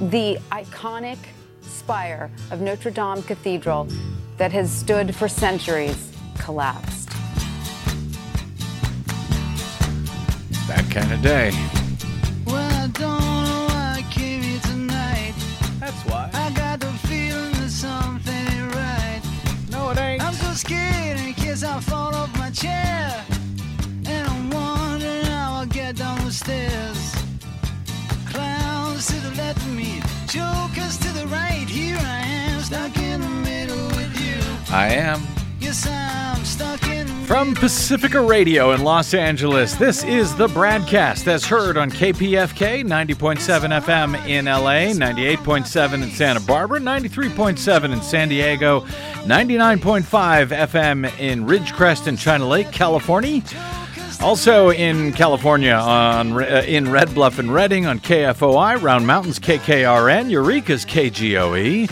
the 0.00 0.38
iconic 0.50 1.18
spire 1.62 2.30
of 2.50 2.60
Notre 2.60 2.90
Dame 2.90 3.22
Cathedral 3.22 3.88
that 4.36 4.52
has 4.52 4.70
stood 4.70 5.14
for 5.14 5.28
centuries 5.28 6.12
collapsed. 6.38 7.10
That 10.66 10.84
kind 10.90 11.12
of 11.12 11.22
day. 11.22 11.52
Well, 12.46 12.56
I 12.56 12.86
don't 12.88 13.20
know 13.20 13.66
why 13.68 13.96
I 13.98 14.06
came 14.10 14.42
here 14.42 14.60
tonight. 14.60 15.34
That's 15.78 16.02
why. 16.02 16.30
I 16.32 16.50
got 16.52 16.80
the 16.80 16.92
feeling 17.06 17.52
that 17.52 17.70
something 17.70 18.34
ain't 18.34 18.74
right. 18.74 19.22
No, 19.70 19.90
it 19.90 19.98
ain't. 19.98 20.22
I'm 20.22 20.34
so 20.34 20.52
scared 20.52 21.18
in 21.20 21.34
case 21.34 21.62
I 21.62 21.80
fall 21.80 22.14
off 22.14 22.36
my 22.38 22.50
chair. 22.50 23.24
And 24.06 24.26
I'm 24.26 24.50
wondering 24.50 25.24
how 25.26 25.60
I'll 25.60 25.66
get 25.66 25.96
down 25.96 26.24
the 26.24 26.32
stairs. 26.32 27.23
The 29.24 29.30
left 29.36 29.56
of 29.56 29.74
me, 29.74 30.02
jokers 30.28 30.98
to 30.98 31.08
the 31.14 31.26
right. 31.28 31.66
Here 31.66 31.96
I 31.98 32.20
am, 32.26 32.60
stuck 32.60 32.94
in 32.98 33.22
the 33.22 33.28
middle 33.28 33.86
with 33.96 34.20
you. 34.20 34.38
I 34.70 34.88
am. 34.88 35.22
Yes, 35.58 35.88
I'm 35.88 36.44
stuck 36.44 36.86
in 36.88 37.06
the 37.06 37.12
From 37.26 37.54
Pacifica 37.54 38.20
Radio 38.20 38.72
in 38.72 38.84
Los 38.84 39.14
Angeles, 39.14 39.76
this 39.76 40.04
is 40.04 40.36
the 40.36 40.46
BradCast 40.48 41.26
as 41.26 41.46
heard 41.46 41.78
on 41.78 41.90
KPFK 41.90 42.84
90.7 42.84 43.80
FM 43.80 44.28
in 44.28 44.44
LA, 44.44 44.92
98.7 44.92 46.02
in 46.02 46.10
Santa 46.10 46.40
Barbara, 46.40 46.78
93.7 46.78 47.94
in 47.94 48.02
San 48.02 48.28
Diego, 48.28 48.80
99.5 49.24 50.48
FM 50.48 51.18
in 51.18 51.46
Ridgecrest 51.46 52.08
and 52.08 52.18
China 52.18 52.46
Lake, 52.46 52.70
California. 52.70 53.40
Also 54.20 54.70
in 54.70 55.12
California 55.12 55.74
on 55.74 56.32
uh, 56.32 56.62
in 56.66 56.90
Red 56.90 57.14
Bluff 57.14 57.38
and 57.38 57.52
Redding 57.52 57.86
on 57.86 58.00
KFOI, 58.00 58.80
Round 58.80 59.06
Mountains 59.06 59.38
KKRN, 59.38 60.30
Eureka's 60.30 60.84
KGOE. 60.84 61.90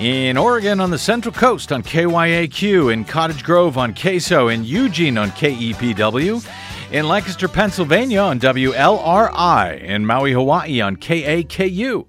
In 0.00 0.36
Oregon 0.36 0.80
on 0.80 0.90
the 0.90 0.98
Central 0.98 1.32
Coast 1.32 1.70
on 1.70 1.82
KYAQ, 1.84 2.92
in 2.92 3.04
Cottage 3.04 3.44
Grove 3.44 3.78
on 3.78 3.94
KSO, 3.94 4.52
in 4.52 4.64
Eugene 4.64 5.16
on 5.16 5.30
KEPW, 5.30 6.44
in 6.90 7.06
Lancaster, 7.08 7.46
Pennsylvania 7.46 8.20
on 8.20 8.40
WLRI, 8.40 9.80
in 9.80 10.04
Maui, 10.04 10.32
Hawaii 10.32 10.80
on 10.80 10.96
KAKU, 10.96 12.06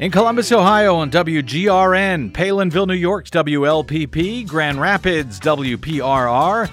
in 0.00 0.10
Columbus, 0.10 0.50
Ohio 0.50 0.96
on 0.96 1.10
WGRN, 1.10 2.32
Palenville, 2.32 2.86
New 2.86 2.94
York's 2.94 3.30
WLPP, 3.30 4.46
Grand 4.48 4.80
Rapids, 4.80 5.38
WPRR, 5.38 6.70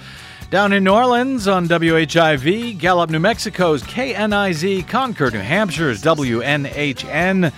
down 0.50 0.72
in 0.72 0.84
New 0.84 0.94
Orleans 0.94 1.46
on 1.46 1.68
WHIV, 1.68 2.78
Gallup, 2.78 3.10
New 3.10 3.18
Mexico's 3.18 3.82
KNIZ, 3.82 4.88
Concord, 4.88 5.34
New 5.34 5.40
Hampshire's 5.40 6.02
WNHN, 6.02 7.52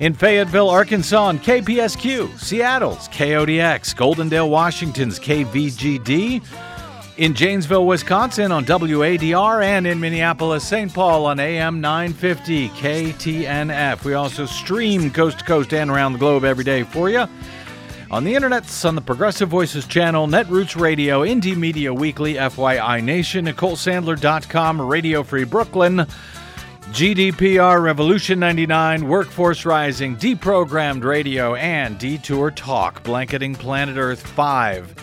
in 0.00 0.14
Fayetteville, 0.14 0.68
Arkansas 0.68 1.22
on 1.22 1.38
KPSQ, 1.38 2.36
Seattle's 2.36 3.08
KODX, 3.08 3.94
Goldendale, 3.94 4.48
Washington's 4.48 5.20
KVGD, 5.20 6.44
in 7.16 7.34
Janesville, 7.34 7.86
Wisconsin 7.86 8.50
on 8.50 8.64
WADR, 8.64 9.62
and 9.62 9.86
in 9.86 10.00
Minneapolis, 10.00 10.66
St. 10.66 10.92
Paul 10.92 11.26
on 11.26 11.38
AM 11.38 11.80
950 11.80 12.70
KTNF. 12.70 14.02
We 14.02 14.14
also 14.14 14.46
stream 14.46 15.12
coast 15.12 15.38
to 15.38 15.44
coast 15.44 15.72
and 15.72 15.88
around 15.88 16.14
the 16.14 16.18
globe 16.18 16.44
every 16.44 16.64
day 16.64 16.82
for 16.82 17.08
you. 17.08 17.28
On 18.10 18.22
the 18.22 18.34
internets, 18.34 18.86
on 18.86 18.94
the 18.94 19.00
Progressive 19.00 19.48
Voices 19.48 19.86
channel, 19.86 20.26
Netroots 20.28 20.78
Radio, 20.78 21.22
Indie 21.22 21.56
Media 21.56 21.92
Weekly, 21.92 22.34
FYI 22.34 23.02
Nation, 23.02 23.46
NicoleSandler.com, 23.46 24.80
Radio 24.80 25.22
Free 25.22 25.44
Brooklyn, 25.44 26.06
GDPR 26.90 27.82
Revolution 27.82 28.38
99, 28.38 29.08
Workforce 29.08 29.64
Rising, 29.64 30.16
Deprogrammed 30.16 31.02
Radio, 31.02 31.54
and 31.54 31.98
Detour 31.98 32.50
Talk, 32.50 33.02
blanketing 33.02 33.54
planet 33.54 33.96
Earth 33.96 34.24
five 34.24 34.94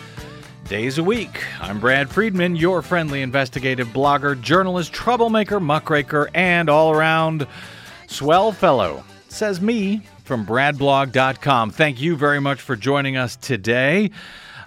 days 0.68 0.96
a 0.96 1.04
week. 1.04 1.42
I'm 1.60 1.80
Brad 1.80 2.08
Friedman, 2.08 2.56
your 2.56 2.80
friendly 2.82 3.20
investigative 3.20 3.88
blogger, 3.88 4.40
journalist, 4.40 4.92
troublemaker, 4.92 5.60
muckraker, 5.60 6.30
and 6.34 6.70
all 6.70 6.92
around 6.92 7.46
swell 8.06 8.52
fellow. 8.52 9.04
Says 9.28 9.60
me 9.60 10.02
from 10.24 10.46
bradblog.com. 10.46 11.70
Thank 11.70 12.00
you 12.00 12.16
very 12.16 12.40
much 12.40 12.60
for 12.60 12.76
joining 12.76 13.16
us 13.16 13.36
today. 13.36 14.10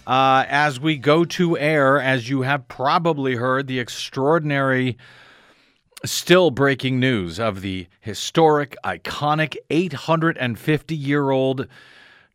Uh, 0.06 0.46
as 0.48 0.80
we 0.80 0.98
go 0.98 1.26
to 1.26 1.58
air, 1.58 2.00
as 2.00 2.30
you 2.30 2.44
have 2.44 2.68
probably 2.68 3.36
heard, 3.36 3.68
the 3.68 3.80
extraordinary 3.80 4.98
still 6.04 6.52
breaking 6.52 7.00
news 7.00 7.40
of 7.40 7.62
the 7.62 7.88
historic, 8.02 8.76
iconic 8.84 9.56
850 9.70 10.96
year 10.96 11.32
old 11.32 11.68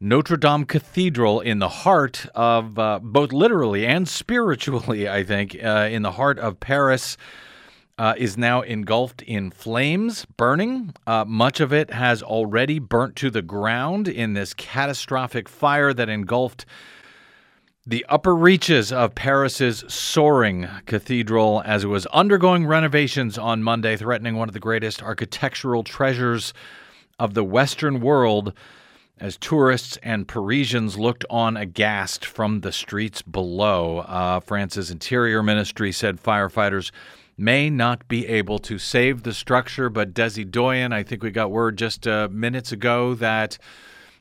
Notre 0.01 0.37
Dame 0.37 0.65
Cathedral 0.65 1.41
in 1.41 1.59
the 1.59 1.69
heart 1.69 2.27
of 2.35 2.79
uh, 2.79 2.99
both 3.03 3.33
literally 3.33 3.87
and 3.87 4.09
spiritually, 4.09 5.09
I 5.09 5.23
think, 5.25 5.57
uh, 5.63 5.89
in 5.91 6.03
the 6.03 6.13
heart 6.13 6.39
of 6.39 6.59
Paris. 6.59 7.17
Uh, 8.01 8.15
is 8.17 8.39
now 8.39 8.63
engulfed 8.63 9.21
in 9.21 9.51
flames, 9.51 10.25
burning. 10.39 10.95
Uh, 11.07 11.23
much 11.27 11.61
of 11.61 11.71
it 11.71 11.91
has 11.91 12.23
already 12.23 12.79
burnt 12.79 13.15
to 13.15 13.29
the 13.29 13.43
ground 13.43 14.09
in 14.09 14.33
this 14.33 14.55
catastrophic 14.55 15.47
fire 15.47 15.93
that 15.93 16.09
engulfed 16.09 16.65
the 17.87 18.07
upper 18.09 18.35
reaches 18.35 18.91
of 18.91 19.15
Paris's 19.15 19.85
soaring 19.87 20.67
cathedral 20.87 21.63
as 21.67 21.85
it 21.85 21.89
was 21.89 22.07
undergoing 22.07 22.67
renovations 22.67 23.37
on 23.37 23.63
Monday, 23.63 23.99
threatening 23.99 24.35
one 24.35 24.49
of 24.49 24.55
the 24.55 24.61
greatest 24.61 25.03
architectural 25.03 25.85
treasures 25.85 26.55
of 27.19 27.35
the 27.35 27.45
Western 27.45 28.01
world 28.01 28.55
as 29.19 29.37
tourists 29.37 29.99
and 30.03 30.27
Parisians 30.27 30.99
looked 30.99 31.27
on 31.29 31.59
aghast 31.59 32.25
from 32.25 32.61
the 32.63 32.73
streets 32.73 33.21
below. 33.21 33.99
Uh, 33.99 34.41
France's 34.41 34.91
Interior 34.91 35.43
Ministry 35.43 35.93
said 35.93 36.23
firefighters 36.23 36.91
may 37.41 37.71
not 37.71 38.07
be 38.07 38.27
able 38.27 38.59
to 38.59 38.79
save 38.79 39.23
the 39.23 39.33
structure, 39.33 39.89
but 39.89 40.13
Desi 40.13 40.49
Doyen, 40.49 40.93
I 40.93 41.03
think 41.03 41.23
we 41.23 41.31
got 41.31 41.51
word 41.51 41.79
just 41.79 42.07
uh, 42.07 42.29
minutes 42.31 42.71
ago 42.71 43.15
that 43.15 43.57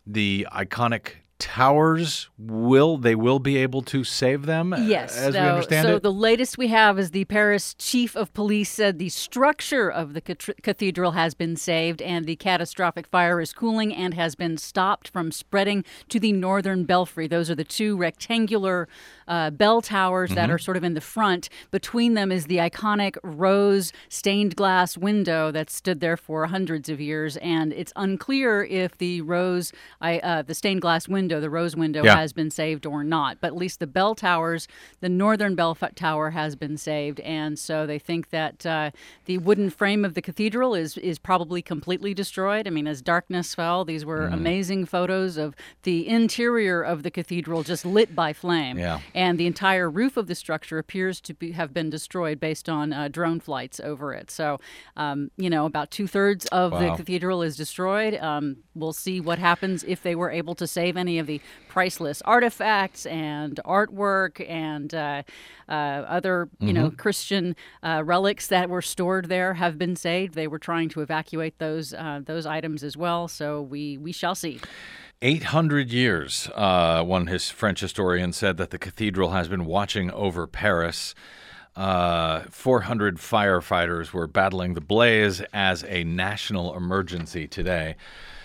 the 0.08 0.48
iconic 0.54 1.16
towers 1.40 2.30
will 2.38 2.98
they 2.98 3.16
will 3.16 3.40
be 3.40 3.56
able 3.58 3.82
to 3.82 4.04
save 4.04 4.46
them 4.46 4.76
Yes. 4.78 5.18
as 5.18 5.34
so, 5.34 5.42
we 5.42 5.48
understand 5.48 5.88
so 5.88 5.96
it 5.96 6.04
the 6.04 6.12
latest 6.12 6.58
we 6.58 6.68
have 6.68 7.00
is 7.00 7.12
the 7.12 7.24
Paris 7.26 7.74
chief 7.80 8.16
of 8.16 8.34
police 8.34 8.70
said 8.70 9.00
the 9.00 9.10
structure 9.10 9.90
of 9.90 10.14
the 10.14 10.22
cathedral 10.22 11.12
has 11.12 11.34
been 11.34 11.56
saved 11.56 12.02
and 12.02 12.26
the 12.26 12.36
catastrophic 12.36 13.08
fire 13.08 13.40
is 13.40 13.54
cooling 13.54 13.94
and 13.96 14.14
has 14.16 14.36
been 14.36 14.58
stopped 14.58 15.08
from 15.08 15.32
spreading 15.32 15.84
to 16.10 16.20
the 16.20 16.34
northern 16.34 16.84
belfry. 16.84 17.26
Those 17.28 17.50
are 17.50 17.56
the 17.56 17.64
two 17.64 17.96
rectangular 17.96 18.88
uh, 19.28 19.50
bell 19.52 19.80
towers 19.82 20.32
that 20.32 20.50
Mhm. 20.50 20.54
are 20.54 20.58
sort 20.58 20.76
of 20.76 20.84
in 20.84 20.94
the 20.96 21.02
front. 21.02 21.50
Between 21.72 22.16
them 22.16 22.32
is 22.32 22.48
the 22.48 22.58
iconic 22.58 23.16
rose 23.24 23.94
stained 24.10 24.56
glass 24.56 24.98
window 24.98 25.52
that 25.52 25.70
stood 25.70 26.00
there 26.00 26.18
for 26.18 26.48
hundreds 26.48 26.90
of 26.90 27.00
years, 27.00 27.38
and 27.38 27.72
it's 27.72 27.94
unclear 27.96 28.64
if 28.64 28.98
the 28.98 29.22
rose, 29.22 29.72
I, 30.02 30.18
uh, 30.20 30.42
the 30.42 30.56
stained 30.56 30.82
glass 30.82 31.08
window, 31.08 31.29
the 31.40 31.50
rose 31.50 31.76
window, 31.76 32.02
Yeah. 32.04 32.16
has 32.16 32.32
been 32.34 32.50
saved 32.50 32.86
or 32.86 33.04
not. 33.04 33.38
But 33.42 33.48
at 33.48 33.56
least 33.58 33.80
the 33.82 33.88
bell 33.88 34.16
towers, 34.16 34.68
the 35.02 35.10
northern 35.10 35.54
bell 35.56 35.76
tower, 35.76 36.30
has 36.30 36.56
been 36.56 36.78
saved, 36.78 37.20
and 37.20 37.60
so 37.60 37.86
they 37.86 38.00
think 38.00 38.30
that 38.30 38.66
uh, 38.66 38.92
the 39.26 39.38
wooden 39.38 39.70
frame 39.70 40.06
of 40.06 40.14
the 40.14 40.22
cathedral 40.22 40.74
is 40.74 40.98
is 40.98 41.20
probably 41.20 41.62
completely 41.62 42.14
destroyed. 42.14 42.66
I 42.68 42.70
mean, 42.70 42.88
as 42.88 43.02
darkness 43.02 43.54
fell, 43.54 43.84
these 43.84 44.06
were 44.06 44.30
Mm. 44.30 44.34
amazing 44.34 44.86
photos 44.86 45.36
of 45.38 45.54
the 45.84 46.08
interior 46.08 46.82
of 46.82 47.04
the 47.04 47.12
cathedral 47.12 47.64
just 47.64 47.86
lit 47.86 48.16
by 48.16 48.32
flame 48.32 48.78
Yeah. 48.78 49.00
and 49.14 49.38
the 49.38 49.46
entire 49.48 49.90
roof 49.90 50.16
of 50.16 50.28
the 50.28 50.36
structure 50.36 50.78
appears 50.78 51.20
to 51.22 51.34
be, 51.34 51.52
have 51.52 51.74
been 51.74 51.90
destroyed 51.90 52.40
based 52.40 52.70
on 52.70 52.94
uh, 52.94 53.08
drone 53.10 53.40
flights 53.42 53.80
over 53.82 54.14
it. 54.14 54.32
So, 54.32 54.60
um, 54.96 55.32
you 55.36 55.50
know, 55.50 55.66
about 55.66 55.92
two 55.92 56.08
thirds 56.08 56.46
of 56.48 56.72
the 56.72 56.96
cathedral 56.96 57.42
is 57.42 57.58
destroyed. 57.58 58.16
Um, 58.16 58.58
we'll 58.74 58.94
see 58.94 59.20
what 59.20 59.40
happens 59.40 59.84
if 59.88 60.02
they 60.02 60.16
were 60.16 60.32
able 60.32 60.56
to 60.56 60.68
save 60.68 60.96
any 60.96 61.19
of 61.20 61.28
the 61.28 61.42
priceless 61.68 62.22
artifacts 62.24 63.06
and 63.06 63.60
artwork 63.66 64.44
and 64.50 64.94
uh, 64.94 65.24
uh, 65.68 65.72
other, 65.72 66.50
you 66.60 66.74
know, 66.74 66.90
Mhm. 66.90 66.98
Christian 66.98 67.56
uh, 67.84 68.02
relics 68.04 68.48
that 68.48 68.70
were 68.70 68.82
stored 68.82 69.26
there 69.30 69.54
have 69.56 69.78
been 69.78 69.96
saved. 69.96 70.34
They 70.34 70.48
were 70.48 70.60
trying 70.60 70.90
to 70.90 71.02
evacuate 71.02 71.60
those 71.60 71.94
uh, 71.94 72.22
those 72.26 72.46
items 72.46 72.84
as 72.84 72.98
well. 72.98 73.28
So 73.28 73.62
we 73.62 73.98
we 73.98 74.12
shall 74.12 74.36
see. 74.36 74.60
800 75.22 75.92
years, 75.92 76.50
uh, 76.56 77.04
one 77.04 77.28
his 77.28 77.50
French 77.50 77.82
historian 77.82 78.32
said 78.32 78.56
that 78.58 78.70
the 78.70 78.78
cathedral 78.80 79.32
has 79.32 79.50
been 79.50 79.66
watching 79.66 80.10
over 80.12 80.48
Paris. 80.48 81.14
Uh, 81.76 82.42
400 82.50 83.18
firefighters 83.18 84.12
were 84.12 84.28
battling 84.28 84.74
the 84.74 84.82
blaze 84.82 85.42
as 85.54 85.84
a 85.86 86.04
national 86.04 86.76
emergency 86.76 87.48
today. 87.48 87.96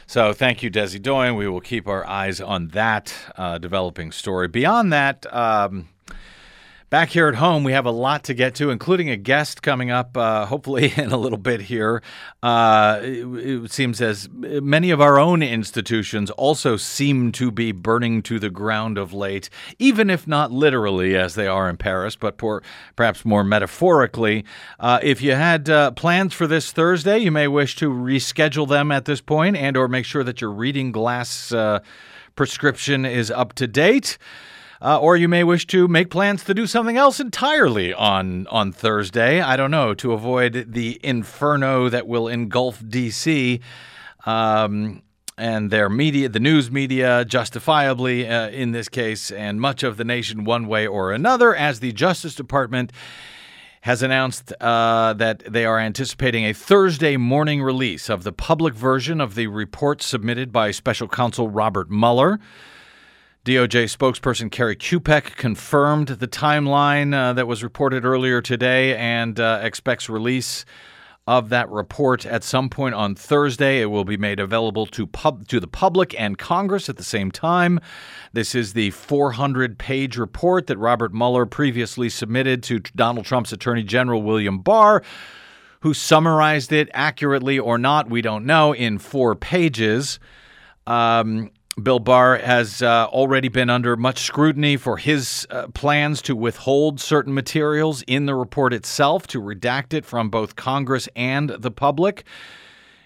So 0.06 0.32
thank 0.32 0.62
you, 0.62 0.70
Desi 0.70 1.00
Doyen. 1.00 1.36
We 1.36 1.48
will 1.48 1.60
keep 1.60 1.88
our 1.88 2.06
eyes 2.06 2.40
on 2.40 2.68
that 2.68 3.14
uh, 3.36 3.58
developing 3.58 4.12
story. 4.12 4.48
Beyond 4.48 4.92
that, 4.92 5.26
um, 5.34 5.88
Back 6.94 7.10
here 7.10 7.26
at 7.26 7.34
home, 7.34 7.64
we 7.64 7.72
have 7.72 7.86
a 7.86 7.90
lot 7.90 8.22
to 8.22 8.34
get 8.34 8.54
to, 8.54 8.70
including 8.70 9.10
a 9.10 9.16
guest 9.16 9.62
coming 9.62 9.90
up, 9.90 10.16
uh, 10.16 10.46
hopefully 10.46 10.92
in 10.96 11.10
a 11.10 11.16
little 11.16 11.38
bit 11.38 11.62
here. 11.62 12.04
Uh, 12.40 13.00
it, 13.02 13.64
it, 13.64 13.72
seems 13.72 14.00
as 14.00 14.28
many 14.30 14.92
of 14.92 15.00
our 15.00 15.18
own 15.18 15.42
institutions 15.42 16.30
also 16.30 16.76
seem 16.76 17.32
to 17.32 17.50
be 17.50 17.72
burning 17.72 18.22
to 18.22 18.38
the 18.38 18.48
ground 18.48 18.96
of 18.96 19.12
late, 19.12 19.50
even 19.80 20.08
if 20.08 20.28
not 20.28 20.52
literally 20.52 21.16
as 21.16 21.34
they 21.34 21.48
are 21.48 21.68
in 21.68 21.76
Paris, 21.76 22.14
but 22.14 22.38
por- 22.38 22.62
perhaps 22.94 23.24
more 23.24 23.42
metaphorically. 23.42 24.44
Uh, 24.78 25.00
if 25.02 25.20
you 25.20 25.32
had 25.32 25.68
uh, 25.68 25.90
plans 25.90 26.32
for 26.32 26.46
this 26.46 26.70
Thursday, 26.70 27.18
you 27.18 27.32
may 27.32 27.48
wish 27.48 27.74
to 27.74 27.90
reschedule 27.90 28.68
them 28.68 28.92
at 28.92 29.04
this 29.04 29.20
point, 29.20 29.56
and 29.56 29.76
or 29.76 29.88
make 29.88 30.04
sure 30.04 30.22
that 30.22 30.40
your 30.40 30.52
reading 30.52 30.92
glass 30.92 31.50
uh, 31.50 31.80
prescription 32.36 33.04
is 33.04 33.32
up 33.32 33.52
to 33.54 33.66
date. 33.66 34.16
Uh, 34.84 34.98
or 34.98 35.16
you 35.16 35.28
may 35.28 35.42
wish 35.42 35.66
to 35.66 35.88
make 35.88 36.10
plans 36.10 36.44
to 36.44 36.52
do 36.52 36.66
something 36.66 36.98
else 36.98 37.18
entirely 37.18 37.94
on 37.94 38.46
on 38.48 38.70
Thursday. 38.70 39.40
I 39.40 39.56
don't 39.56 39.70
know 39.70 39.94
to 39.94 40.12
avoid 40.12 40.72
the 40.72 41.00
inferno 41.02 41.88
that 41.88 42.06
will 42.06 42.28
engulf 42.28 42.80
DC. 42.80 43.60
Um, 44.26 45.02
and 45.38 45.70
their 45.70 45.88
media, 45.88 46.28
the 46.28 46.38
news 46.38 46.70
media, 46.70 47.24
justifiably 47.24 48.28
uh, 48.28 48.50
in 48.50 48.72
this 48.72 48.90
case, 48.90 49.30
and 49.30 49.58
much 49.58 49.82
of 49.82 49.96
the 49.96 50.04
nation 50.04 50.44
one 50.44 50.66
way 50.66 50.86
or 50.86 51.12
another, 51.12 51.56
as 51.56 51.80
the 51.80 51.90
Justice 51.92 52.34
Department 52.34 52.92
has 53.80 54.02
announced 54.02 54.52
uh, 54.60 55.14
that 55.14 55.50
they 55.50 55.64
are 55.64 55.78
anticipating 55.78 56.44
a 56.44 56.52
Thursday 56.52 57.16
morning 57.16 57.62
release 57.62 58.10
of 58.10 58.22
the 58.22 58.32
public 58.32 58.74
version 58.74 59.18
of 59.18 59.34
the 59.34 59.46
report 59.46 60.02
submitted 60.02 60.52
by 60.52 60.70
special 60.70 61.08
counsel 61.08 61.48
Robert 61.48 61.90
Mueller. 61.90 62.38
DOJ 63.44 63.94
spokesperson 63.94 64.48
Kerri 64.48 64.74
Kupec 64.74 65.36
confirmed 65.36 66.08
the 66.08 66.26
timeline 66.26 67.14
uh, 67.14 67.34
that 67.34 67.46
was 67.46 67.62
reported 67.62 68.06
earlier 68.06 68.40
today 68.40 68.96
and 68.96 69.38
uh, 69.38 69.60
expects 69.62 70.08
release 70.08 70.64
of 71.26 71.50
that 71.50 71.68
report 71.68 72.24
at 72.24 72.42
some 72.42 72.70
point 72.70 72.94
on 72.94 73.14
Thursday. 73.14 73.82
It 73.82 73.86
will 73.86 74.06
be 74.06 74.16
made 74.16 74.40
available 74.40 74.86
to 74.86 75.06
pub- 75.06 75.46
to 75.48 75.60
the 75.60 75.66
public 75.66 76.18
and 76.18 76.38
Congress 76.38 76.88
at 76.88 76.96
the 76.96 77.04
same 77.04 77.30
time. 77.30 77.80
This 78.32 78.54
is 78.54 78.72
the 78.72 78.92
400-page 78.92 80.16
report 80.16 80.66
that 80.68 80.78
Robert 80.78 81.12
Mueller 81.12 81.44
previously 81.44 82.08
submitted 82.08 82.62
to 82.62 82.78
Donald 82.78 83.26
Trump's 83.26 83.52
Attorney 83.52 83.82
General 83.82 84.22
William 84.22 84.60
Barr, 84.60 85.02
who 85.80 85.92
summarized 85.92 86.72
it 86.72 86.88
accurately 86.94 87.58
or 87.58 87.76
not, 87.76 88.08
we 88.08 88.22
don't 88.22 88.46
know, 88.46 88.72
in 88.72 88.96
four 88.96 89.34
pages. 89.34 90.18
Um, 90.86 91.50
Bill 91.82 91.98
Barr 91.98 92.38
has 92.38 92.82
uh, 92.82 93.06
already 93.06 93.48
been 93.48 93.68
under 93.68 93.96
much 93.96 94.20
scrutiny 94.20 94.76
for 94.76 94.96
his 94.96 95.46
uh, 95.50 95.66
plans 95.68 96.22
to 96.22 96.36
withhold 96.36 97.00
certain 97.00 97.34
materials 97.34 98.02
in 98.06 98.26
the 98.26 98.34
report 98.34 98.72
itself, 98.72 99.26
to 99.28 99.40
redact 99.40 99.92
it 99.92 100.04
from 100.04 100.30
both 100.30 100.54
Congress 100.54 101.08
and 101.16 101.50
the 101.50 101.72
public, 101.72 102.24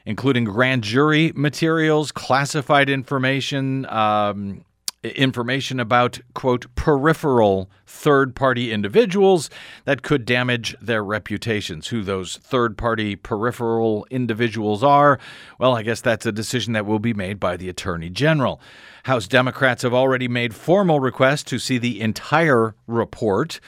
including 0.05 0.44
grand 0.44 0.85
jury 0.85 1.32
materials, 1.35 2.12
classified 2.12 2.91
information, 2.91 3.87
um, 3.87 4.65
information 5.05 5.79
about, 5.79 6.21
quote, 6.35 6.67
peripheral 6.75 7.71
third 7.87 8.35
party 8.35 8.73
individuals 8.73 9.49
that 9.85 10.03
could 10.03 10.25
damage 10.25 10.77
their 10.81 11.05
reputations. 11.05 11.89
Who 11.89 12.03
those 12.03 12.37
third 12.39 12.77
party 12.77 13.15
peripheral 13.17 14.06
individuals 14.11 14.83
are, 14.83 15.19
well, 15.59 15.77
I 15.77 15.83
guess 15.83 16.00
that's 16.00 16.27
a 16.27 16.33
decision 16.33 16.73
that 16.73 16.87
will 16.87 16.99
be 16.99 17.15
made 17.15 17.39
by 17.39 17.56
the 17.56 17.69
Attorney 17.69 18.11
General. 18.11 18.61
House 19.05 19.29
Democrats 19.29 19.83
have 19.83 19.95
already 19.95 20.29
made 20.29 20.55
formal 20.55 21.01
requests 21.01 21.44
to 21.44 21.59
see 21.59 21.79
the 21.79 22.01
entire 22.01 22.75
report. 22.87 23.61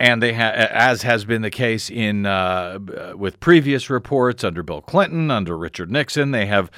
And 0.00 0.22
they, 0.22 0.32
ha- 0.32 0.52
as 0.70 1.02
has 1.02 1.24
been 1.24 1.42
the 1.42 1.50
case 1.50 1.90
in 1.90 2.24
uh, 2.24 2.78
with 3.16 3.40
previous 3.40 3.90
reports 3.90 4.44
under 4.44 4.62
Bill 4.62 4.80
Clinton, 4.80 5.28
under 5.28 5.58
Richard 5.58 5.90
Nixon, 5.90 6.30
they 6.30 6.46
have 6.46 6.70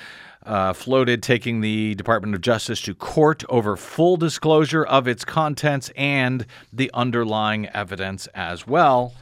uh, 0.44 0.72
floated 0.72 1.22
taking 1.22 1.60
the 1.60 1.94
Department 1.94 2.34
of 2.34 2.40
Justice 2.40 2.80
to 2.82 2.94
court 2.94 3.44
over 3.48 3.76
full 3.76 4.16
disclosure 4.16 4.84
of 4.84 5.06
its 5.06 5.24
contents 5.24 5.90
and 5.96 6.46
the 6.72 6.90
underlying 6.94 7.66
evidence 7.68 8.26
as 8.28 8.66
well. 8.66 9.14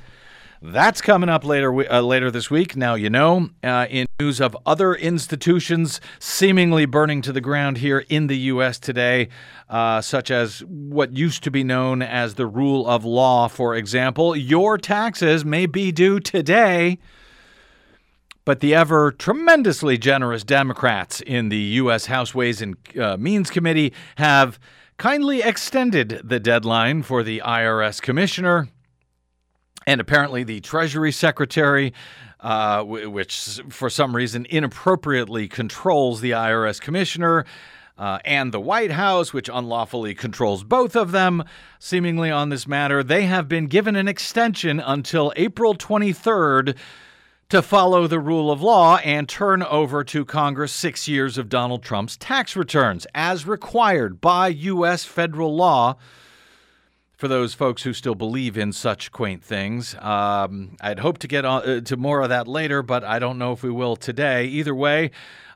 That's 0.60 1.00
coming 1.00 1.28
up 1.28 1.44
later 1.44 1.92
uh, 1.92 2.00
later 2.00 2.32
this 2.32 2.50
week. 2.50 2.76
Now 2.76 2.94
you 2.94 3.10
know. 3.10 3.50
Uh, 3.62 3.86
in 3.88 4.06
news 4.18 4.40
of 4.40 4.56
other 4.66 4.94
institutions 4.94 6.00
seemingly 6.18 6.84
burning 6.84 7.22
to 7.22 7.32
the 7.32 7.40
ground 7.40 7.78
here 7.78 8.04
in 8.08 8.26
the 8.26 8.36
U.S. 8.36 8.80
today, 8.80 9.28
uh, 9.68 10.00
such 10.00 10.32
as 10.32 10.64
what 10.64 11.16
used 11.16 11.44
to 11.44 11.52
be 11.52 11.62
known 11.62 12.02
as 12.02 12.34
the 12.34 12.46
rule 12.46 12.88
of 12.88 13.04
law, 13.04 13.46
for 13.46 13.76
example, 13.76 14.34
your 14.34 14.76
taxes 14.76 15.44
may 15.44 15.66
be 15.66 15.92
due 15.92 16.18
today. 16.18 16.98
But 18.48 18.60
the 18.60 18.74
ever 18.74 19.12
tremendously 19.12 19.98
generous 19.98 20.42
Democrats 20.42 21.20
in 21.20 21.50
the 21.50 21.58
U.S. 21.58 22.06
House 22.06 22.34
Ways 22.34 22.62
and 22.62 22.78
uh, 22.98 23.18
Means 23.18 23.50
Committee 23.50 23.92
have 24.16 24.58
kindly 24.96 25.42
extended 25.42 26.22
the 26.24 26.40
deadline 26.40 27.02
for 27.02 27.22
the 27.22 27.42
IRS 27.44 28.00
commissioner 28.00 28.68
and 29.86 30.00
apparently 30.00 30.44
the 30.44 30.60
Treasury 30.60 31.12
Secretary. 31.12 31.92
Uh, 32.40 32.84
which, 32.84 33.60
for 33.68 33.90
some 33.90 34.16
reason, 34.16 34.46
inappropriately 34.48 35.46
controls 35.46 36.22
the 36.22 36.30
IRS 36.30 36.80
commissioner, 36.80 37.44
uh, 37.98 38.20
and 38.24 38.52
the 38.52 38.60
White 38.60 38.92
House, 38.92 39.32
which 39.32 39.50
unlawfully 39.52 40.14
controls 40.14 40.62
both 40.62 40.94
of 40.94 41.10
them, 41.10 41.42
seemingly 41.80 42.30
on 42.30 42.48
this 42.48 42.66
matter. 42.66 43.02
They 43.02 43.24
have 43.24 43.48
been 43.48 43.66
given 43.66 43.96
an 43.96 44.06
extension 44.06 44.78
until 44.78 45.32
April 45.36 45.74
23rd 45.74 46.76
to 47.48 47.62
follow 47.62 48.06
the 48.06 48.20
rule 48.20 48.50
of 48.50 48.60
law 48.60 48.98
and 48.98 49.26
turn 49.26 49.62
over 49.62 50.04
to 50.04 50.22
Congress 50.22 50.70
six 50.70 51.08
years 51.08 51.38
of 51.38 51.48
Donald 51.48 51.82
Trump's 51.82 52.14
tax 52.18 52.54
returns, 52.54 53.06
as 53.14 53.46
required 53.46 54.20
by 54.20 54.48
U.S. 54.48 55.04
federal 55.04 55.56
law. 55.56 55.96
For 57.16 57.26
those 57.26 57.54
folks 57.54 57.82
who 57.82 57.94
still 57.94 58.14
believe 58.14 58.58
in 58.58 58.72
such 58.72 59.10
quaint 59.12 59.42
things, 59.42 59.96
um, 60.00 60.76
I'd 60.82 60.98
hope 60.98 61.18
to 61.18 61.26
get 61.26 61.46
on, 61.46 61.62
uh, 61.62 61.80
to 61.80 61.96
more 61.96 62.20
of 62.20 62.28
that 62.28 62.46
later, 62.46 62.82
but 62.82 63.02
I 63.02 63.18
don't 63.18 63.38
know 63.38 63.52
if 63.52 63.62
we 63.62 63.70
will 63.70 63.96
today. 63.96 64.44
Either 64.44 64.74
way, 64.74 65.10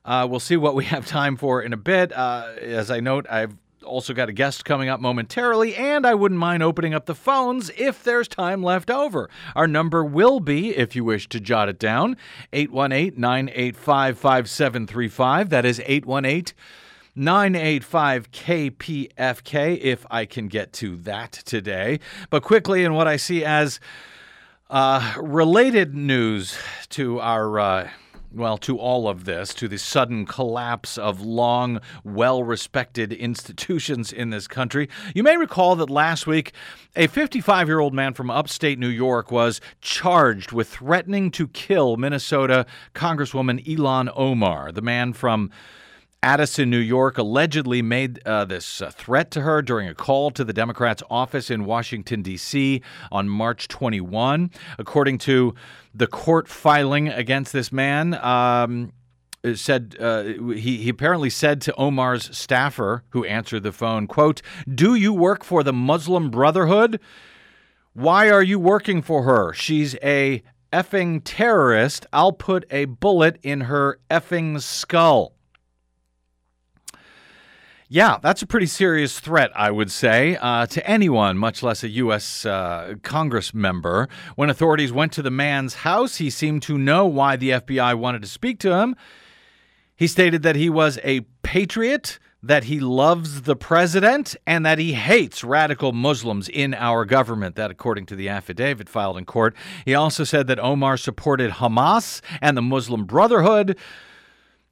uh, 0.05 0.27
we'll 0.29 0.41
see 0.41 0.57
what 0.57 0.75
we 0.75 0.87
have 0.87 1.07
time 1.07 1.37
for 1.37 1.61
in 1.61 1.75
a 1.75 1.77
bit. 1.77 2.11
Uh, 2.13 2.55
as 2.59 2.91
I 2.91 3.01
note, 3.01 3.27
I've 3.29 3.55
also 3.85 4.15
got 4.15 4.29
a 4.29 4.33
guest 4.33 4.65
coming 4.65 4.89
up 4.89 5.01
momentarily, 5.01 5.75
and 5.75 6.07
I 6.07 6.15
wouldn't 6.15 6.39
mind 6.39 6.63
opening 6.63 6.95
up 6.95 7.07
the 7.07 7.15
phones 7.15 7.71
if 7.77 8.03
there's 8.03 8.29
time 8.29 8.63
left 8.63 8.91
over. 8.91 9.29
Our 9.55 9.67
number 9.67 10.05
will 10.05 10.41
be, 10.41 10.77
if 10.77 10.97
you 10.97 11.05
wish 11.05 11.29
to 11.31 11.41
jot 11.41 11.69
it 11.69 11.79
down, 11.79 12.17
818 12.53 13.21
985 13.21 14.19
5735. 14.19 15.51
That 15.51 15.65
is 15.65 15.81
818 15.85 16.55
985 17.15 18.31
KPFK, 18.31 19.79
if 19.81 20.07
I 20.11 20.25
can 20.25 20.49
get 20.49 20.73
to 20.75 20.97
that 20.99 21.33
today. 21.33 22.01
But 22.31 22.43
quickly, 22.43 22.85
in 22.85 22.95
what 22.95 23.07
I 23.07 23.17
see 23.17 23.45
as 23.45 23.81
uh, 24.71 25.15
related 25.19 25.95
news 25.95 26.57
to 26.91 27.21
our. 27.21 27.61
Uh, 27.61 27.91
well, 28.35 28.59
to 28.59 28.79
all 28.79 29.09
of 29.09 29.25
this, 29.25 29.55
to 29.55 29.69
the 29.69 29.79
sudden 29.79 30.27
collapse 30.27 30.97
of 30.99 31.21
long, 31.21 31.81
well 32.05 32.43
respected 32.43 33.13
institutions 33.13 34.13
in 34.13 34.31
this 34.31 34.49
country. 34.49 34.89
You 35.15 35.23
may 35.23 35.37
recall 35.37 35.77
that 35.77 35.91
last 35.91 36.27
week, 36.27 36.53
a 36.97 37.07
55 37.07 37.69
year 37.69 37.81
old 37.81 37.95
man 37.95 38.15
from 38.15 38.31
upstate 38.31 38.79
New 38.79 38.89
York 38.89 39.31
was 39.31 39.61
charged 39.81 40.53
with 40.53 40.69
threatening 40.69 41.31
to 41.33 41.49
kill 41.49 41.97
Minnesota 41.97 42.67
Congresswoman 42.95 43.65
Ilhan 43.67 44.13
Omar. 44.15 44.73
The 44.73 44.83
man 44.83 45.13
from 45.13 45.51
Addison, 46.25 46.71
New 46.71 46.79
York, 46.79 47.19
allegedly 47.19 47.83
made 47.83 48.25
uh, 48.25 48.45
this 48.45 48.81
uh, 48.81 48.91
threat 48.91 49.33
to 49.33 49.41
her 49.41 49.61
during 49.61 49.89
a 49.89 49.95
call 49.95 50.31
to 50.31 50.45
the 50.45 50.53
Democrats' 50.53 51.03
office 51.11 51.51
in 51.51 51.65
Washington, 51.65 52.23
D.C. 52.23 52.81
on 53.11 53.29
March 53.29 53.67
21. 53.67 54.53
According 54.79 55.19
to 55.19 55.55
the 55.93 56.07
court 56.07 56.47
filing 56.47 57.09
against 57.09 57.53
this 57.53 57.73
man, 57.73 58.15
um, 58.15 58.93
said 59.55 59.97
uh, 59.99 60.23
he, 60.23 60.79
he 60.79 60.89
apparently 60.89 61.29
said 61.29 61.61
to 61.63 61.75
Omar's 61.75 62.37
staffer 62.37 63.03
who 63.11 63.25
answered 63.25 63.65
the 63.65 63.73
phone, 63.73 64.07
quote, 64.07 64.43
Do 64.73 64.95
you 64.95 65.13
work 65.13 65.43
for 65.43 65.65
the 65.65 65.73
Muslim 65.73 66.31
Brotherhood? 66.31 67.01
Why 67.95 68.31
are 68.31 68.43
you 68.43 68.61
working 68.61 69.03
for 69.03 69.25
her? 69.25 69.53
She's 69.53 69.97
a 70.03 70.43
effing 70.73 71.21
terrorist. 71.25 72.07
I'll 72.13 72.33
put 72.33 72.65
a 72.71 72.85
bullet 72.85 73.39
in 73.43 73.63
her 73.63 73.99
effing 74.09 74.63
skull. 74.63 75.35
Yeah, 77.93 78.17
that's 78.23 78.41
a 78.41 78.47
pretty 78.47 78.69
serious 78.69 79.21
threat, 79.21 79.53
I 79.55 79.71
would 79.71 79.91
say, 79.91 80.39
uh, 80.41 80.65
to 80.65 80.87
anyone, 80.89 81.37
much 81.37 81.63
less 81.63 81.85
a 81.85 81.91
U.S. 81.91 82.47
Uh, 82.47 82.95
Congress 83.03 83.53
member. 83.53 84.09
When 84.35 84.49
authorities 84.49 84.91
went 84.95 85.13
to 85.13 85.21
the 85.21 85.31
man's 85.31 85.75
house, 85.75 86.17
he 86.17 86.31
seemed 86.31 86.63
to 86.63 86.79
know 86.79 87.05
why 87.05 87.37
the 87.37 87.51
FBI 87.51 87.99
wanted 87.99 88.23
to 88.23 88.29
speak 88.29 88.59
to 88.61 88.79
him. 88.79 88.97
He 89.95 90.07
stated 90.07 90.43
that 90.43 90.57
he 90.57 90.71
was 90.71 90.99
a 91.05 91.21
patriot, 91.43 92.19
that 92.43 92.65
he 92.65 92.81
loves 92.81 93.43
the 93.43 93.57
president 93.57 94.37
and 94.47 94.65
that 94.65 94.79
he 94.79 94.95
hates 94.95 95.45
radical 95.45 95.93
Muslims 95.93 96.49
in 96.49 96.73
our 96.73 97.05
government. 97.05 97.57
That, 97.57 97.71
according 97.71 98.07
to 98.07 98.17
the 98.17 98.31
affidavit 98.31 98.89
filed 98.89 99.19
in 99.19 99.27
court. 99.27 99.55
He 99.85 99.95
also 99.95 100.25
said 100.25 100.47
that 100.47 100.59
Omar 100.59 100.97
supported 100.97 101.51
Hamas 101.51 102.23
and 102.41 102.57
the 102.57 102.63
Muslim 102.63 103.05
Brotherhood 103.05 103.77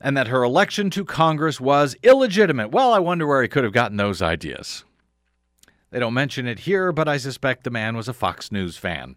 and 0.01 0.17
that 0.17 0.29
her 0.29 0.43
election 0.43 0.91
to 0.91 1.05
Congress 1.05 1.61
was 1.61 1.97
illegitimate. 2.03 2.71
Well, 2.71 2.93
I 2.93 2.99
wonder 2.99 3.27
where 3.27 3.43
he 3.43 3.49
could 3.49 3.65
have 3.65 3.73
gotten 3.73 3.97
those 3.97 4.23
ideas. 4.23 4.85
They 5.91 5.99
don't 5.99 6.15
mention 6.15 6.47
it 6.47 6.61
here, 6.61 6.93
but 6.93 7.09
I 7.09 7.17
suspect 7.17 7.65
the 7.65 7.71
man 7.71 7.97
was 7.97 8.09
a 8.09 8.13
Fox 8.13 8.53
News 8.53 8.77
fan. 8.77 9.17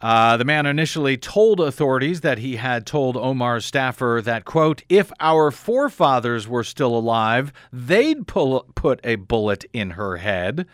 Uh, 0.00 0.36
the 0.38 0.44
man 0.44 0.64
initially 0.64 1.16
told 1.16 1.60
authorities 1.60 2.22
that 2.22 2.38
he 2.38 2.56
had 2.56 2.86
told 2.86 3.16
Omar's 3.16 3.66
staffer 3.66 4.20
that, 4.24 4.46
quote, 4.46 4.82
if 4.88 5.12
our 5.20 5.50
forefathers 5.50 6.48
were 6.48 6.64
still 6.64 6.96
alive, 6.96 7.52
they'd 7.70 8.26
pull, 8.26 8.66
put 8.74 8.98
a 9.04 9.16
bullet 9.16 9.64
in 9.72 9.90
her 9.90 10.16
head. 10.16 10.66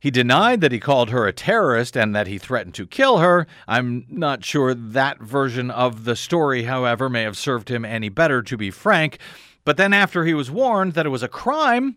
He 0.00 0.10
denied 0.12 0.60
that 0.60 0.70
he 0.70 0.78
called 0.78 1.10
her 1.10 1.26
a 1.26 1.32
terrorist 1.32 1.96
and 1.96 2.14
that 2.14 2.28
he 2.28 2.38
threatened 2.38 2.74
to 2.74 2.86
kill 2.86 3.18
her. 3.18 3.48
I'm 3.66 4.06
not 4.08 4.44
sure 4.44 4.72
that 4.72 5.20
version 5.20 5.70
of 5.72 6.04
the 6.04 6.14
story, 6.14 6.64
however, 6.64 7.08
may 7.08 7.22
have 7.22 7.36
served 7.36 7.68
him 7.68 7.84
any 7.84 8.08
better, 8.08 8.40
to 8.42 8.56
be 8.56 8.70
frank. 8.70 9.18
But 9.64 9.76
then, 9.76 9.92
after 9.92 10.24
he 10.24 10.34
was 10.34 10.50
warned 10.50 10.92
that 10.94 11.04
it 11.04 11.10
was 11.10 11.24
a 11.24 11.28
crime, 11.28 11.96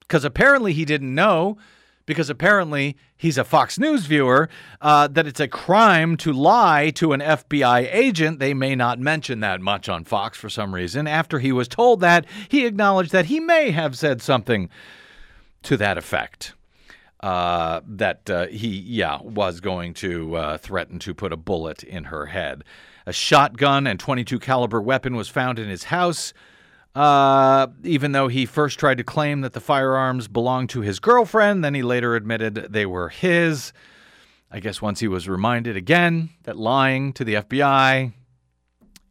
because 0.00 0.24
apparently 0.24 0.72
he 0.72 0.84
didn't 0.84 1.12
know, 1.12 1.58
because 2.06 2.30
apparently 2.30 2.96
he's 3.16 3.36
a 3.36 3.44
Fox 3.44 3.78
News 3.80 4.06
viewer, 4.06 4.48
uh, 4.80 5.08
that 5.08 5.26
it's 5.26 5.40
a 5.40 5.48
crime 5.48 6.16
to 6.18 6.32
lie 6.32 6.90
to 6.90 7.12
an 7.12 7.20
FBI 7.20 7.92
agent. 7.92 8.38
They 8.38 8.54
may 8.54 8.76
not 8.76 9.00
mention 9.00 9.40
that 9.40 9.60
much 9.60 9.88
on 9.88 10.04
Fox 10.04 10.38
for 10.38 10.48
some 10.48 10.72
reason. 10.72 11.08
After 11.08 11.40
he 11.40 11.50
was 11.50 11.66
told 11.66 12.00
that, 12.00 12.26
he 12.48 12.64
acknowledged 12.64 13.10
that 13.12 13.26
he 13.26 13.40
may 13.40 13.72
have 13.72 13.98
said 13.98 14.22
something 14.22 14.68
to 15.64 15.76
that 15.76 15.98
effect. 15.98 16.54
Uh, 17.24 17.80
that 17.86 18.28
uh, 18.28 18.46
he, 18.48 18.68
yeah, 18.68 19.18
was 19.22 19.60
going 19.60 19.94
to 19.94 20.36
uh, 20.36 20.58
threaten 20.58 20.98
to 20.98 21.14
put 21.14 21.32
a 21.32 21.38
bullet 21.38 21.82
in 21.82 22.04
her 22.04 22.26
head. 22.26 22.62
A 23.06 23.14
shotgun 23.14 23.86
and 23.86 23.98
22 23.98 24.38
caliber 24.38 24.78
weapon 24.78 25.16
was 25.16 25.26
found 25.26 25.58
in 25.58 25.66
his 25.66 25.84
house. 25.84 26.34
Uh, 26.94 27.68
even 27.82 28.12
though 28.12 28.28
he 28.28 28.44
first 28.44 28.78
tried 28.78 28.98
to 28.98 29.04
claim 29.04 29.40
that 29.40 29.54
the 29.54 29.60
firearms 29.60 30.28
belonged 30.28 30.68
to 30.68 30.82
his 30.82 30.98
girlfriend, 30.98 31.64
then 31.64 31.72
he 31.72 31.82
later 31.82 32.14
admitted 32.14 32.56
they 32.56 32.84
were 32.84 33.08
his. 33.08 33.72
I 34.50 34.60
guess 34.60 34.82
once 34.82 35.00
he 35.00 35.08
was 35.08 35.26
reminded 35.26 35.78
again 35.78 36.28
that 36.42 36.58
lying 36.58 37.14
to 37.14 37.24
the 37.24 37.36
FBI 37.36 38.12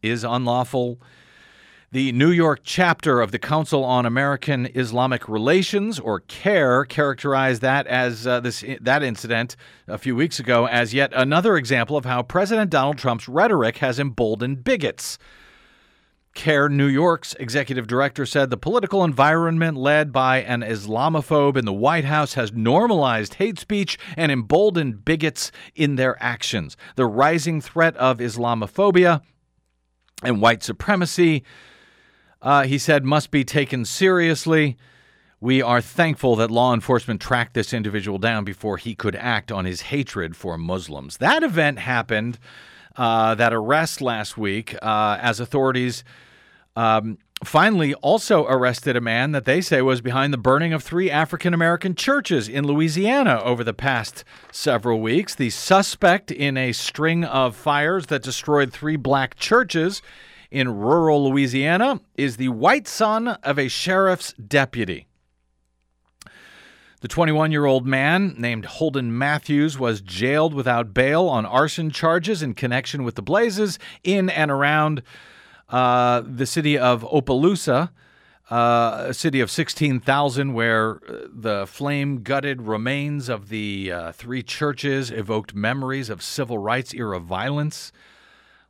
is 0.02 0.22
unlawful. 0.22 1.00
The 1.94 2.10
New 2.10 2.32
York 2.32 2.62
chapter 2.64 3.20
of 3.20 3.30
the 3.30 3.38
Council 3.38 3.84
on 3.84 4.04
American 4.04 4.66
Islamic 4.74 5.28
Relations, 5.28 6.00
or 6.00 6.24
CAIR, 6.26 6.86
characterized 6.86 7.62
that 7.62 7.86
as 7.86 8.26
uh, 8.26 8.40
this 8.40 8.64
that 8.80 9.04
incident 9.04 9.54
a 9.86 9.96
few 9.96 10.16
weeks 10.16 10.40
ago 10.40 10.66
as 10.66 10.92
yet 10.92 11.12
another 11.14 11.56
example 11.56 11.96
of 11.96 12.04
how 12.04 12.24
President 12.24 12.68
Donald 12.68 12.98
Trump's 12.98 13.28
rhetoric 13.28 13.76
has 13.76 14.00
emboldened 14.00 14.64
bigots. 14.64 15.18
CAIR 16.34 16.68
New 16.68 16.88
York's 16.88 17.34
executive 17.34 17.86
director 17.86 18.26
said 18.26 18.50
the 18.50 18.56
political 18.56 19.04
environment 19.04 19.76
led 19.76 20.10
by 20.10 20.38
an 20.38 20.62
Islamophobe 20.62 21.56
in 21.56 21.64
the 21.64 21.72
White 21.72 22.06
House 22.06 22.34
has 22.34 22.52
normalized 22.52 23.34
hate 23.34 23.60
speech 23.60 24.00
and 24.16 24.32
emboldened 24.32 25.04
bigots 25.04 25.52
in 25.76 25.94
their 25.94 26.20
actions. 26.20 26.76
The 26.96 27.06
rising 27.06 27.60
threat 27.60 27.96
of 27.98 28.18
Islamophobia 28.18 29.22
and 30.24 30.42
white 30.42 30.64
supremacy, 30.64 31.44
uh, 32.44 32.64
he 32.64 32.78
said, 32.78 33.04
must 33.04 33.30
be 33.30 33.42
taken 33.42 33.84
seriously. 33.84 34.76
We 35.40 35.60
are 35.62 35.80
thankful 35.80 36.36
that 36.36 36.50
law 36.50 36.72
enforcement 36.72 37.20
tracked 37.20 37.54
this 37.54 37.72
individual 37.72 38.18
down 38.18 38.44
before 38.44 38.76
he 38.76 38.94
could 38.94 39.16
act 39.16 39.50
on 39.50 39.64
his 39.64 39.80
hatred 39.82 40.36
for 40.36 40.56
Muslims. 40.58 41.16
That 41.16 41.42
event 41.42 41.80
happened, 41.80 42.38
uh, 42.96 43.34
that 43.34 43.52
arrest 43.52 44.00
last 44.00 44.38
week, 44.38 44.76
uh, 44.82 45.18
as 45.20 45.40
authorities 45.40 46.04
um, 46.76 47.18
finally 47.42 47.94
also 47.94 48.46
arrested 48.46 48.96
a 48.96 49.00
man 49.00 49.32
that 49.32 49.44
they 49.44 49.60
say 49.60 49.80
was 49.82 50.00
behind 50.00 50.32
the 50.32 50.38
burning 50.38 50.72
of 50.72 50.82
three 50.82 51.10
African 51.10 51.54
American 51.54 51.94
churches 51.94 52.48
in 52.48 52.66
Louisiana 52.66 53.40
over 53.42 53.64
the 53.64 53.74
past 53.74 54.24
several 54.52 55.00
weeks. 55.00 55.34
The 55.34 55.50
suspect 55.50 56.30
in 56.30 56.56
a 56.56 56.72
string 56.72 57.24
of 57.24 57.56
fires 57.56 58.06
that 58.06 58.22
destroyed 58.22 58.72
three 58.72 58.96
black 58.96 59.36
churches 59.36 60.02
in 60.54 60.68
rural 60.68 61.28
Louisiana 61.28 62.00
is 62.14 62.36
the 62.36 62.48
white 62.48 62.86
son 62.86 63.26
of 63.26 63.58
a 63.58 63.66
sheriff's 63.66 64.32
deputy. 64.34 65.08
The 67.00 67.08
21 67.08 67.50
year 67.50 67.64
old 67.64 67.86
man 67.86 68.36
named 68.38 68.64
Holden 68.64 69.18
Matthews 69.18 69.80
was 69.80 70.00
jailed 70.00 70.54
without 70.54 70.94
bail 70.94 71.26
on 71.26 71.44
arson 71.44 71.90
charges 71.90 72.40
in 72.40 72.54
connection 72.54 73.02
with 73.02 73.16
the 73.16 73.20
blazes 73.20 73.80
in 74.04 74.30
and 74.30 74.48
around 74.48 75.02
uh, 75.70 76.22
the 76.24 76.46
city 76.46 76.78
of 76.78 77.04
Opelousas, 77.04 77.88
uh, 78.48 79.04
a 79.08 79.12
city 79.12 79.40
of 79.40 79.50
16,000, 79.50 80.54
where 80.54 81.00
uh, 81.08 81.26
the 81.32 81.66
flame 81.66 82.22
gutted 82.22 82.62
remains 82.62 83.28
of 83.28 83.48
the 83.48 83.90
uh, 83.90 84.12
three 84.12 84.42
churches 84.42 85.10
evoked 85.10 85.52
memories 85.52 86.08
of 86.08 86.22
civil 86.22 86.58
rights 86.58 86.94
era 86.94 87.18
violence. 87.18 87.90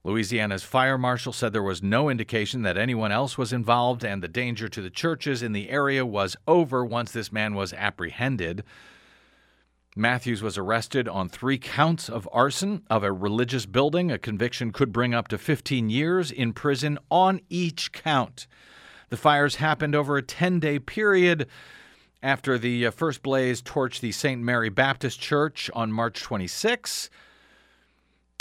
Louisiana's 0.05 0.63
fire 0.63 0.99
marshal 0.99 1.33
said 1.33 1.55
there 1.55 1.63
was 1.63 1.83
no 1.83 2.11
indication 2.11 2.61
that 2.63 2.77
anyone 2.77 3.11
else 3.11 3.39
was 3.39 3.55
involved, 3.55 4.05
and 4.05 4.23
the 4.23 4.29
danger 4.29 4.69
to 4.69 4.83
the 4.83 4.91
churches 4.91 5.43
in 5.43 5.53
the 5.53 5.71
area 5.71 6.05
was 6.05 6.37
over 6.47 6.85
once 6.85 7.11
this 7.11 7.33
man 7.33 7.55
was 7.55 7.73
apprehended. 7.73 8.63
Matthews 9.97 10.43
was 10.43 10.59
arrested 10.59 11.09
on 11.09 11.31
three 11.31 11.57
counts 11.57 12.11
of 12.11 12.29
arson 12.33 12.83
of 12.91 13.03
a 13.03 13.13
religious 13.13 13.65
building. 13.65 14.11
A 14.11 14.19
conviction 14.19 14.73
could 14.73 14.93
bring 14.93 15.15
up 15.15 15.29
to 15.29 15.39
15 15.39 15.89
years 15.89 16.31
in 16.31 16.53
prison 16.53 16.99
on 17.11 17.41
each 17.49 17.93
count. 17.93 18.47
The 19.09 19.17
fires 19.17 19.57
happened 19.57 19.95
over 19.95 20.19
a 20.19 20.23
10 20.23 20.61
day 20.61 20.79
period 20.81 21.47
after 22.23 22.59
the 22.59 22.87
uh, 22.87 22.91
first 22.91 23.23
blaze 23.23 23.63
torched 23.63 24.01
the 24.01 24.13
St. 24.13 24.43
Mary 24.43 24.69
Baptist 24.69 25.21
Church 25.21 25.71
on 25.75 25.93
March 25.93 26.23
26. 26.23 27.09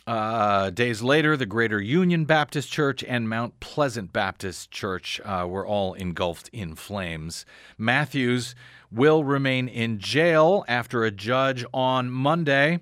Uh, 0.06 0.70
days 0.70 1.02
later, 1.02 1.38
the 1.38 1.46
Greater 1.46 1.80
Union 1.80 2.26
Baptist 2.26 2.70
Church 2.70 3.04
and 3.06 3.30
Mount 3.30 3.60
Pleasant 3.62 4.12
Baptist 4.12 4.70
Church 4.70 5.22
uh, 5.24 5.46
were 5.48 5.66
all 5.66 5.94
engulfed 5.94 6.50
in 6.50 6.76
flames. 6.76 7.46
Matthews 7.78 8.54
will 8.92 9.24
remain 9.24 9.70
in 9.70 10.00
jail 10.00 10.66
after 10.68 11.04
a 11.06 11.12
judge 11.12 11.64
on 11.74 12.10
Monday 12.10 12.80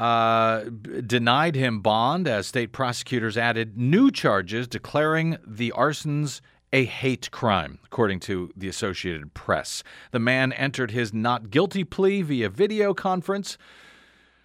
uh, 0.00 0.64
denied 1.06 1.54
him 1.54 1.80
bond 1.80 2.26
as 2.26 2.46
state 2.46 2.72
prosecutors 2.72 3.36
added 3.36 3.76
new 3.76 4.10
charges 4.10 4.66
declaring 4.66 5.36
the 5.46 5.72
arsons 5.76 6.40
a 6.72 6.84
hate 6.84 7.30
crime, 7.30 7.78
according 7.84 8.20
to 8.20 8.50
the 8.56 8.68
Associated 8.68 9.34
Press. 9.34 9.82
The 10.12 10.18
man 10.18 10.52
entered 10.52 10.92
his 10.92 11.12
not 11.12 11.50
guilty 11.50 11.84
plea 11.84 12.22
via 12.22 12.48
video 12.48 12.94
conference. 12.94 13.58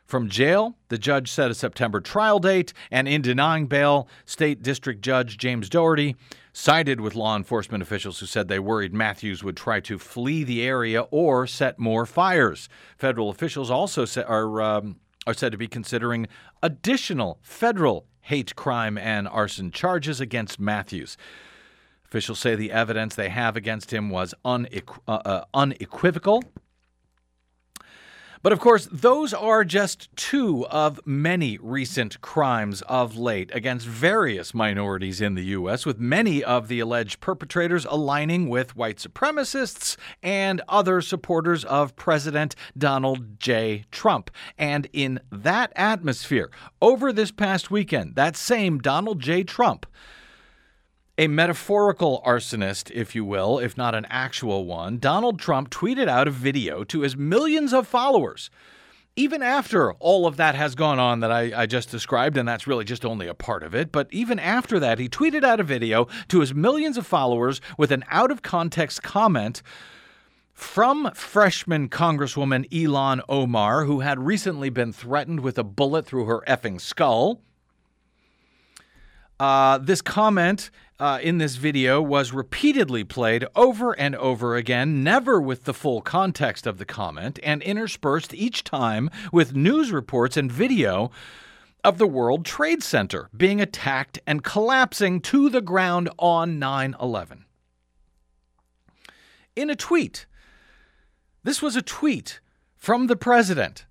From 0.05 0.29
jail, 0.29 0.75
the 0.89 0.99
judge 0.99 1.31
set 1.31 1.49
a 1.49 1.55
September 1.55 1.99
trial 1.99 2.37
date, 2.37 2.73
and 2.91 3.07
in 3.07 3.23
denying 3.23 3.65
bail, 3.65 4.07
State 4.25 4.61
District 4.61 5.01
Judge 5.01 5.35
James 5.37 5.67
Doherty 5.67 6.15
sided 6.53 7.01
with 7.01 7.15
law 7.15 7.35
enforcement 7.35 7.81
officials 7.81 8.19
who 8.19 8.27
said 8.27 8.47
they 8.47 8.59
worried 8.59 8.93
Matthews 8.93 9.43
would 9.43 9.57
try 9.57 9.79
to 9.81 9.97
flee 9.97 10.43
the 10.43 10.63
area 10.63 11.01
or 11.09 11.47
set 11.47 11.79
more 11.79 12.05
fires. 12.05 12.69
Federal 12.97 13.29
officials 13.29 13.71
also 13.71 14.05
are, 14.23 14.61
um, 14.61 14.97
are 15.25 15.33
said 15.33 15.51
to 15.51 15.57
be 15.57 15.67
considering 15.67 16.27
additional 16.61 17.39
federal 17.41 18.05
hate 18.21 18.55
crime 18.55 18.97
and 18.99 19.27
arson 19.27 19.71
charges 19.71 20.21
against 20.21 20.59
Matthews. 20.59 21.17
Officials 22.05 22.39
say 22.39 22.55
the 22.55 22.71
evidence 22.71 23.15
they 23.15 23.29
have 23.29 23.57
against 23.57 23.91
him 23.91 24.09
was 24.09 24.35
unequ- 24.45 24.99
uh, 25.07 25.21
uh, 25.25 25.43
unequivocal 25.53 26.43
but 28.45 28.53
of 28.53 28.59
course, 28.59 28.87
those 28.91 29.33
are 29.33 29.65
just 29.65 30.15
two 30.15 30.67
of 30.67 30.99
many 31.03 31.57
recent 31.59 32.21
crimes 32.21 32.83
of 32.83 33.17
late 33.17 33.49
against 33.55 33.87
various 33.87 34.53
minorities 34.53 35.19
in 35.19 35.33
the 35.33 35.45
U.S., 35.45 35.83
with 35.83 35.97
many 35.97 36.43
of 36.43 36.67
the 36.67 36.79
alleged 36.79 37.21
perpetrators 37.21 37.85
aligning 37.85 38.47
with 38.47 38.75
white 38.75 38.97
supremacists 38.97 39.97
and 40.21 40.61
other 40.69 41.01
supporters 41.01 41.65
of 41.65 41.95
President 41.95 42.55
Donald 42.77 43.39
J. 43.39 43.85
Trump. 43.89 44.29
And 44.59 44.87
in 44.93 45.21
that 45.31 45.73
atmosphere, 45.75 46.51
over 46.83 47.11
this 47.11 47.31
past 47.31 47.71
weekend, 47.71 48.13
that 48.13 48.37
same 48.37 48.77
Donald 48.77 49.21
J. 49.21 49.43
Trump 49.43 49.87
a 51.17 51.27
metaphorical 51.27 52.21
arsonist, 52.25 52.91
if 52.91 53.15
you 53.15 53.23
will, 53.23 53.59
if 53.59 53.77
not 53.77 53.95
an 53.95 54.05
actual 54.09 54.65
one, 54.65 54.99
Donald 54.99 55.39
Trump 55.39 55.69
tweeted 55.69 56.07
out 56.07 56.27
a 56.27 56.31
video 56.31 56.83
to 56.83 57.01
his 57.01 57.15
millions 57.15 57.73
of 57.73 57.87
followers 57.87 58.49
even 59.15 59.41
after 59.41 59.93
all 59.93 60.27
of 60.27 60.37
that 60.37 60.55
has 60.55 60.75
gone 60.75 60.99
on 60.99 61.21
that 61.21 61.31
I, 61.31 61.61
I, 61.61 61.65
just 61.65 61.89
described, 61.89 62.37
and 62.37 62.47
that's 62.47 62.67
really 62.67 62.83
just 62.83 63.05
only 63.05 63.27
a 63.27 63.33
part 63.33 63.63
of 63.63 63.73
it, 63.73 63.91
but 63.91 64.07
even 64.11 64.39
after 64.39 64.79
that, 64.79 64.99
he 64.99 65.07
tweeted 65.07 65.43
out 65.43 65.59
a 65.59 65.63
video 65.63 66.07
to 66.27 66.41
his 66.41 66.53
millions 66.53 66.97
of 66.97 67.07
followers 67.07 67.61
with 67.77 67.91
an 67.91 68.03
out 68.09 68.29
of 68.29 68.41
context 68.41 69.03
comment 69.03 69.61
from 70.53 71.11
freshman 71.13 71.87
Congresswoman 71.87 72.69
Ilhan 72.69 73.21
Omar, 73.29 73.85
who 73.85 74.01
had 74.01 74.19
recently 74.19 74.69
been 74.69 74.91
threatened 74.91 75.39
with 75.39 75.57
a 75.57 75.63
bullet 75.63 76.05
through 76.05 76.25
her 76.25 76.43
effing 76.47 76.79
skull. 76.79 77.41
Uh, 79.39 79.77
this 79.77 80.01
comment 80.01 80.69
uh, 80.99 81.19
in 81.21 81.39
this 81.39 81.57
video 81.57 82.01
was 82.01 82.31
repeatedly 82.31 83.03
played 83.03 83.45
over 83.55 83.91
and 83.99 84.15
over 84.15 84.55
again, 84.55 85.03
never 85.03 85.41
with 85.41 85.65
the 85.65 85.73
full 85.73 86.01
context 86.01 86.65
of 86.65 86.77
the 86.77 86.85
comment, 86.85 87.37
and 87.43 87.61
interspersed 87.61 88.33
each 88.33 88.63
time 88.63 89.09
with 89.33 89.55
news 89.55 89.91
reports 89.91 90.37
and 90.37 90.51
video 90.51 91.11
of 91.83 91.97
the 91.97 92.07
World 92.07 92.45
Trade 92.45 92.81
Center 92.81 93.29
being 93.35 93.59
attacked 93.59 94.19
and 94.25 94.43
collapsing 94.43 95.19
to 95.21 95.49
the 95.49 95.61
ground 95.61 96.09
on 96.17 96.57
9 96.57 96.95
11. 97.01 97.45
In 99.55 99.69
a 99.69 99.75
tweet, 99.75 100.25
this 101.43 101.61
was 101.61 101.75
a 101.75 101.81
tweet 101.81 102.39
from 102.77 103.07
the 103.07 103.15
president 103.15 103.85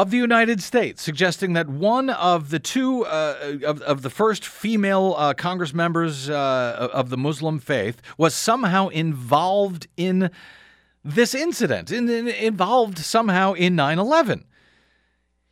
of 0.00 0.10
the 0.10 0.16
United 0.16 0.62
States, 0.62 1.02
suggesting 1.02 1.52
that 1.52 1.68
one 1.68 2.08
of 2.08 2.48
the 2.48 2.58
two 2.58 3.04
uh, 3.04 3.58
of, 3.62 3.82
of 3.82 4.00
the 4.00 4.08
first 4.08 4.46
female 4.46 5.14
uh, 5.18 5.34
Congress 5.34 5.74
members 5.74 6.30
uh, 6.30 6.88
of 6.90 7.10
the 7.10 7.18
Muslim 7.18 7.58
faith 7.58 8.00
was 8.16 8.34
somehow 8.34 8.88
involved 8.88 9.88
in 9.98 10.30
this 11.04 11.34
incident, 11.34 11.92
in, 11.92 12.08
in, 12.08 12.28
involved 12.28 12.96
somehow 12.96 13.52
in 13.52 13.76
9 13.76 13.98
11. 13.98 14.46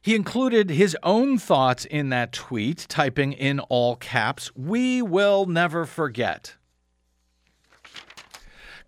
He 0.00 0.14
included 0.14 0.70
his 0.70 0.96
own 1.02 1.36
thoughts 1.36 1.84
in 1.84 2.08
that 2.08 2.32
tweet, 2.32 2.86
typing 2.88 3.34
in 3.34 3.60
all 3.60 3.96
caps, 3.96 4.50
We 4.56 5.02
will 5.02 5.44
never 5.44 5.84
forget. 5.84 6.54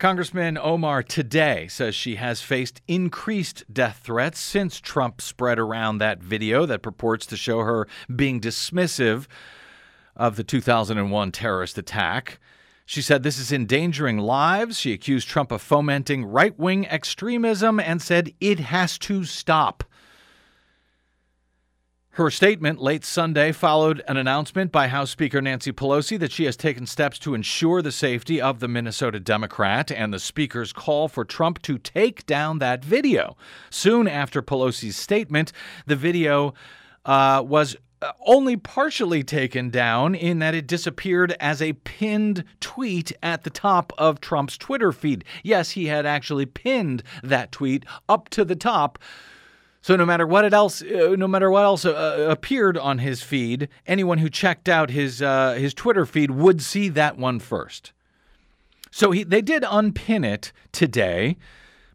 Congressman 0.00 0.56
Omar 0.56 1.02
today 1.02 1.66
says 1.68 1.94
she 1.94 2.14
has 2.14 2.40
faced 2.40 2.80
increased 2.88 3.64
death 3.70 4.00
threats 4.02 4.40
since 4.40 4.80
Trump 4.80 5.20
spread 5.20 5.58
around 5.58 5.98
that 5.98 6.22
video 6.22 6.64
that 6.64 6.80
purports 6.80 7.26
to 7.26 7.36
show 7.36 7.58
her 7.58 7.86
being 8.16 8.40
dismissive 8.40 9.26
of 10.16 10.36
the 10.36 10.42
2001 10.42 11.32
terrorist 11.32 11.76
attack. 11.76 12.38
She 12.86 13.02
said 13.02 13.22
this 13.22 13.38
is 13.38 13.52
endangering 13.52 14.16
lives. 14.16 14.80
She 14.80 14.94
accused 14.94 15.28
Trump 15.28 15.52
of 15.52 15.60
fomenting 15.60 16.24
right 16.24 16.58
wing 16.58 16.88
extremism 16.88 17.78
and 17.78 18.00
said 18.00 18.32
it 18.40 18.58
has 18.58 18.96
to 19.00 19.24
stop. 19.24 19.84
Her 22.20 22.30
statement 22.30 22.82
late 22.82 23.02
Sunday 23.02 23.50
followed 23.50 24.02
an 24.06 24.18
announcement 24.18 24.70
by 24.70 24.88
House 24.88 25.10
Speaker 25.10 25.40
Nancy 25.40 25.72
Pelosi 25.72 26.18
that 26.18 26.30
she 26.30 26.44
has 26.44 26.54
taken 26.54 26.84
steps 26.84 27.18
to 27.20 27.32
ensure 27.32 27.80
the 27.80 27.90
safety 27.90 28.38
of 28.42 28.60
the 28.60 28.68
Minnesota 28.68 29.18
Democrat 29.18 29.90
and 29.90 30.12
the 30.12 30.18
Speaker's 30.18 30.70
call 30.70 31.08
for 31.08 31.24
Trump 31.24 31.62
to 31.62 31.78
take 31.78 32.26
down 32.26 32.58
that 32.58 32.84
video. 32.84 33.38
Soon 33.70 34.06
after 34.06 34.42
Pelosi's 34.42 34.98
statement, 34.98 35.52
the 35.86 35.96
video 35.96 36.52
uh, 37.06 37.42
was 37.42 37.74
uh, 38.02 38.12
only 38.26 38.54
partially 38.54 39.22
taken 39.22 39.70
down 39.70 40.14
in 40.14 40.40
that 40.40 40.54
it 40.54 40.66
disappeared 40.66 41.34
as 41.40 41.62
a 41.62 41.72
pinned 41.72 42.44
tweet 42.60 43.12
at 43.22 43.44
the 43.44 43.50
top 43.50 43.94
of 43.96 44.20
Trump's 44.20 44.58
Twitter 44.58 44.92
feed. 44.92 45.24
Yes, 45.42 45.70
he 45.70 45.86
had 45.86 46.04
actually 46.04 46.44
pinned 46.44 47.02
that 47.22 47.50
tweet 47.50 47.86
up 48.10 48.28
to 48.28 48.44
the 48.44 48.56
top 48.56 48.98
so 49.82 49.96
no 49.96 50.04
matter 50.04 50.26
what 50.26 50.52
else, 50.52 50.82
uh, 50.82 51.14
no 51.16 51.26
matter 51.26 51.50
what 51.50 51.64
else 51.64 51.84
uh, 51.84 52.26
appeared 52.28 52.76
on 52.76 52.98
his 52.98 53.22
feed, 53.22 53.68
anyone 53.86 54.18
who 54.18 54.28
checked 54.28 54.68
out 54.68 54.90
his 54.90 55.22
uh, 55.22 55.54
his 55.54 55.72
Twitter 55.72 56.04
feed 56.04 56.30
would 56.30 56.60
see 56.60 56.88
that 56.90 57.16
one 57.16 57.38
first. 57.38 57.92
So 58.90 59.10
he, 59.10 59.22
they 59.22 59.40
did 59.40 59.64
unpin 59.68 60.24
it 60.24 60.52
today, 60.72 61.38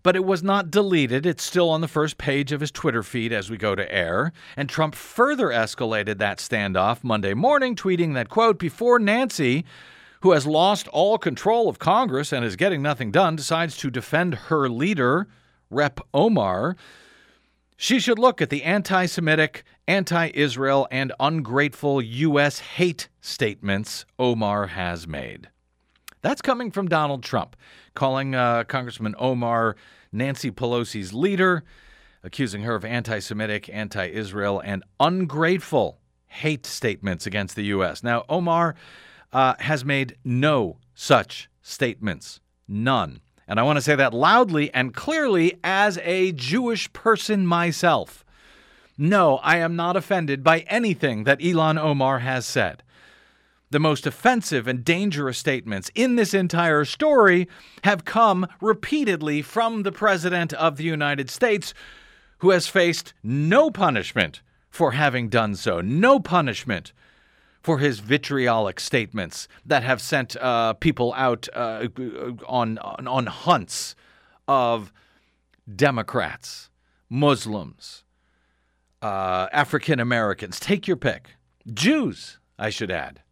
but 0.01 0.15
it 0.15 0.25
was 0.25 0.41
not 0.41 0.71
deleted. 0.71 1.25
It's 1.25 1.43
still 1.43 1.69
on 1.69 1.81
the 1.81 1.87
first 1.87 2.17
page 2.17 2.51
of 2.51 2.61
his 2.61 2.71
Twitter 2.71 3.03
feed 3.03 3.31
as 3.33 3.49
we 3.51 3.57
go 3.57 3.75
to 3.75 3.93
air. 3.93 4.31
And 4.55 4.67
Trump 4.69 4.95
further 4.95 5.47
escalated 5.47 6.17
that 6.19 6.39
standoff 6.39 7.03
Monday 7.03 7.33
morning, 7.33 7.75
tweeting 7.75 8.13
that 8.13 8.29
quote 8.29 8.57
before 8.57 8.99
Nancy. 8.99 9.65
Who 10.21 10.31
has 10.31 10.47
lost 10.47 10.87
all 10.87 11.19
control 11.19 11.69
of 11.69 11.77
Congress 11.77 12.33
and 12.33 12.43
is 12.43 12.55
getting 12.55 12.81
nothing 12.81 13.11
done, 13.11 13.35
decides 13.35 13.77
to 13.77 13.91
defend 13.91 14.33
her 14.33 14.67
leader, 14.67 15.27
Rep. 15.69 15.99
Omar. 16.15 16.75
She 17.77 17.99
should 17.99 18.19
look 18.19 18.41
at 18.41 18.49
the 18.49 18.63
anti 18.63 19.05
Semitic, 19.05 19.63
anti 19.87 20.31
Israel, 20.33 20.87
and 20.91 21.11
ungrateful 21.19 22.01
U.S. 22.01 22.59
hate 22.59 23.09
statements 23.19 24.05
Omar 24.17 24.67
has 24.67 25.07
made. 25.07 25.49
That's 26.21 26.41
coming 26.41 26.71
from 26.71 26.87
Donald 26.87 27.21
Trump, 27.21 27.55
calling 27.93 28.33
uh, 28.33 28.63
Congressman 28.63 29.13
Omar 29.19 29.75
Nancy 30.11 30.51
Pelosi's 30.51 31.13
leader, 31.13 31.63
accusing 32.23 32.63
her 32.63 32.75
of 32.75 32.85
anti 32.85 33.19
Semitic, 33.19 33.69
anti 33.69 34.07
Israel, 34.07 34.61
and 34.63 34.83
ungrateful 34.99 35.99
hate 36.27 36.65
statements 36.65 37.25
against 37.25 37.55
the 37.55 37.65
U.S. 37.65 38.03
Now, 38.03 38.23
Omar 38.29 38.75
uh, 39.33 39.55
has 39.59 39.83
made 39.83 40.15
no 40.23 40.77
such 40.93 41.49
statements. 41.61 42.39
None. 42.67 43.19
And 43.47 43.59
I 43.59 43.63
want 43.63 43.77
to 43.77 43.81
say 43.81 43.95
that 43.95 44.13
loudly 44.13 44.73
and 44.73 44.93
clearly 44.93 45.59
as 45.63 45.99
a 45.99 46.31
Jewish 46.31 46.91
person 46.93 47.45
myself. 47.45 48.25
No, 48.97 49.37
I 49.37 49.57
am 49.57 49.75
not 49.75 49.95
offended 49.95 50.43
by 50.43 50.59
anything 50.61 51.25
that 51.25 51.39
Ilhan 51.39 51.77
Omar 51.77 52.19
has 52.19 52.45
said. 52.45 52.81
The 53.71 53.79
most 53.79 54.07
offensive 54.07 54.67
and 54.67 54.85
dangerous 54.85 55.37
statements 55.37 55.91
in 55.95 56.15
this 56.15 56.33
entire 56.33 56.85
story 56.85 57.47
have 57.83 58.05
come 58.05 58.47
repeatedly 58.61 59.41
from 59.41 59.83
the 59.83 59.91
President 59.91 60.53
of 60.53 60.77
the 60.77 60.83
United 60.85 61.29
States, 61.29 61.73
who 62.37 62.51
has 62.51 62.67
faced 62.67 63.13
no 63.21 63.69
punishment 63.69 64.41
for 64.69 64.91
having 64.91 65.29
done 65.29 65.55
so, 65.55 65.81
no 65.81 66.19
punishment 66.19 66.93
for 67.65 67.79
his 67.79 67.99
vitriolic 67.99 68.79
statements 68.79 69.47
that 69.65 69.81
have 69.81 69.99
sent 69.99 70.35
uh, 70.35 70.73
people 70.73 71.11
out 71.17 71.49
uh, 71.51 71.87
on, 72.45 72.77
on, 72.77 73.07
on 73.07 73.25
hunts 73.25 73.95
of 74.47 74.93
Democrats, 75.75 76.69
Muslims, 77.09 78.03
uh, 79.01 79.47
African 79.51 79.99
Americans. 79.99 80.59
Take 80.59 80.87
your 80.87 80.95
pick. 80.95 81.37
Jews, 81.73 82.37
I 82.59 82.69
should 82.69 82.91
add. 82.91 83.23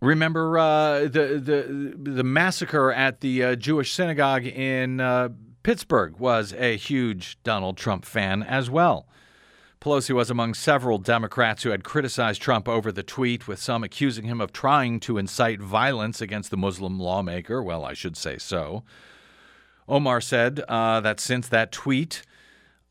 Remember 0.00 0.58
uh, 0.58 1.00
the, 1.00 1.38
the 1.38 2.12
the 2.12 2.24
massacre 2.24 2.90
at 2.90 3.20
the 3.20 3.44
uh, 3.44 3.56
Jewish 3.56 3.92
synagogue 3.92 4.46
in 4.46 5.00
uh, 5.00 5.28
Pittsburgh 5.62 6.18
was 6.18 6.54
a 6.54 6.78
huge 6.78 7.36
Donald 7.42 7.76
Trump 7.76 8.06
fan 8.06 8.42
as 8.42 8.70
well. 8.70 9.06
Pelosi 9.80 10.14
was 10.14 10.30
among 10.30 10.54
several 10.54 10.98
Democrats 10.98 11.62
who 11.62 11.70
had 11.70 11.84
criticized 11.84 12.40
Trump 12.42 12.68
over 12.68 12.90
the 12.90 13.02
tweet, 13.02 13.46
with 13.46 13.60
some 13.60 13.84
accusing 13.84 14.24
him 14.24 14.40
of 14.40 14.52
trying 14.52 14.98
to 15.00 15.18
incite 15.18 15.60
violence 15.60 16.20
against 16.20 16.50
the 16.50 16.56
Muslim 16.56 16.98
lawmaker. 16.98 17.62
Well, 17.62 17.84
I 17.84 17.92
should 17.92 18.16
say 18.16 18.38
so. 18.38 18.82
Omar 19.88 20.20
said 20.20 20.60
uh, 20.68 21.00
that 21.00 21.20
since 21.20 21.48
that 21.48 21.70
tweet 21.70 22.22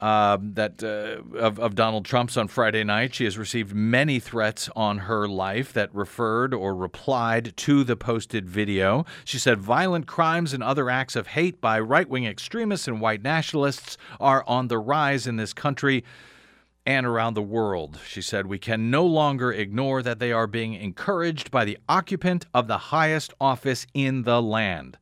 uh, 0.01 0.37
that 0.41 0.83
uh, 0.83 1.37
of, 1.37 1.57
of 1.57 1.73
Donald 1.73 2.05
Trump's 2.05 2.35
on 2.35 2.47
Friday 2.47 2.83
night, 2.83 3.15
she 3.15 3.23
has 3.23 3.37
received 3.37 3.73
many 3.73 4.19
threats 4.19 4.69
on 4.75 4.99
her 4.99 5.27
life 5.27 5.71
that 5.73 5.93
referred 5.95 6.53
or 6.53 6.75
replied 6.75 7.55
to 7.57 7.83
the 7.83 7.95
posted 7.95 8.49
video. 8.49 9.05
She 9.23 9.39
said 9.39 9.59
violent 9.59 10.05
crimes 10.05 10.53
and 10.53 10.61
other 10.61 10.89
acts 10.89 11.15
of 11.15 11.27
hate 11.27 11.61
by 11.61 11.79
right 11.79 12.09
wing 12.09 12.25
extremists 12.25 12.87
and 12.87 12.99
white 12.99 13.23
nationalists 13.23 13.97
are 14.19 14.43
on 14.47 14.67
the 14.67 14.77
rise 14.77 15.27
in 15.27 15.37
this 15.37 15.53
country 15.53 16.03
and 16.85 17.05
around 17.05 17.33
the 17.33 17.41
world. 17.41 17.99
She 18.07 18.21
said, 18.21 18.45
We 18.45 18.59
can 18.59 18.91
no 18.91 19.05
longer 19.05 19.51
ignore 19.51 20.03
that 20.03 20.19
they 20.19 20.31
are 20.31 20.47
being 20.47 20.73
encouraged 20.73 21.49
by 21.49 21.65
the 21.65 21.77
occupant 21.89 22.45
of 22.53 22.67
the 22.67 22.77
highest 22.77 23.33
office 23.41 23.87
in 23.93 24.23
the 24.23 24.41
land. 24.41 24.97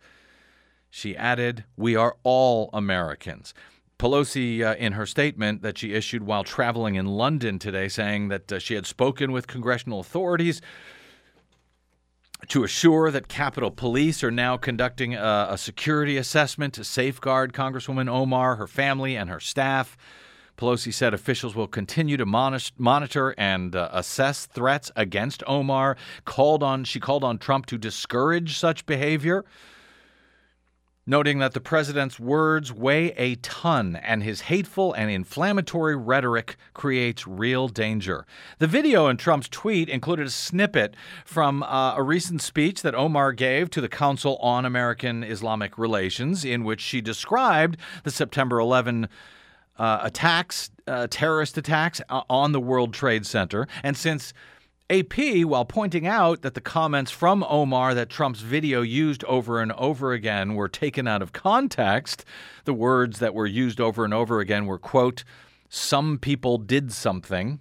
She 0.90 1.18
added, 1.18 1.66
We 1.76 1.96
are 1.96 2.16
all 2.24 2.70
Americans. 2.74 3.54
Pelosi, 4.00 4.62
uh, 4.64 4.76
in 4.76 4.94
her 4.94 5.06
statement 5.06 5.62
that 5.62 5.78
she 5.78 5.94
issued 5.94 6.24
while 6.24 6.44
traveling 6.44 6.96
in 6.96 7.06
London 7.06 7.60
today, 7.60 7.88
saying 7.88 8.28
that 8.30 8.52
uh, 8.52 8.60
she 8.60 8.74
had 8.74 8.86
spoken 8.86 9.32
with 9.32 9.48
congressional 9.48 10.00
authorities 10.00 10.62
to 12.50 12.64
assure 12.64 13.12
that 13.12 13.28
Capitol 13.28 13.72
Police 13.72 14.24
are 14.24 14.32
now 14.32 14.58
conducting 14.58 15.16
a, 15.16 15.48
a 15.52 15.58
security 15.58 16.18
assessment 16.18 16.74
to 16.74 16.84
safeguard 16.84 17.54
Congresswoman 17.54 18.10
Omar, 18.10 18.56
her 18.56 18.68
family, 18.68 19.16
and 19.16 19.30
her 19.30 19.40
staff. 19.40 19.96
Pelosi 20.58 20.94
said 20.94 21.14
officials 21.14 21.56
will 21.56 21.68
continue 21.68 22.18
to 22.18 22.26
monitor 22.26 23.34
and 23.38 23.76
uh, 23.76 23.90
assess 23.92 24.46
threats 24.46 24.92
against 24.96 25.44
Omar. 25.48 25.98
Called 26.26 26.64
on 26.64 26.84
she 26.84 27.00
called 27.00 27.24
on 27.24 27.38
Trump 27.38 27.66
to 27.68 27.78
discourage 27.78 28.58
such 28.58 28.86
behavior. 28.86 29.46
noting 31.06 31.40
that 31.40 31.54
the 31.54 31.60
president's 31.60 32.18
words 32.18 32.72
weigh 32.72 33.08
a 33.18 33.36
ton 33.36 33.96
and 33.98 34.24
his 34.24 34.42
hateful 34.42 34.94
and 34.94 35.12
inflammatory 35.12 35.96
rhetoric 35.96 36.56
creates 36.74 37.28
real 37.28 37.68
danger. 37.68 38.26
The 38.60 38.68
video 38.68 39.08
in 39.08 39.18
Trump's 39.18 39.50
tweet 39.50 39.90
included 39.90 40.28
a 40.28 40.30
snippet 40.30 40.96
from 41.26 41.62
uh, 41.64 41.96
a 41.96 42.04
recent 42.04 42.42
speech 42.42 42.82
that 42.84 42.96
Omar 42.96 43.34
gave 43.34 43.70
to 43.72 43.82
the 43.82 43.90
Council 43.90 44.38
on 44.38 44.64
American 44.66 45.24
Islamic 45.24 45.78
Relations, 45.78 46.46
in 46.46 46.64
which 46.64 46.80
she 46.80 47.02
described 47.02 47.78
the 48.04 48.12
September 48.12 48.60
11 48.60 49.10
uh, 49.78 50.00
attacks, 50.04 50.70
uh, 50.88 51.08
terrorist 51.10 51.58
attacks 51.58 52.02
uh, 52.10 52.22
on 52.30 52.52
the 52.52 52.60
World 52.60 52.94
Trade 52.94 53.26
Center. 53.26 53.68
And 53.84 53.98
since 53.98 54.34
AP, 54.90 55.44
while 55.46 55.66
pointing 55.66 56.06
out 56.06 56.42
that 56.42 56.54
the 56.54 56.62
comments 56.62 57.10
from 57.10 57.44
Omar 57.48 57.94
that 57.94 58.10
Trump's 58.10 58.42
video 58.42 58.82
used 58.82 59.24
over 59.26 59.60
and 59.60 59.72
over 59.74 60.12
again 60.14 60.56
were 60.56 60.70
taken 60.70 61.08
out 61.08 61.22
of 61.22 61.34
context, 61.34 62.26
the 62.66 62.74
words 62.74 63.20
that 63.20 63.34
were 63.34 63.48
used 63.48 63.80
over 63.80 64.06
and 64.06 64.14
over 64.14 64.40
again 64.40 64.66
were, 64.66 64.78
quote, 64.78 65.24
some 65.70 66.20
people 66.20 66.60
did 66.60 66.92
something. 66.92 67.60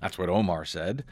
That's 0.00 0.18
what 0.18 0.28
Omar 0.28 0.64
said. 0.64 1.04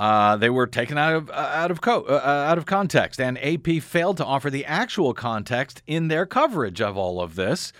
Uh, 0.00 0.36
they 0.36 0.50
were 0.50 0.66
taken 0.66 0.96
out 0.96 1.14
of 1.14 1.30
uh, 1.30 1.32
out 1.32 1.70
of 1.70 1.80
co- 1.80 2.04
uh, 2.04 2.46
out 2.48 2.56
of 2.56 2.66
context, 2.66 3.20
and 3.20 3.36
AP 3.44 3.82
failed 3.82 4.16
to 4.18 4.24
offer 4.24 4.48
the 4.48 4.64
actual 4.64 5.12
context 5.12 5.82
in 5.86 6.08
their 6.08 6.24
coverage 6.24 6.80
of 6.80 6.96
all 6.96 7.20
of 7.20 7.34
this, 7.34 7.72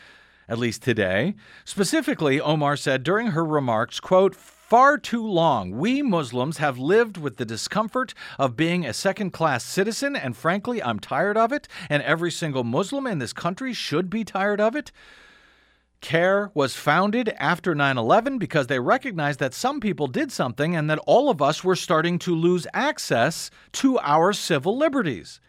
at 0.48 0.58
least 0.58 0.82
today. 0.82 1.34
Specifically, 1.64 2.40
Omar 2.40 2.76
said 2.76 3.02
during 3.02 3.28
her 3.28 3.44
remarks, 3.44 4.00
"quote 4.00 4.34
far 4.68 4.98
too 4.98 5.26
long, 5.26 5.70
we 5.78 6.02
Muslims 6.02 6.58
have 6.58 6.78
lived 6.78 7.16
with 7.16 7.38
the 7.38 7.46
discomfort 7.46 8.12
of 8.38 8.54
being 8.54 8.84
a 8.84 8.92
second 8.92 9.30
class 9.32 9.64
citizen, 9.64 10.14
and 10.14 10.36
frankly, 10.36 10.82
I'm 10.82 10.98
tired 10.98 11.38
of 11.38 11.52
it, 11.52 11.66
and 11.88 12.02
every 12.02 12.30
single 12.30 12.64
Muslim 12.64 13.06
in 13.06 13.18
this 13.18 13.32
country 13.32 13.72
should 13.72 14.10
be 14.10 14.24
tired 14.24 14.60
of 14.60 14.76
it. 14.76 14.92
CAIR 16.00 16.50
was 16.54 16.76
founded 16.76 17.30
after 17.38 17.74
9 17.74 17.98
11 17.98 18.38
because 18.38 18.66
they 18.66 18.78
recognized 18.78 19.40
that 19.40 19.54
some 19.54 19.80
people 19.80 20.06
did 20.06 20.30
something 20.30 20.76
and 20.76 20.88
that 20.88 21.00
all 21.06 21.28
of 21.30 21.42
us 21.42 21.64
were 21.64 21.74
starting 21.74 22.18
to 22.20 22.34
lose 22.34 22.66
access 22.72 23.50
to 23.72 23.98
our 24.00 24.32
civil 24.32 24.76
liberties. 24.76 25.40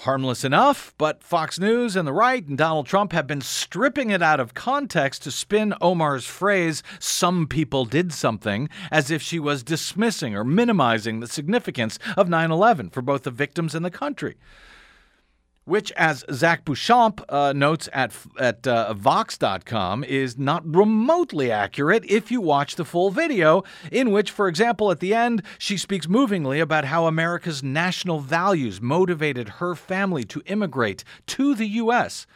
Harmless 0.00 0.44
enough, 0.44 0.92
but 0.98 1.22
Fox 1.22 1.58
News 1.58 1.96
and 1.96 2.06
the 2.06 2.12
right 2.12 2.46
and 2.46 2.58
Donald 2.58 2.86
Trump 2.86 3.12
have 3.12 3.26
been 3.26 3.40
stripping 3.40 4.10
it 4.10 4.22
out 4.22 4.38
of 4.38 4.52
context 4.52 5.22
to 5.22 5.30
spin 5.30 5.72
Omar's 5.80 6.26
phrase, 6.26 6.82
some 6.98 7.46
people 7.46 7.86
did 7.86 8.12
something, 8.12 8.68
as 8.92 9.10
if 9.10 9.22
she 9.22 9.40
was 9.40 9.62
dismissing 9.62 10.36
or 10.36 10.44
minimizing 10.44 11.20
the 11.20 11.26
significance 11.26 11.98
of 12.14 12.28
9 12.28 12.50
11 12.50 12.90
for 12.90 13.00
both 13.00 13.22
the 13.22 13.30
victims 13.30 13.74
and 13.74 13.84
the 13.84 13.90
country 13.90 14.36
which, 15.66 15.92
as 15.92 16.24
Zack 16.32 16.64
Beauchamp 16.64 17.22
uh, 17.28 17.52
notes 17.54 17.88
at, 17.92 18.12
at 18.38 18.66
uh, 18.66 18.94
Vox.com, 18.94 20.02
is 20.04 20.38
not 20.38 20.62
remotely 20.64 21.50
accurate 21.50 22.04
if 22.08 22.30
you 22.30 22.40
watch 22.40 22.76
the 22.76 22.84
full 22.84 23.10
video, 23.10 23.62
in 23.92 24.10
which, 24.10 24.30
for 24.30 24.48
example, 24.48 24.90
at 24.90 25.00
the 25.00 25.12
end, 25.12 25.42
she 25.58 25.76
speaks 25.76 26.08
movingly 26.08 26.60
about 26.60 26.86
how 26.86 27.06
America's 27.06 27.62
national 27.62 28.20
values 28.20 28.80
motivated 28.80 29.48
her 29.60 29.74
family 29.74 30.24
to 30.24 30.42
immigrate 30.46 31.04
to 31.26 31.54
the 31.54 31.66
U.S 31.66 32.26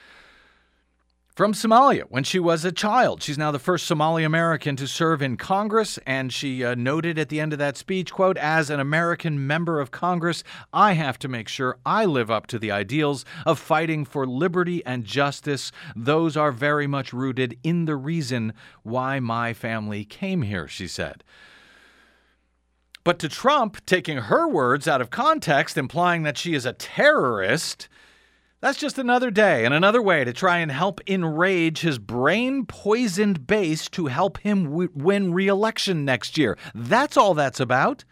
from 1.40 1.54
Somalia 1.54 2.02
when 2.10 2.22
she 2.22 2.38
was 2.38 2.66
a 2.66 2.70
child. 2.70 3.22
She's 3.22 3.38
now 3.38 3.50
the 3.50 3.58
first 3.58 3.86
Somali 3.86 4.24
American 4.24 4.76
to 4.76 4.86
serve 4.86 5.22
in 5.22 5.38
Congress, 5.38 5.98
and 6.06 6.30
she 6.30 6.62
uh, 6.62 6.74
noted 6.74 7.18
at 7.18 7.30
the 7.30 7.40
end 7.40 7.54
of 7.54 7.58
that 7.58 7.78
speech, 7.78 8.12
quote, 8.12 8.36
as 8.36 8.68
an 8.68 8.78
American 8.78 9.46
member 9.46 9.80
of 9.80 9.90
Congress, 9.90 10.44
I 10.70 10.92
have 10.92 11.18
to 11.20 11.28
make 11.28 11.48
sure 11.48 11.78
I 11.86 12.04
live 12.04 12.30
up 12.30 12.46
to 12.48 12.58
the 12.58 12.70
ideals 12.70 13.24
of 13.46 13.58
fighting 13.58 14.04
for 14.04 14.26
liberty 14.26 14.84
and 14.84 15.02
justice. 15.02 15.72
Those 15.96 16.36
are 16.36 16.52
very 16.52 16.86
much 16.86 17.14
rooted 17.14 17.56
in 17.62 17.86
the 17.86 17.96
reason 17.96 18.52
why 18.82 19.18
my 19.18 19.54
family 19.54 20.04
came 20.04 20.42
here, 20.42 20.68
she 20.68 20.86
said. 20.86 21.24
But 23.02 23.18
to 23.20 23.30
Trump, 23.30 23.86
taking 23.86 24.18
her 24.18 24.46
words 24.46 24.86
out 24.86 25.00
of 25.00 25.08
context, 25.08 25.78
implying 25.78 26.22
that 26.24 26.36
she 26.36 26.52
is 26.52 26.66
a 26.66 26.74
terrorist, 26.74 27.88
that's 28.60 28.78
just 28.78 28.98
another 28.98 29.30
day 29.30 29.64
and 29.64 29.72
another 29.72 30.02
way 30.02 30.24
to 30.24 30.32
try 30.32 30.58
and 30.58 30.70
help 30.70 31.00
enrage 31.06 31.80
his 31.80 31.98
brain 31.98 32.66
poisoned 32.66 33.46
base 33.46 33.88
to 33.90 34.06
help 34.06 34.38
him 34.38 34.64
w- 34.64 34.90
win 34.94 35.32
re 35.32 35.48
election 35.48 36.04
next 36.04 36.36
year. 36.36 36.58
That's 36.74 37.16
all 37.16 37.34
that's 37.34 37.60
about. 37.60 38.04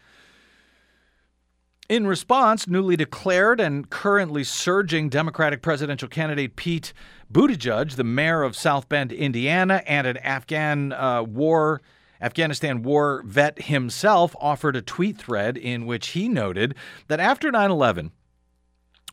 In 1.87 2.05
response, 2.05 2.67
newly 2.67 2.95
declared 2.95 3.59
and 3.59 3.89
currently 3.89 4.43
surging 4.43 5.09
Democratic 5.09 5.61
presidential 5.61 6.07
candidate 6.07 6.55
Pete 6.55 6.93
Buttigieg, 7.31 7.95
the 7.95 8.03
mayor 8.03 8.43
of 8.43 8.55
South 8.55 8.87
Bend, 8.89 9.11
Indiana, 9.11 9.81
and 9.87 10.05
an 10.05 10.17
Afghan 10.17 10.93
uh, 10.93 11.23
war 11.23 11.81
Afghanistan 12.21 12.83
war 12.83 13.23
vet 13.25 13.63
himself, 13.63 14.35
offered 14.39 14.75
a 14.75 14.81
tweet 14.81 15.17
thread 15.17 15.57
in 15.57 15.85
which 15.85 16.09
he 16.09 16.27
noted 16.27 16.75
that 17.07 17.19
after 17.19 17.49
9 17.51 17.71
11, 17.71 18.11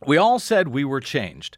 we 0.04 0.16
all 0.16 0.38
said 0.38 0.68
we 0.68 0.84
were 0.84 1.00
changed, 1.00 1.56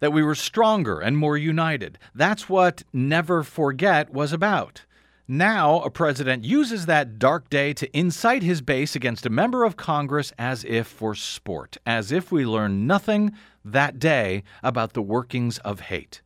that 0.00 0.12
we 0.12 0.22
were 0.22 0.34
stronger 0.34 1.00
and 1.00 1.18
more 1.18 1.36
united. 1.36 1.98
That's 2.14 2.48
what 2.48 2.82
Never 2.92 3.42
Forget 3.42 4.12
was 4.12 4.32
about. 4.32 4.84
Now, 5.26 5.80
a 5.80 5.90
president 5.90 6.44
uses 6.44 6.84
that 6.84 7.18
dark 7.18 7.48
day 7.48 7.72
to 7.74 7.98
incite 7.98 8.42
his 8.42 8.60
base 8.60 8.94
against 8.94 9.24
a 9.24 9.30
member 9.30 9.64
of 9.64 9.76
Congress 9.76 10.32
as 10.38 10.64
if 10.64 10.86
for 10.86 11.14
sport, 11.14 11.78
as 11.86 12.12
if 12.12 12.30
we 12.30 12.44
learned 12.44 12.86
nothing 12.86 13.32
that 13.64 13.98
day 13.98 14.42
about 14.62 14.92
the 14.92 15.00
workings 15.00 15.56
of 15.58 15.80
hate. 15.80 16.20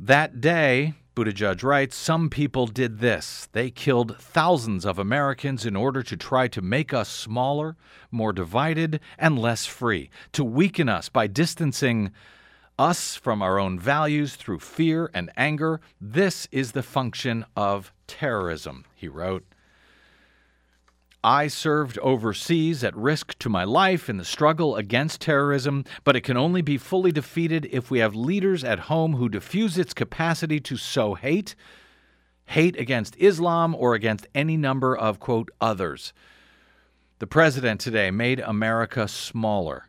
That 0.00 0.40
day, 0.40 0.94
Buttigieg 1.14 1.62
writes, 1.62 1.96
Some 1.96 2.28
people 2.28 2.66
did 2.66 2.98
this. 2.98 3.48
They 3.52 3.70
killed 3.70 4.16
thousands 4.18 4.84
of 4.84 4.98
Americans 4.98 5.64
in 5.64 5.76
order 5.76 6.02
to 6.02 6.16
try 6.16 6.48
to 6.48 6.60
make 6.60 6.92
us 6.92 7.08
smaller, 7.08 7.76
more 8.10 8.32
divided, 8.32 8.98
and 9.16 9.38
less 9.38 9.64
free, 9.64 10.10
to 10.32 10.42
weaken 10.42 10.88
us 10.88 11.08
by 11.08 11.28
distancing 11.28 12.10
us 12.78 13.14
from 13.14 13.42
our 13.42 13.60
own 13.60 13.78
values 13.78 14.34
through 14.34 14.58
fear 14.58 15.08
and 15.14 15.30
anger. 15.36 15.80
This 16.00 16.48
is 16.50 16.72
the 16.72 16.82
function 16.82 17.44
of 17.56 17.92
terrorism, 18.08 18.84
he 18.96 19.06
wrote. 19.06 19.44
I 21.24 21.48
served 21.48 21.98
overseas 22.00 22.84
at 22.84 22.94
risk 22.94 23.38
to 23.38 23.48
my 23.48 23.64
life 23.64 24.10
in 24.10 24.18
the 24.18 24.26
struggle 24.26 24.76
against 24.76 25.22
terrorism, 25.22 25.86
but 26.04 26.16
it 26.16 26.20
can 26.20 26.36
only 26.36 26.60
be 26.60 26.76
fully 26.76 27.12
defeated 27.12 27.66
if 27.72 27.90
we 27.90 28.00
have 28.00 28.14
leaders 28.14 28.62
at 28.62 28.90
home 28.90 29.14
who 29.14 29.30
diffuse 29.30 29.78
its 29.78 29.94
capacity 29.94 30.60
to 30.60 30.76
sow 30.76 31.14
hate, 31.14 31.54
hate 32.44 32.78
against 32.78 33.16
Islam 33.16 33.74
or 33.74 33.94
against 33.94 34.26
any 34.34 34.58
number 34.58 34.94
of, 34.94 35.18
quote, 35.18 35.50
others. 35.62 36.12
The 37.20 37.26
president 37.26 37.80
today 37.80 38.10
made 38.10 38.40
America 38.40 39.08
smaller 39.08 39.88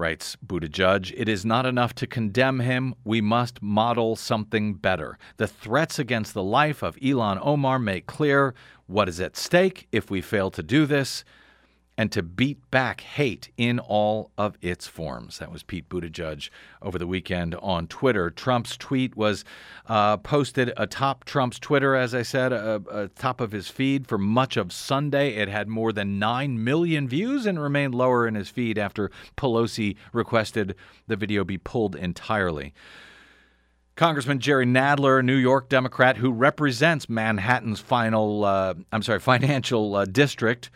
writes 0.00 0.36
Buttigieg. 0.44 1.12
It 1.16 1.28
is 1.28 1.44
not 1.44 1.66
enough 1.66 1.94
to 1.96 2.06
condemn 2.06 2.60
him. 2.60 2.94
We 3.04 3.20
must 3.20 3.62
model 3.62 4.16
something 4.16 4.74
better. 4.74 5.18
The 5.36 5.46
threats 5.46 5.98
against 5.98 6.32
the 6.34 6.42
life 6.42 6.82
of 6.82 6.96
Ilhan 6.96 7.38
Omar 7.42 7.78
make 7.78 8.06
clear 8.06 8.54
what 8.86 9.08
is 9.08 9.20
at 9.20 9.36
stake 9.36 9.86
if 9.92 10.10
we 10.10 10.20
fail 10.22 10.50
to 10.50 10.62
do 10.62 10.86
this 10.86 11.22
and 12.00 12.10
to 12.10 12.22
beat 12.22 12.58
back 12.70 13.02
hate 13.02 13.50
in 13.58 13.78
all 13.78 14.30
of 14.38 14.56
its 14.62 14.86
forms. 14.86 15.36
That 15.36 15.52
was 15.52 15.62
Pete 15.62 15.86
Buttigieg 15.90 16.48
over 16.80 16.98
the 16.98 17.06
weekend 17.06 17.54
on 17.56 17.88
Twitter. 17.88 18.30
Trump's 18.30 18.78
tweet 18.78 19.18
was 19.18 19.44
uh, 19.86 20.16
posted 20.16 20.72
atop 20.78 21.24
Trump's 21.24 21.58
Twitter, 21.58 21.94
as 21.94 22.14
I 22.14 22.22
said, 22.22 22.54
uh, 22.54 22.80
atop 22.90 23.42
of 23.42 23.52
his 23.52 23.68
feed 23.68 24.06
for 24.06 24.16
much 24.16 24.56
of 24.56 24.72
Sunday. 24.72 25.34
It 25.34 25.50
had 25.50 25.68
more 25.68 25.92
than 25.92 26.18
9 26.18 26.64
million 26.64 27.06
views 27.06 27.44
and 27.44 27.60
remained 27.60 27.94
lower 27.94 28.26
in 28.26 28.34
his 28.34 28.48
feed 28.48 28.78
after 28.78 29.10
Pelosi 29.36 29.96
requested 30.14 30.76
the 31.06 31.16
video 31.16 31.44
be 31.44 31.58
pulled 31.58 31.94
entirely. 31.94 32.72
Congressman 33.96 34.38
Jerry 34.38 34.64
Nadler, 34.64 35.22
New 35.22 35.36
York 35.36 35.68
Democrat 35.68 36.16
who 36.16 36.32
represents 36.32 37.10
Manhattan's 37.10 37.80
final, 37.80 38.46
uh, 38.46 38.72
I'm 38.90 39.02
sorry, 39.02 39.20
financial 39.20 39.96
uh, 39.96 40.06
district, 40.06 40.70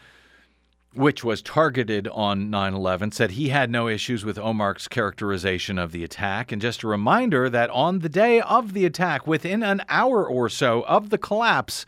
which 0.94 1.24
was 1.24 1.42
targeted 1.42 2.09
on 2.09 2.50
9 2.50 2.74
11, 2.74 3.12
said 3.12 3.33
he 3.33 3.48
had 3.48 3.70
no 3.70 3.88
issues 3.88 4.24
with 4.24 4.38
Omar's 4.38 4.88
characterization 4.88 5.78
of 5.78 5.92
the 5.92 6.04
attack. 6.04 6.52
And 6.52 6.62
just 6.62 6.83
a 6.83 6.88
reminder 6.88 7.50
that 7.50 7.70
on 7.70 8.00
the 8.00 8.09
day 8.09 8.40
of 8.40 8.72
the 8.72 8.85
attack, 8.85 9.26
within 9.26 9.62
an 9.62 9.83
hour 9.88 10.26
or 10.26 10.48
so 10.48 10.83
of 10.83 11.11
the 11.11 11.18
collapse 11.18 11.85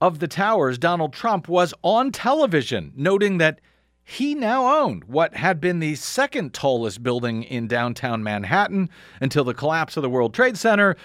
of 0.00 0.18
the 0.18 0.28
towers, 0.28 0.78
Donald 0.78 1.12
Trump 1.12 1.48
was 1.48 1.72
on 1.82 2.10
television 2.10 2.92
noting 2.96 3.38
that 3.38 3.60
he 4.04 4.34
now 4.34 4.80
owned 4.80 5.04
what 5.04 5.34
had 5.34 5.60
been 5.60 5.78
the 5.78 5.94
second 5.94 6.52
tallest 6.52 7.02
building 7.02 7.44
in 7.44 7.68
downtown 7.68 8.22
Manhattan 8.22 8.90
until 9.20 9.44
the 9.44 9.54
collapse 9.54 9.96
of 9.96 10.02
the 10.02 10.10
World 10.10 10.34
Trade 10.34 10.58
Center, 10.58 10.96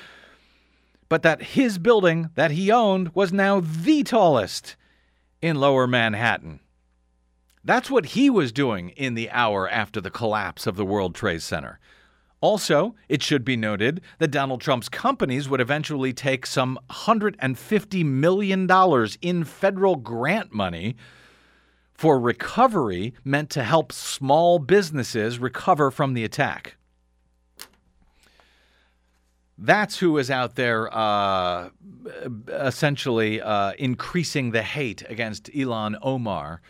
but 1.10 1.22
that 1.22 1.42
his 1.42 1.78
building 1.78 2.32
that 2.36 2.52
he 2.52 2.72
owned 2.72 3.14
was 3.14 3.32
now 3.32 3.60
the 3.60 4.04
tallest 4.04 4.76
in 5.42 5.60
lower 5.60 5.86
Manhattan. 5.86 6.60
That's 7.68 7.92
what 7.92 8.06
he 8.06 8.30
was 8.30 8.54
doing 8.54 8.92
in 8.92 9.16
the 9.16 9.30
hour 9.30 9.70
after 9.70 10.00
the 10.00 10.10
collapse 10.10 10.68
of 10.68 10.78
the 10.78 10.86
World 10.86 11.14
Trade 11.14 11.42
Center. 11.42 11.82
Also, 12.40 12.96
it 13.10 13.22
should 13.22 13.44
be 13.44 13.58
noted 13.58 14.00
that 14.20 14.32
Donald 14.32 14.62
Trump's 14.62 14.88
companies 14.88 15.50
would 15.50 15.60
eventually 15.60 16.14
take 16.14 16.46
some 16.46 16.80
$150 16.90 18.06
million 18.06 18.70
in 19.22 19.44
federal 19.44 19.98
grant 19.98 20.54
money 20.54 20.96
for 21.94 22.18
recovery 22.18 23.14
meant 23.26 23.50
to 23.50 23.64
help 23.64 23.92
small 23.92 24.60
businesses 24.60 25.38
recover 25.38 25.92
from 25.92 26.14
the 26.14 26.24
attack. 26.24 26.78
That's 29.58 30.00
who 30.00 30.18
is 30.20 30.32
out 30.32 30.56
there 30.56 30.88
uh, 30.96 31.72
essentially 32.48 33.42
uh, 33.42 33.74
increasing 33.78 34.52
the 34.52 34.64
hate 34.64 35.04
against 35.10 35.52
Ilhan 35.52 35.98
Omar 36.02 36.62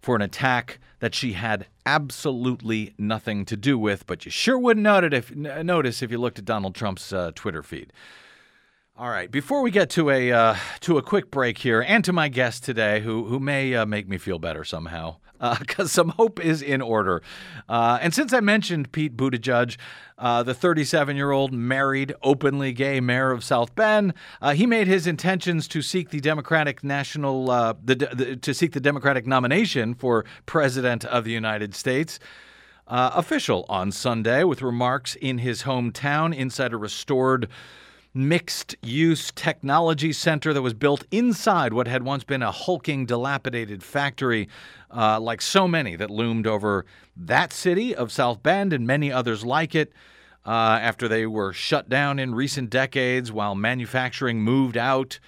for 0.00 0.16
an 0.16 0.22
attack 0.22 0.78
that 1.00 1.14
she 1.14 1.32
had 1.32 1.66
absolutely 1.86 2.94
nothing 2.98 3.44
to 3.46 3.56
do 3.56 3.78
with, 3.78 4.06
but 4.06 4.24
you 4.24 4.30
sure 4.30 4.58
wouldn't 4.58 4.84
notice 4.84 6.02
if 6.02 6.10
you 6.10 6.18
looked 6.18 6.38
at 6.38 6.44
Donald 6.44 6.74
Trump's 6.74 7.12
uh, 7.12 7.32
Twitter 7.34 7.62
feed. 7.62 7.92
All 8.96 9.08
right, 9.08 9.30
before 9.30 9.62
we 9.62 9.70
get 9.70 9.88
to 9.90 10.10
a 10.10 10.30
uh, 10.30 10.56
to 10.80 10.98
a 10.98 11.02
quick 11.02 11.30
break 11.30 11.56
here, 11.58 11.80
and 11.80 12.04
to 12.04 12.12
my 12.12 12.28
guest 12.28 12.64
today, 12.64 13.00
who 13.00 13.24
who 13.24 13.40
may 13.40 13.74
uh, 13.74 13.86
make 13.86 14.06
me 14.06 14.18
feel 14.18 14.38
better 14.38 14.62
somehow, 14.62 15.16
because 15.40 15.86
uh, 15.86 15.88
some 15.88 16.10
hope 16.10 16.38
is 16.40 16.62
in 16.62 16.82
order. 16.82 17.22
Uh, 17.68 17.98
and 18.00 18.14
since 18.14 18.32
I 18.32 18.40
mentioned 18.40 18.92
Pete 18.92 19.16
Buttigieg, 19.16 19.76
uh, 20.18 20.42
the 20.42 20.54
37 20.54 21.16
year 21.16 21.30
old 21.30 21.52
married, 21.52 22.14
openly 22.22 22.72
gay 22.72 23.00
mayor 23.00 23.30
of 23.30 23.42
South 23.42 23.74
Bend, 23.74 24.12
uh, 24.42 24.52
he 24.52 24.66
made 24.66 24.86
his 24.86 25.06
intentions 25.06 25.66
to 25.68 25.80
seek 25.80 26.10
the 26.10 26.20
Democratic 26.20 26.84
national 26.84 27.46
the, 27.46 27.94
the, 27.94 28.36
to 28.36 28.54
seek 28.54 28.72
the 28.72 28.80
Democratic 28.80 29.26
nomination 29.26 29.94
for 29.94 30.24
president 30.46 31.04
of 31.04 31.24
the 31.24 31.32
United 31.32 31.74
States. 31.74 32.18
official 32.86 33.64
on 33.68 33.92
Sunday 33.92 34.44
with 34.44 34.62
remarks 34.62 35.14
in 35.16 35.38
his 35.38 35.62
hometown 35.62 36.34
inside 36.34 36.72
a 36.72 36.76
restored 36.76 37.48
mixed 38.12 38.76
use 38.82 39.30
technology 39.34 40.12
center 40.12 40.52
that 40.52 40.62
was 40.62 40.74
built 40.74 41.04
inside 41.10 41.72
what 41.72 41.86
had 41.86 42.02
once 42.02 42.24
been 42.24 42.42
a 42.42 42.50
hulking, 42.50 43.06
dilapidated 43.06 43.82
factory, 43.82 44.48
uh, 44.94 45.20
like 45.20 45.40
so 45.40 45.68
many 45.68 45.96
that 45.96 46.10
loomed 46.10 46.46
over 46.46 46.84
that 47.16 47.52
city 47.52 47.94
of 47.94 48.10
South 48.10 48.42
Bend 48.42 48.72
and 48.72 48.86
many 48.86 49.12
others 49.12 49.44
like 49.44 49.74
it. 49.74 49.92
Uh, 50.46 50.78
after 50.80 51.06
they 51.06 51.26
were 51.26 51.52
shut 51.52 51.90
down 51.90 52.18
in 52.18 52.34
recent 52.34 52.70
decades 52.70 53.30
while 53.30 53.54
manufacturing 53.54 54.40
moved 54.40 54.78
out. 54.78 55.20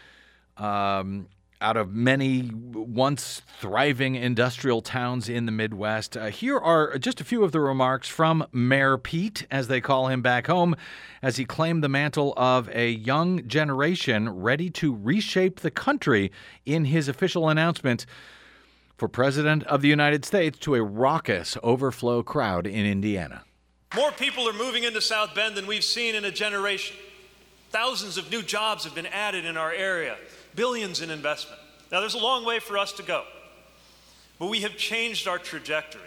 Um, 0.57 1.29
out 1.63 1.77
of 1.77 1.95
many 1.95 2.51
once 2.53 3.41
thriving 3.61 4.17
industrial 4.17 4.83
towns 4.83 5.29
in 5.29 5.47
the 5.47 5.53
Midwest. 5.53 6.17
Uh, 6.17 6.27
here 6.27 6.59
are 6.59 6.99
just 6.99 7.21
a 7.21 7.25
few 7.25 7.45
of 7.45 7.53
the 7.53 7.61
remarks 7.61 8.09
from 8.09 8.45
Mayor 8.53 8.99
Pete, 8.99 9.47
as 9.51 9.69
they 9.69 9.81
call 9.81 10.09
him 10.09 10.21
back 10.21 10.49
home, 10.49 10.75
as 11.23 11.37
he 11.37 11.45
claimed 11.45 11.83
the 11.83 11.89
mantle 11.89 12.35
of 12.37 12.69
a 12.71 12.91
young 12.91 13.47
generation 13.47 14.29
ready 14.29 14.69
to 14.71 14.95
reshape 14.95 15.61
the 15.61 15.71
country 15.71 16.33
in 16.67 16.87
his 16.87 17.09
official 17.09 17.49
announcement 17.49 18.05
for 18.99 19.09
President 19.09 19.63
of 19.65 19.81
the 19.81 19.89
United 19.89 20.25
States 20.25 20.59
to 20.59 20.75
a 20.75 20.83
raucous 20.83 21.57
overflow 21.63 22.23
crowd 22.23 22.67
in 22.67 22.85
Indiana. 22.85 23.45
More 23.95 24.11
people 24.11 24.49
are 24.49 24.53
moving 24.53 24.85
into 24.85 25.01
South 25.01 25.35
Bend 25.35 25.55
than 25.55 25.67
we've 25.67 25.85
seen 25.85 26.15
in 26.15 26.25
a 26.25 26.31
generation. 26.31 26.97
Thousands 27.71 28.19
of 28.19 28.31
new 28.31 28.43
jobs 28.43 28.85
have 28.85 28.95
been 28.95 29.07
added 29.07 29.45
in 29.45 29.57
our 29.57 29.73
area 29.73 30.17
billions 30.55 31.01
in 31.01 31.11
investment. 31.11 31.61
Now, 31.91 32.01
there's 32.01 32.15
a 32.15 32.19
long 32.19 32.45
way 32.45 32.59
for 32.59 32.79
us 32.79 32.93
to 32.95 33.03
go, 33.03 33.25
but 34.39 34.47
we 34.47 34.61
have 34.61 34.77
changed 34.77 35.29
our 35.29 35.39
trajectory 35.39 36.01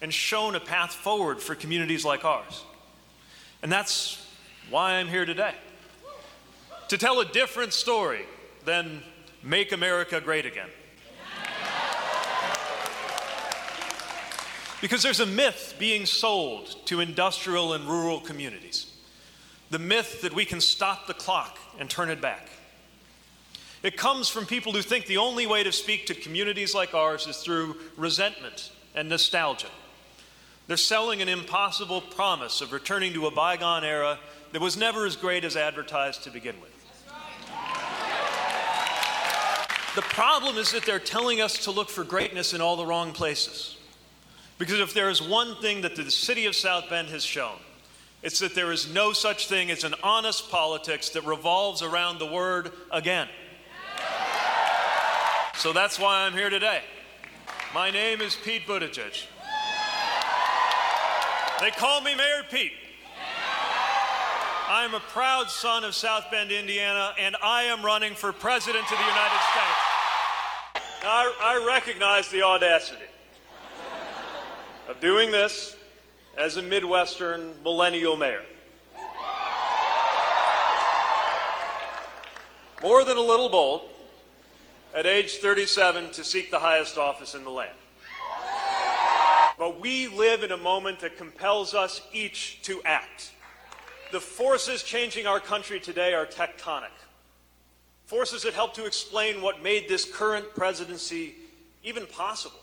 and 0.00 0.12
shown 0.12 0.54
a 0.54 0.60
path 0.60 0.92
forward 0.92 1.40
for 1.40 1.54
communities 1.54 2.04
like 2.04 2.24
ours. 2.24 2.64
And 3.62 3.72
that's 3.72 4.24
why 4.70 4.92
I'm 4.92 5.08
here 5.08 5.24
today 5.24 5.54
to 6.88 6.98
tell 6.98 7.20
a 7.20 7.24
different 7.24 7.72
story 7.72 8.24
than 8.64 9.02
Make 9.42 9.72
America 9.72 10.20
Great 10.20 10.46
Again. 10.46 10.68
Because 14.80 15.02
there's 15.02 15.20
a 15.20 15.26
myth 15.26 15.74
being 15.78 16.06
sold 16.06 16.76
to 16.86 17.00
industrial 17.00 17.72
and 17.72 17.86
rural 17.86 18.20
communities 18.20 18.92
the 19.70 19.78
myth 19.78 20.22
that 20.22 20.32
we 20.32 20.44
can 20.44 20.60
stop 20.60 21.06
the 21.06 21.14
clock 21.14 21.58
and 21.78 21.90
turn 21.90 22.08
it 22.08 22.20
back. 22.20 22.48
It 23.86 23.96
comes 23.96 24.28
from 24.28 24.46
people 24.46 24.72
who 24.72 24.82
think 24.82 25.06
the 25.06 25.18
only 25.18 25.46
way 25.46 25.62
to 25.62 25.70
speak 25.70 26.06
to 26.06 26.14
communities 26.14 26.74
like 26.74 26.92
ours 26.92 27.28
is 27.28 27.36
through 27.36 27.76
resentment 27.96 28.72
and 28.96 29.08
nostalgia. 29.08 29.68
They're 30.66 30.76
selling 30.76 31.22
an 31.22 31.28
impossible 31.28 32.00
promise 32.00 32.60
of 32.60 32.72
returning 32.72 33.12
to 33.12 33.28
a 33.28 33.30
bygone 33.30 33.84
era 33.84 34.18
that 34.50 34.60
was 34.60 34.76
never 34.76 35.06
as 35.06 35.14
great 35.14 35.44
as 35.44 35.54
advertised 35.54 36.24
to 36.24 36.30
begin 36.30 36.56
with. 36.60 36.72
The 39.94 40.02
problem 40.02 40.56
is 40.56 40.72
that 40.72 40.84
they're 40.84 40.98
telling 40.98 41.40
us 41.40 41.58
to 41.58 41.70
look 41.70 41.88
for 41.88 42.02
greatness 42.02 42.54
in 42.54 42.60
all 42.60 42.74
the 42.74 42.84
wrong 42.84 43.12
places. 43.12 43.76
Because 44.58 44.80
if 44.80 44.94
there 44.94 45.10
is 45.10 45.22
one 45.22 45.54
thing 45.62 45.82
that 45.82 45.94
the 45.94 46.10
city 46.10 46.46
of 46.46 46.56
South 46.56 46.90
Bend 46.90 47.10
has 47.10 47.22
shown, 47.22 47.54
it's 48.24 48.40
that 48.40 48.56
there 48.56 48.72
is 48.72 48.92
no 48.92 49.12
such 49.12 49.46
thing 49.46 49.70
as 49.70 49.84
an 49.84 49.94
honest 50.02 50.50
politics 50.50 51.10
that 51.10 51.24
revolves 51.24 51.82
around 51.82 52.18
the 52.18 52.26
word 52.26 52.72
again. 52.90 53.28
So 55.58 55.72
that's 55.72 55.98
why 55.98 56.26
I'm 56.26 56.34
here 56.34 56.50
today. 56.50 56.82
My 57.72 57.90
name 57.90 58.20
is 58.20 58.36
Pete 58.36 58.66
Buttigieg. 58.66 59.24
They 61.60 61.70
call 61.70 62.02
me 62.02 62.14
Mayor 62.14 62.42
Pete. 62.50 62.72
I 64.68 64.84
am 64.84 64.92
a 64.92 65.00
proud 65.00 65.48
son 65.48 65.82
of 65.84 65.94
South 65.94 66.30
Bend, 66.30 66.52
Indiana, 66.52 67.14
and 67.18 67.36
I 67.42 67.62
am 67.62 67.82
running 67.82 68.14
for 68.14 68.34
President 68.34 68.84
of 68.84 68.98
the 68.98 69.04
United 69.04 69.40
States. 69.50 69.80
Now, 71.02 71.08
I, 71.10 71.32
I 71.40 71.66
recognize 71.66 72.28
the 72.28 72.42
audacity 72.42 73.06
of 74.90 75.00
doing 75.00 75.30
this 75.30 75.74
as 76.36 76.58
a 76.58 76.62
Midwestern 76.62 77.54
millennial 77.64 78.16
mayor. 78.16 78.42
More 82.82 83.04
than 83.04 83.16
a 83.16 83.22
little 83.22 83.48
bold, 83.48 83.88
at 84.96 85.04
age 85.04 85.36
37 85.36 86.10
to 86.12 86.24
seek 86.24 86.50
the 86.50 86.58
highest 86.58 86.96
office 86.96 87.34
in 87.34 87.44
the 87.44 87.50
land. 87.50 87.76
But 89.58 89.78
we 89.78 90.08
live 90.08 90.42
in 90.42 90.52
a 90.52 90.56
moment 90.56 91.00
that 91.00 91.18
compels 91.18 91.74
us 91.74 92.00
each 92.14 92.62
to 92.62 92.80
act. 92.84 93.32
The 94.10 94.20
forces 94.20 94.82
changing 94.82 95.26
our 95.26 95.38
country 95.38 95.80
today 95.80 96.14
are 96.14 96.24
tectonic. 96.24 96.96
Forces 98.06 98.42
that 98.44 98.54
help 98.54 98.72
to 98.74 98.86
explain 98.86 99.42
what 99.42 99.62
made 99.62 99.86
this 99.86 100.10
current 100.10 100.46
presidency 100.54 101.34
even 101.84 102.06
possible. 102.06 102.60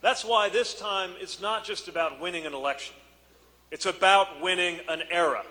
That's 0.00 0.24
why 0.24 0.48
this 0.48 0.72
time 0.74 1.10
it's 1.20 1.40
not 1.40 1.64
just 1.64 1.86
about 1.86 2.18
winning 2.18 2.46
an 2.46 2.54
election, 2.54 2.94
it's 3.70 3.86
about 3.86 4.40
winning 4.40 4.80
an 4.88 5.02
era. 5.10 5.44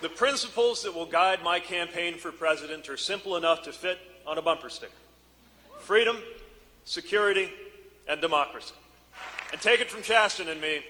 The 0.00 0.08
principles 0.08 0.82
that 0.84 0.94
will 0.94 1.06
guide 1.06 1.42
my 1.42 1.58
campaign 1.58 2.18
for 2.18 2.30
president 2.30 2.88
are 2.88 2.96
simple 2.96 3.36
enough 3.36 3.62
to 3.64 3.72
fit 3.72 3.98
on 4.26 4.38
a 4.38 4.42
bumper 4.42 4.70
sticker 4.70 4.92
freedom, 5.80 6.18
security, 6.84 7.50
and 8.06 8.20
democracy. 8.20 8.74
And 9.52 9.60
take 9.60 9.80
it 9.80 9.90
from 9.90 10.02
Chasten 10.02 10.48
and 10.48 10.60
me 10.60 10.82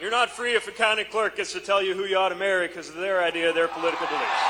you're 0.00 0.12
not 0.12 0.30
free 0.30 0.54
if 0.54 0.68
a 0.68 0.70
county 0.70 1.02
clerk 1.02 1.36
gets 1.36 1.52
to 1.54 1.60
tell 1.60 1.82
you 1.82 1.92
who 1.92 2.04
you 2.04 2.16
ought 2.16 2.28
to 2.28 2.36
marry 2.36 2.68
because 2.68 2.88
of 2.88 2.94
their 2.94 3.22
idea, 3.22 3.48
of 3.48 3.56
their 3.56 3.66
political 3.66 4.06
beliefs. 4.06 4.42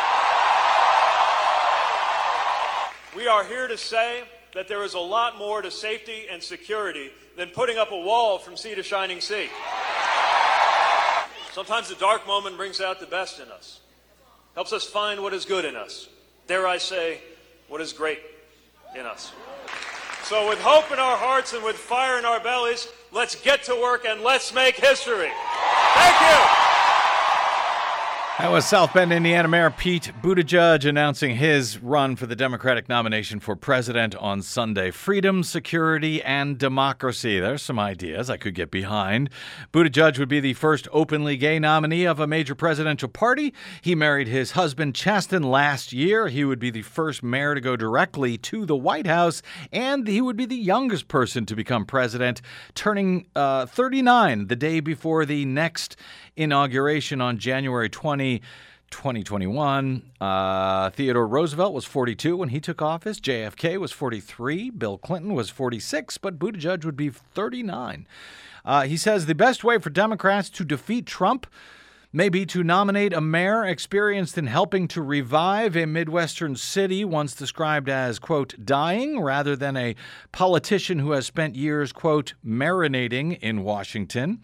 We 3.17 3.27
are 3.27 3.45
here 3.45 3.67
to 3.67 3.79
say 3.79 4.25
that 4.53 4.69
there 4.69 4.83
is 4.85 4.93
a 4.93 5.01
lot 5.01 5.39
more 5.39 5.63
to 5.63 5.71
safety 5.71 6.27
and 6.31 6.43
security 6.43 7.11
than 7.37 7.49
putting 7.49 7.79
up 7.79 7.93
a 7.93 7.97
wall 7.97 8.39
from 8.39 8.59
sea 8.59 8.75
to 8.75 8.83
shining 8.83 9.23
sea. 9.23 9.49
Sometimes 11.53 11.89
the 11.89 11.95
dark 11.95 12.27
moment 12.27 12.59
brings 12.59 12.83
out 12.83 13.01
the 13.01 13.07
best 13.07 13.41
in 13.41 13.51
us 13.51 13.81
helps 14.59 14.73
us 14.73 14.85
find 14.85 15.23
what 15.23 15.33
is 15.33 15.45
good 15.45 15.65
in 15.65 15.77
us. 15.77 16.09
Dare 16.49 16.67
I 16.67 16.79
say, 16.79 17.21
what 17.69 17.81
is 17.81 17.93
great 17.93 18.19
in 18.99 19.07
us. 19.07 19.31
So, 20.25 20.49
with 20.49 20.61
hope 20.61 20.91
in 20.91 20.99
our 20.99 21.17
hearts 21.17 21.53
and 21.53 21.63
with 21.63 21.77
fire 21.77 22.19
in 22.19 22.25
our 22.25 22.41
bellies, 22.41 22.89
let's 23.13 23.37
get 23.37 23.63
to 23.67 23.77
work 23.77 24.05
and 24.05 24.21
let's 24.21 24.53
make 24.53 24.75
history. 24.75 25.31
Thank 25.95 26.21
you. 26.21 26.68
That 28.39 28.53
was 28.53 28.65
South 28.67 28.95
Bend, 28.95 29.13
Indiana 29.13 29.49
Mayor 29.49 29.69
Pete 29.69 30.13
Buttigieg 30.23 30.89
announcing 30.89 31.35
his 31.35 31.81
run 31.81 32.15
for 32.15 32.27
the 32.27 32.37
Democratic 32.37 32.89
nomination 32.89 33.41
for 33.41 33.57
president 33.57 34.15
on 34.15 34.43
Sunday. 34.43 34.93
Freedom, 34.93 35.43
security, 35.43 36.23
and 36.23 36.57
democracy. 36.57 37.41
There's 37.41 37.63
some 37.63 37.81
ideas 37.81 38.31
I 38.31 38.37
could 38.37 38.55
get 38.55 38.71
behind. 38.71 39.31
Buttigieg 39.73 40.21
would 40.21 40.29
be 40.29 40.39
the 40.39 40.53
first 40.53 40.87
openly 40.93 41.37
gay 41.37 41.59
nominee 41.59 42.05
of 42.05 42.21
a 42.21 42.29
major 42.29 42.55
presidential 42.55 43.09
party. 43.09 43.53
He 43.83 43.97
married 43.97 44.29
his 44.29 44.53
husband 44.53 44.95
Chasten 44.95 45.43
last 45.43 45.93
year. 45.93 46.29
He 46.29 46.45
would 46.45 46.61
be 46.61 46.71
the 46.71 46.83
first 46.83 47.25
mayor 47.25 47.57
to 47.57 47.61
go 47.61 47.75
directly 47.75 48.39
to 48.39 48.65
the 48.65 48.77
White 48.77 49.09
House, 49.09 49.43
and 49.73 50.07
he 50.07 50.21
would 50.21 50.37
be 50.37 50.47
the 50.47 50.55
youngest 50.55 51.09
person 51.09 51.45
to 51.47 51.57
become 51.57 51.85
president, 51.85 52.41
turning 52.77 53.27
uh, 53.35 53.67
39 53.67 54.47
the 54.47 54.55
day 54.55 54.79
before 54.79 55.27
the 55.27 55.45
next 55.45 55.97
inauguration 56.39 57.21
on 57.21 57.39
January 57.39 57.89
20, 57.89 58.41
2021. 58.91 60.03
Uh, 60.21 60.91
Theodore 60.91 61.27
Roosevelt 61.27 61.75
was 61.75 61.85
42 61.85 62.37
when 62.37 62.49
he 62.51 62.61
took 62.61 62.81
office. 62.81 63.21
JFK 63.21 63.79
was 63.79 63.93
43. 63.93 64.71
Bill 64.71 64.99
Clinton 64.99 65.35
was 65.35 65.51
46, 65.51 66.19
but 66.19 66.39
Buttigieg 66.39 66.85
would 66.85 66.97
be 66.97 67.11
39. 67.11 68.07
Uh, 68.65 68.83
he 68.83 68.97
says 68.97 69.27
the 69.27 69.35
best 69.35 69.65
way 69.65 69.79
for 69.79 69.91
Democrats 69.91 70.51
to 70.51 70.65
defeat 70.65 71.07
Trump 71.07 71.47
may 72.13 72.29
be 72.29 72.47
to 72.47 72.65
nominate 72.65 73.13
a 73.13 73.21
mayor 73.21 73.67
experienced 73.67 74.39
in 74.39 74.47
helping 74.47 74.89
to 74.89 75.03
revive 75.03 75.77
a 75.77 75.87
Midwestern 75.87 76.57
city 76.57 77.05
once 77.05 77.35
described 77.35 77.89
as, 77.89 78.19
quote, 78.19 78.55
dying, 78.65 79.21
rather 79.21 79.55
than 79.55 79.77
a 79.77 79.95
politician 80.33 81.01
who 81.01 81.11
has 81.11 81.27
spent 81.27 81.55
years, 81.55 81.93
quote, 81.93 82.33
marinating 82.45 83.39
in 83.41 83.63
Washington. 83.63 84.41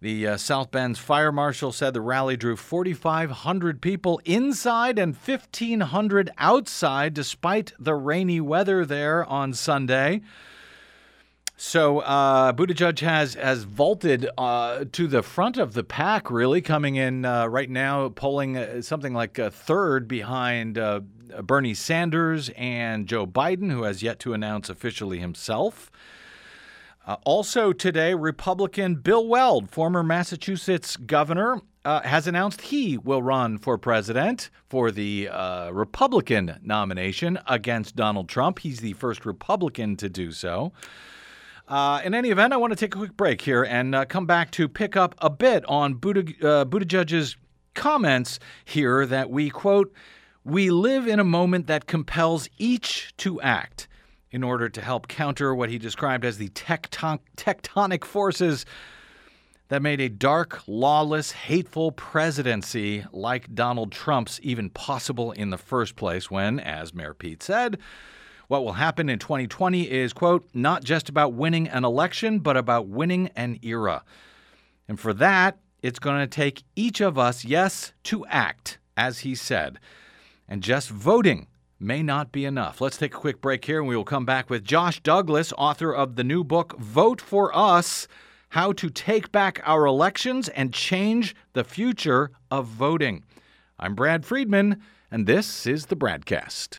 The 0.00 0.26
uh, 0.26 0.36
South 0.36 0.70
Bend's 0.70 0.98
fire 0.98 1.32
marshal 1.32 1.72
said 1.72 1.94
the 1.94 2.02
rally 2.02 2.36
drew 2.36 2.56
4,500 2.56 3.80
people 3.80 4.20
inside 4.26 4.98
and 4.98 5.16
1,500 5.16 6.30
outside 6.36 7.14
despite 7.14 7.72
the 7.78 7.94
rainy 7.94 8.40
weather 8.40 8.84
there 8.84 9.24
on 9.24 9.54
Sunday. 9.54 10.20
So 11.56 12.00
uh, 12.00 12.52
Buttigieg 12.52 12.98
has 13.00 13.32
has 13.34 13.64
vaulted 13.64 14.28
uh, 14.36 14.84
to 14.92 15.06
the 15.06 15.22
front 15.22 15.56
of 15.56 15.72
the 15.72 15.82
pack, 15.82 16.30
really 16.30 16.60
coming 16.60 16.96
in 16.96 17.24
uh, 17.24 17.46
right 17.46 17.70
now, 17.70 18.10
polling 18.10 18.58
uh, 18.58 18.82
something 18.82 19.14
like 19.14 19.38
a 19.38 19.50
third 19.50 20.06
behind 20.06 20.76
uh, 20.76 21.00
Bernie 21.42 21.72
Sanders 21.72 22.50
and 22.56 23.06
Joe 23.06 23.26
Biden, 23.26 23.70
who 23.72 23.84
has 23.84 24.02
yet 24.02 24.18
to 24.20 24.34
announce 24.34 24.68
officially 24.68 25.18
himself. 25.18 25.90
Uh, 27.06 27.16
also 27.24 27.72
today, 27.72 28.14
Republican 28.14 28.96
Bill 28.96 29.26
Weld, 29.26 29.70
former 29.70 30.02
Massachusetts 30.02 30.96
governor, 30.96 31.60
uh, 31.84 32.00
has 32.02 32.26
announced 32.26 32.62
he 32.62 32.98
will 32.98 33.22
run 33.22 33.58
for 33.58 33.78
president 33.78 34.50
for 34.68 34.90
the 34.90 35.28
uh, 35.28 35.70
Republican 35.70 36.58
nomination 36.64 37.38
against 37.46 37.94
Donald 37.94 38.28
Trump. 38.28 38.58
He's 38.58 38.80
the 38.80 38.94
first 38.94 39.24
Republican 39.24 39.96
to 39.98 40.08
do 40.08 40.32
so. 40.32 40.72
Uh, 41.68 42.00
in 42.04 42.12
any 42.12 42.30
event, 42.30 42.52
I 42.52 42.56
want 42.56 42.72
to 42.72 42.76
take 42.76 42.94
a 42.96 42.98
quick 42.98 43.16
break 43.16 43.40
here 43.40 43.62
and 43.62 43.94
uh, 43.94 44.04
come 44.04 44.26
back 44.26 44.50
to 44.52 44.68
pick 44.68 44.96
up 44.96 45.14
a 45.18 45.30
bit 45.30 45.64
on 45.66 45.94
Buttig- 45.94 46.42
uh, 46.42 46.64
Buttigieg's 46.64 47.36
comments 47.74 48.40
here 48.64 49.06
that 49.06 49.30
we 49.30 49.50
quote, 49.50 49.92
"We 50.44 50.70
live 50.70 51.06
in 51.06 51.20
a 51.20 51.24
moment 51.24 51.68
that 51.68 51.86
compels 51.86 52.48
each 52.58 53.14
to 53.18 53.40
act." 53.42 53.85
In 54.30 54.42
order 54.42 54.68
to 54.68 54.80
help 54.80 55.08
counter 55.08 55.54
what 55.54 55.70
he 55.70 55.78
described 55.78 56.24
as 56.24 56.38
the 56.38 56.48
tecton- 56.50 57.20
tectonic 57.36 58.04
forces 58.04 58.66
that 59.68 59.82
made 59.82 60.00
a 60.00 60.08
dark, 60.08 60.62
lawless, 60.66 61.32
hateful 61.32 61.92
presidency 61.92 63.04
like 63.12 63.54
Donald 63.54 63.90
Trump's 63.90 64.38
even 64.42 64.70
possible 64.70 65.32
in 65.32 65.50
the 65.50 65.58
first 65.58 65.96
place 65.96 66.30
when, 66.30 66.60
as 66.60 66.94
Mayor 66.94 67.14
Pete 67.14 67.42
said, 67.42 67.78
what 68.48 68.62
will 68.62 68.74
happen 68.74 69.08
in 69.08 69.18
2020 69.18 69.90
is, 69.90 70.12
quote, 70.12 70.48
not 70.54 70.84
just 70.84 71.08
about 71.08 71.32
winning 71.32 71.68
an 71.68 71.84
election, 71.84 72.38
but 72.38 72.56
about 72.56 72.86
winning 72.86 73.28
an 73.34 73.58
era. 73.62 74.04
And 74.86 75.00
for 75.00 75.12
that, 75.14 75.58
it's 75.82 75.98
going 75.98 76.20
to 76.20 76.28
take 76.28 76.62
each 76.76 77.00
of 77.00 77.18
us, 77.18 77.44
yes, 77.44 77.92
to 78.04 78.24
act, 78.26 78.78
as 78.96 79.20
he 79.20 79.34
said. 79.34 79.80
And 80.48 80.62
just 80.62 80.90
voting 80.90 81.48
may 81.78 82.02
not 82.02 82.32
be 82.32 82.44
enough. 82.44 82.80
Let's 82.80 82.96
take 82.96 83.14
a 83.14 83.18
quick 83.18 83.40
break 83.40 83.64
here 83.64 83.78
and 83.78 83.88
we 83.88 83.96
will 83.96 84.04
come 84.04 84.24
back 84.24 84.48
with 84.50 84.64
Josh 84.64 85.00
Douglas, 85.00 85.52
author 85.58 85.92
of 85.92 86.16
the 86.16 86.24
new 86.24 86.42
book, 86.42 86.78
Vote 86.78 87.20
for 87.20 87.56
Us 87.56 88.08
How 88.50 88.72
to 88.72 88.88
Take 88.90 89.30
Back 89.32 89.60
Our 89.64 89.86
Elections 89.86 90.48
and 90.50 90.72
Change 90.72 91.34
the 91.52 91.64
Future 91.64 92.30
of 92.50 92.66
Voting. 92.66 93.24
I'm 93.78 93.94
Brad 93.94 94.24
Friedman, 94.24 94.80
and 95.10 95.26
this 95.26 95.66
is 95.66 95.86
the 95.86 95.96
BradCast. 95.96 96.78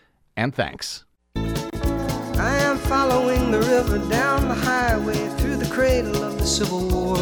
and 0.35 0.53
thanks. 0.53 1.05
I 1.35 2.57
am 2.59 2.77
following 2.77 3.51
the 3.51 3.59
river 3.59 3.97
down 4.09 4.47
the 4.47 4.55
highway 4.55 5.27
through 5.37 5.57
the 5.57 5.69
cradle 5.73 6.23
of 6.23 6.37
the 6.39 6.45
Civil 6.45 6.87
War. 6.89 7.17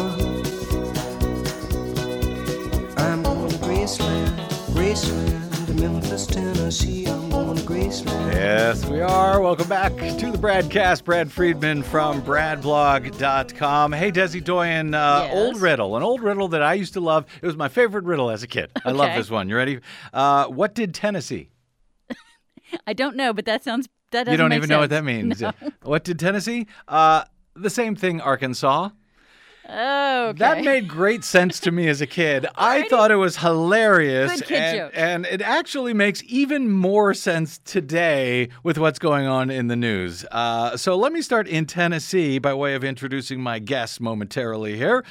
I'm 2.96 3.22
going 3.22 3.50
to 3.50 3.56
Graceland, 3.58 4.28
Graceland, 4.74 5.66
to 5.66 5.74
Memphis, 5.74 6.26
Tennessee. 6.26 7.06
I'm 7.06 7.28
going 7.30 7.56
to 7.56 7.62
Graceland. 7.62 8.32
Yes, 8.32 8.84
we 8.86 9.00
are. 9.00 9.40
Welcome 9.40 9.68
back 9.68 9.94
to 9.96 10.30
the 10.32 10.38
Bradcast. 10.38 11.04
Brad 11.04 11.30
Friedman 11.30 11.82
from 11.82 12.22
bradblog.com. 12.22 13.92
Hey, 13.92 14.10
Desi 14.12 14.42
Doyen, 14.42 14.94
uh, 14.94 15.22
Yes. 15.24 15.34
old 15.34 15.60
riddle. 15.60 15.96
An 15.96 16.02
old 16.02 16.22
riddle 16.22 16.48
that 16.48 16.62
I 16.62 16.74
used 16.74 16.92
to 16.94 17.00
love. 17.00 17.26
It 17.42 17.46
was 17.46 17.56
my 17.56 17.68
favorite 17.68 18.04
riddle 18.04 18.30
as 18.30 18.42
a 18.42 18.46
kid. 18.46 18.70
I 18.84 18.92
love 18.92 19.14
this 19.16 19.30
one. 19.30 19.48
You 19.48 19.56
ready? 19.56 19.80
Uh, 20.12 20.46
what 20.46 20.74
did 20.74 20.94
Tennessee? 20.94 21.50
I 22.86 22.92
don't 22.92 23.16
know, 23.16 23.32
but 23.32 23.44
that 23.44 23.64
sounds 23.64 23.88
that 24.12 24.24
doesn't 24.24 24.32
You 24.32 24.36
don't 24.38 24.52
even 24.52 24.68
know 24.68 24.80
what 24.80 24.90
that 24.90 25.04
means. 25.04 25.40
No. 25.50 25.52
What 25.82 26.04
did 26.04 26.18
Tennessee? 26.18 26.66
Uh, 26.88 27.24
the 27.54 27.70
same 27.70 27.96
thing, 27.96 28.20
Arkansas. 28.20 28.90
Oh, 29.72 30.28
okay. 30.28 30.38
That 30.38 30.64
made 30.64 30.88
great 30.88 31.22
sense 31.22 31.60
to 31.60 31.70
me 31.70 31.88
as 31.88 32.00
a 32.00 32.06
kid. 32.06 32.46
I 32.56 32.88
thought 32.88 33.10
it 33.12 33.16
was 33.16 33.36
hilarious. 33.36 34.40
Good 34.40 34.48
kid 34.48 34.56
and, 34.56 34.76
joke. 34.76 34.92
and 34.94 35.26
it 35.26 35.40
actually 35.42 35.94
makes 35.94 36.22
even 36.26 36.70
more 36.70 37.14
sense 37.14 37.58
today 37.58 38.48
with 38.64 38.78
what's 38.78 38.98
going 38.98 39.26
on 39.26 39.48
in 39.50 39.68
the 39.68 39.76
news. 39.76 40.24
Uh, 40.32 40.76
so 40.76 40.96
let 40.96 41.12
me 41.12 41.22
start 41.22 41.46
in 41.46 41.66
Tennessee 41.66 42.38
by 42.38 42.52
way 42.52 42.74
of 42.74 42.82
introducing 42.82 43.40
my 43.40 43.60
guests 43.60 44.00
momentarily 44.00 44.76
here. 44.76 45.04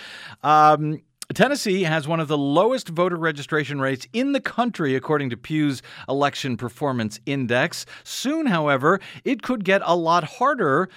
Um, 0.44 1.02
Tennessee 1.36 1.84
has 1.84 2.08
one 2.08 2.20
of 2.20 2.28
the 2.28 2.40
lowest 2.40 2.90
voter 2.90 3.16
registration 3.16 3.80
rates 3.80 4.08
in 4.14 4.32
the 4.32 4.40
country, 4.40 4.96
according 4.96 5.30
to 5.30 5.38
Pew's 5.38 5.84
Election 6.08 6.58
Performance 6.58 7.20
Index. 7.28 7.86
Soon, 8.04 8.48
however, 8.48 9.00
it 9.24 9.44
could 9.44 9.64
get 9.64 9.84
a 9.86 9.96
lot 9.96 10.24
harder 10.24 10.90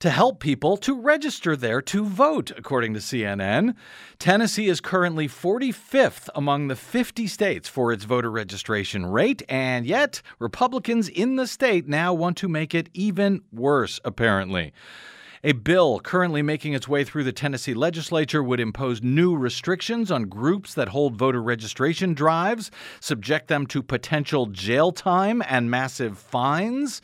to 0.00 0.10
help 0.10 0.40
people 0.40 0.76
to 0.78 1.00
register 1.00 1.54
there 1.54 1.80
to 1.80 2.04
vote, 2.04 2.50
according 2.56 2.94
to 2.94 3.00
CNN. 3.00 3.76
Tennessee 4.18 4.68
is 4.68 4.80
currently 4.80 5.28
45th 5.28 6.28
among 6.34 6.66
the 6.66 6.76
50 6.76 7.28
states 7.28 7.68
for 7.68 7.92
its 7.92 8.02
voter 8.02 8.32
registration 8.32 9.06
rate, 9.06 9.44
and 9.48 9.86
yet 9.86 10.22
Republicans 10.40 11.08
in 11.08 11.36
the 11.36 11.46
state 11.46 11.86
now 11.86 12.12
want 12.12 12.36
to 12.38 12.48
make 12.48 12.74
it 12.74 12.88
even 12.94 13.42
worse, 13.52 14.00
apparently. 14.04 14.72
A 15.44 15.52
bill 15.52 16.00
currently 16.00 16.42
making 16.42 16.72
its 16.72 16.88
way 16.88 17.04
through 17.04 17.22
the 17.22 17.32
Tennessee 17.32 17.74
legislature 17.74 18.42
would 18.42 18.58
impose 18.58 19.02
new 19.02 19.36
restrictions 19.36 20.10
on 20.10 20.24
groups 20.24 20.74
that 20.74 20.88
hold 20.88 21.14
voter 21.14 21.40
registration 21.40 22.12
drives, 22.12 22.72
subject 22.98 23.46
them 23.46 23.64
to 23.68 23.80
potential 23.80 24.46
jail 24.46 24.90
time 24.90 25.40
and 25.48 25.70
massive 25.70 26.18
fines. 26.18 27.00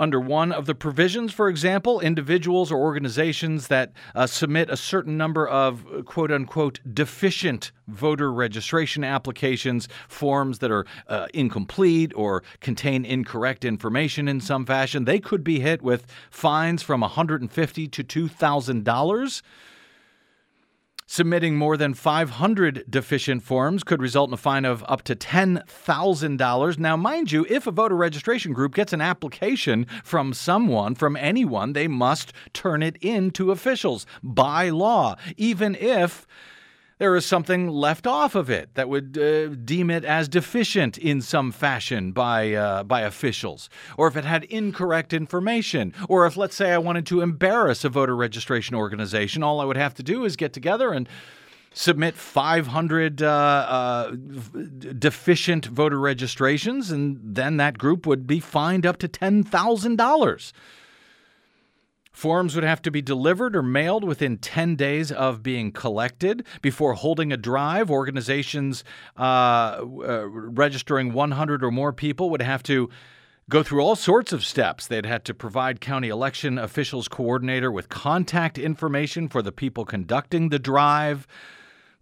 Under 0.00 0.18
one 0.18 0.50
of 0.50 0.64
the 0.64 0.74
provisions, 0.74 1.30
for 1.30 1.50
example, 1.50 2.00
individuals 2.00 2.72
or 2.72 2.78
organizations 2.78 3.68
that 3.68 3.92
uh, 4.14 4.26
submit 4.26 4.70
a 4.70 4.76
certain 4.76 5.18
number 5.18 5.46
of 5.46 5.84
quote 6.06 6.32
unquote 6.32 6.80
deficient 6.90 7.70
voter 7.86 8.32
registration 8.32 9.04
applications, 9.04 9.88
forms 10.08 10.60
that 10.60 10.70
are 10.70 10.86
uh, 11.06 11.26
incomplete 11.34 12.12
or 12.16 12.42
contain 12.60 13.04
incorrect 13.04 13.62
information 13.62 14.26
in 14.26 14.40
some 14.40 14.64
fashion, 14.64 15.04
they 15.04 15.20
could 15.20 15.44
be 15.44 15.60
hit 15.60 15.82
with 15.82 16.06
fines 16.30 16.82
from 16.82 17.02
150 17.02 17.88
to 17.88 18.02
$2,000. 18.02 19.42
Submitting 21.12 21.56
more 21.56 21.76
than 21.76 21.92
500 21.92 22.84
deficient 22.88 23.42
forms 23.42 23.82
could 23.82 24.00
result 24.00 24.30
in 24.30 24.34
a 24.34 24.36
fine 24.36 24.64
of 24.64 24.84
up 24.86 25.02
to 25.02 25.16
$10,000. 25.16 26.78
Now, 26.78 26.96
mind 26.96 27.32
you, 27.32 27.44
if 27.50 27.66
a 27.66 27.72
voter 27.72 27.96
registration 27.96 28.52
group 28.52 28.76
gets 28.76 28.92
an 28.92 29.00
application 29.00 29.88
from 30.04 30.32
someone, 30.32 30.94
from 30.94 31.16
anyone, 31.16 31.72
they 31.72 31.88
must 31.88 32.32
turn 32.52 32.80
it 32.80 32.96
in 33.00 33.32
to 33.32 33.50
officials 33.50 34.06
by 34.22 34.68
law, 34.68 35.16
even 35.36 35.74
if 35.74 36.28
there 37.00 37.16
is 37.16 37.24
something 37.24 37.66
left 37.66 38.06
off 38.06 38.34
of 38.34 38.50
it 38.50 38.74
that 38.74 38.90
would 38.90 39.16
uh, 39.16 39.46
deem 39.64 39.88
it 39.88 40.04
as 40.04 40.28
deficient 40.28 40.98
in 40.98 41.22
some 41.22 41.50
fashion 41.50 42.12
by 42.12 42.52
uh, 42.52 42.82
by 42.84 43.00
officials, 43.00 43.70
or 43.96 44.06
if 44.06 44.16
it 44.16 44.26
had 44.26 44.44
incorrect 44.44 45.14
information, 45.14 45.94
or 46.10 46.26
if, 46.26 46.36
let's 46.36 46.54
say, 46.54 46.72
I 46.72 46.78
wanted 46.78 47.06
to 47.06 47.22
embarrass 47.22 47.84
a 47.84 47.88
voter 47.88 48.14
registration 48.14 48.76
organization, 48.76 49.42
all 49.42 49.60
I 49.60 49.64
would 49.64 49.78
have 49.78 49.94
to 49.94 50.02
do 50.02 50.26
is 50.26 50.36
get 50.36 50.52
together 50.52 50.92
and 50.92 51.08
submit 51.72 52.16
500 52.16 53.22
uh, 53.22 53.26
uh, 53.26 54.10
deficient 54.98 55.64
voter 55.64 55.98
registrations, 55.98 56.90
and 56.90 57.18
then 57.22 57.56
that 57.56 57.78
group 57.78 58.06
would 58.06 58.26
be 58.26 58.40
fined 58.40 58.84
up 58.84 58.98
to 58.98 59.08
ten 59.08 59.42
thousand 59.42 59.96
dollars. 59.96 60.52
Forms 62.20 62.54
would 62.54 62.64
have 62.64 62.82
to 62.82 62.90
be 62.90 63.00
delivered 63.00 63.56
or 63.56 63.62
mailed 63.62 64.04
within 64.04 64.36
10 64.36 64.76
days 64.76 65.10
of 65.10 65.42
being 65.42 65.72
collected. 65.72 66.44
Before 66.60 66.92
holding 66.92 67.32
a 67.32 67.38
drive, 67.38 67.90
organizations 67.90 68.84
uh, 69.18 69.78
uh, 69.80 70.26
registering 70.28 71.14
100 71.14 71.64
or 71.64 71.70
more 71.70 71.94
people 71.94 72.28
would 72.28 72.42
have 72.42 72.62
to 72.64 72.90
go 73.48 73.62
through 73.62 73.80
all 73.80 73.96
sorts 73.96 74.34
of 74.34 74.44
steps. 74.44 74.86
They'd 74.86 75.06
have 75.06 75.24
to 75.24 75.32
provide 75.32 75.80
county 75.80 76.10
election 76.10 76.58
officials 76.58 77.08
coordinator 77.08 77.72
with 77.72 77.88
contact 77.88 78.58
information 78.58 79.26
for 79.26 79.40
the 79.40 79.50
people 79.50 79.86
conducting 79.86 80.50
the 80.50 80.58
drive, 80.58 81.26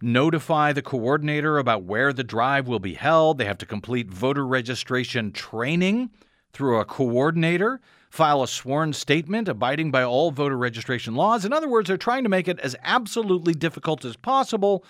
notify 0.01 0.73
the 0.73 0.81
coordinator 0.81 1.57
about 1.57 1.83
where 1.83 2.11
the 2.11 2.25
drive 2.25 2.67
will 2.67 2.79
be 2.79 2.95
held. 2.95 3.37
They 3.37 3.45
have 3.45 3.57
to 3.59 3.65
complete 3.65 4.09
voter 4.09 4.45
registration 4.45 5.31
training 5.31 6.09
through 6.51 6.77
a 6.77 6.83
coordinator 6.83 7.79
file 8.09 8.41
a 8.41 8.47
sworn 8.47 8.91
statement 8.93 9.47
abiding 9.47 9.91
by 9.91 10.03
all 10.03 10.31
voter 10.31 10.57
registration 10.57 11.15
laws. 11.15 11.45
In 11.45 11.53
other 11.53 11.69
words, 11.69 11.87
they're 11.87 11.97
trying 11.97 12.23
to 12.23 12.29
make 12.29 12.47
it 12.47 12.59
as 12.59 12.75
absolutely 12.83 13.53
difficult 13.53 14.03
as 14.03 14.15
possible. 14.15 14.83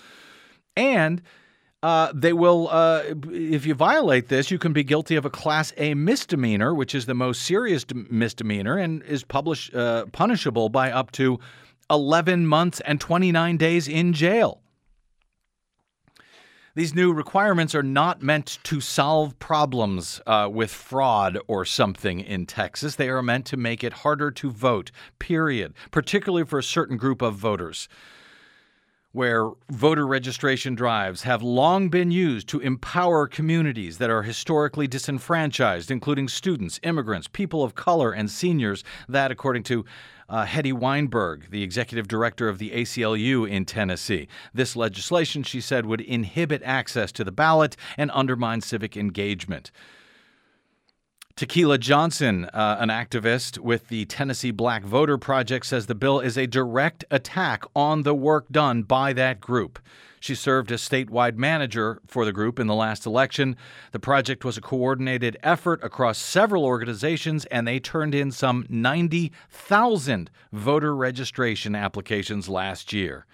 And 0.76 1.22
uh, 1.82 2.12
they 2.14 2.32
will, 2.32 2.68
uh, 2.70 3.02
if 3.30 3.64
you 3.66 3.74
violate 3.74 4.28
this, 4.28 4.50
you 4.50 4.58
can 4.58 4.72
be 4.72 4.84
guilty 4.84 5.16
of 5.16 5.24
a 5.24 5.30
Class 5.30 5.72
A 5.76 5.94
misdemeanor, 5.94 6.74
which 6.74 6.94
is 6.94 7.06
the 7.06 7.14
most 7.14 7.42
serious 7.42 7.84
misdemeanor 8.10 8.76
and 8.78 9.02
is 9.04 9.24
uh, 9.74 10.04
punishable 10.12 10.68
by 10.68 10.90
up 10.90 11.10
to 11.12 11.38
11 11.90 12.46
months 12.46 12.80
and 12.80 13.00
29 13.00 13.56
days 13.56 13.88
in 13.88 14.12
jail. 14.12 14.60
These 16.76 16.94
new 16.94 17.12
requirements 17.12 17.74
are 17.74 17.82
not 17.82 18.22
meant 18.22 18.60
to 18.62 18.80
solve 18.80 19.36
problems 19.40 20.20
uh, 20.24 20.48
with 20.52 20.70
fraud 20.70 21.36
or 21.48 21.64
something 21.64 22.20
in 22.20 22.46
Texas. 22.46 22.94
They 22.94 23.08
are 23.08 23.22
meant 23.22 23.44
to 23.46 23.56
make 23.56 23.82
it 23.82 23.92
harder 23.92 24.30
to 24.30 24.50
vote, 24.52 24.92
period, 25.18 25.74
particularly 25.90 26.44
for 26.44 26.60
a 26.60 26.62
certain 26.62 26.96
group 26.96 27.22
of 27.22 27.34
voters. 27.34 27.88
Where 29.10 29.50
voter 29.68 30.06
registration 30.06 30.76
drives 30.76 31.22
have 31.22 31.42
long 31.42 31.88
been 31.88 32.12
used 32.12 32.46
to 32.50 32.60
empower 32.60 33.26
communities 33.26 33.98
that 33.98 34.08
are 34.08 34.22
historically 34.22 34.86
disenfranchised, 34.86 35.90
including 35.90 36.28
students, 36.28 36.78
immigrants, 36.84 37.26
people 37.26 37.64
of 37.64 37.74
color, 37.74 38.12
and 38.12 38.30
seniors, 38.30 38.84
that, 39.08 39.32
according 39.32 39.64
to 39.64 39.84
uh, 40.30 40.46
Hedy 40.46 40.72
Weinberg, 40.72 41.50
the 41.50 41.62
executive 41.62 42.08
director 42.08 42.48
of 42.48 42.58
the 42.58 42.70
ACLU 42.70 43.46
in 43.48 43.64
Tennessee. 43.64 44.28
This 44.54 44.76
legislation, 44.76 45.42
she 45.42 45.60
said, 45.60 45.84
would 45.84 46.00
inhibit 46.00 46.62
access 46.64 47.12
to 47.12 47.24
the 47.24 47.32
ballot 47.32 47.76
and 47.98 48.10
undermine 48.14 48.60
civic 48.60 48.96
engagement. 48.96 49.72
Tequila 51.36 51.78
Johnson, 51.78 52.44
uh, 52.46 52.76
an 52.80 52.90
activist 52.90 53.58
with 53.58 53.88
the 53.88 54.04
Tennessee 54.04 54.50
Black 54.50 54.84
Voter 54.84 55.18
Project, 55.18 55.66
says 55.66 55.86
the 55.86 55.94
bill 55.94 56.20
is 56.20 56.36
a 56.38 56.46
direct 56.46 57.04
attack 57.10 57.64
on 57.74 58.02
the 58.02 58.14
work 58.14 58.46
done 58.50 58.82
by 58.82 59.12
that 59.14 59.40
group. 59.40 59.78
She 60.20 60.34
served 60.34 60.70
as 60.70 60.86
statewide 60.86 61.36
manager 61.36 62.00
for 62.06 62.26
the 62.26 62.32
group 62.32 62.60
in 62.60 62.66
the 62.66 62.74
last 62.74 63.06
election. 63.06 63.56
The 63.92 63.98
project 63.98 64.44
was 64.44 64.58
a 64.58 64.60
coordinated 64.60 65.38
effort 65.42 65.82
across 65.82 66.18
several 66.18 66.66
organizations, 66.66 67.46
and 67.46 67.66
they 67.66 67.80
turned 67.80 68.14
in 68.14 68.30
some 68.30 68.66
90,000 68.68 70.30
voter 70.52 70.94
registration 70.94 71.74
applications 71.74 72.50
last 72.50 72.92
year. 72.92 73.24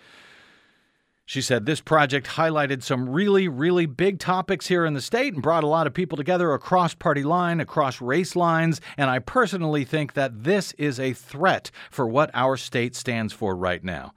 She 1.29 1.43
said 1.43 1.67
this 1.67 1.81
project 1.81 2.29
highlighted 2.29 2.85
some 2.85 3.09
really, 3.09 3.49
really 3.49 3.87
big 3.87 4.21
topics 4.21 4.69
here 4.69 4.87
in 4.87 4.95
the 4.95 5.01
state 5.01 5.35
and 5.35 5.43
brought 5.43 5.65
a 5.65 5.67
lot 5.67 5.89
of 5.89 5.93
people 5.93 6.17
together 6.17 6.53
across 6.53 6.95
party 6.95 7.25
line, 7.25 7.59
across 7.59 8.01
race 8.01 8.37
lines. 8.37 8.81
And 8.97 9.11
I 9.11 9.19
personally 9.19 9.85
think 9.85 10.13
that 10.13 10.45
this 10.45 10.71
is 10.79 11.01
a 11.01 11.15
threat 11.15 11.73
for 11.91 12.07
what 12.07 12.31
our 12.33 12.57
state 12.57 12.95
stands 12.95 13.33
for 13.33 13.57
right 13.57 13.83
now. 13.83 14.15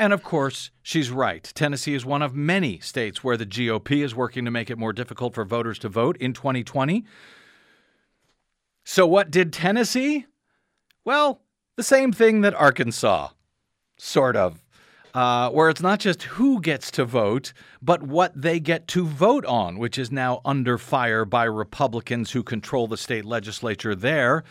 And 0.00 0.14
of 0.14 0.22
course, 0.22 0.70
she's 0.82 1.10
right. 1.10 1.44
Tennessee 1.54 1.92
is 1.92 2.06
one 2.06 2.22
of 2.22 2.34
many 2.34 2.78
states 2.80 3.22
where 3.22 3.36
the 3.36 3.44
GOP 3.44 4.02
is 4.02 4.14
working 4.14 4.46
to 4.46 4.50
make 4.50 4.70
it 4.70 4.78
more 4.78 4.94
difficult 4.94 5.34
for 5.34 5.44
voters 5.44 5.78
to 5.80 5.90
vote 5.90 6.16
in 6.16 6.32
2020. 6.32 7.04
So, 8.82 9.06
what 9.06 9.30
did 9.30 9.52
Tennessee? 9.52 10.24
Well, 11.04 11.42
the 11.76 11.82
same 11.82 12.12
thing 12.12 12.40
that 12.40 12.54
Arkansas, 12.54 13.28
sort 13.98 14.36
of. 14.36 14.64
Uh, 15.12 15.50
where 15.50 15.68
it's 15.68 15.82
not 15.82 15.98
just 15.98 16.22
who 16.22 16.60
gets 16.60 16.92
to 16.92 17.04
vote, 17.04 17.52
but 17.82 18.00
what 18.00 18.32
they 18.40 18.60
get 18.60 18.86
to 18.86 19.04
vote 19.04 19.44
on, 19.44 19.76
which 19.76 19.98
is 19.98 20.12
now 20.12 20.40
under 20.44 20.78
fire 20.78 21.24
by 21.24 21.42
Republicans 21.42 22.30
who 22.30 22.44
control 22.44 22.86
the 22.86 22.96
state 22.96 23.24
legislature 23.24 23.96
there 23.96 24.44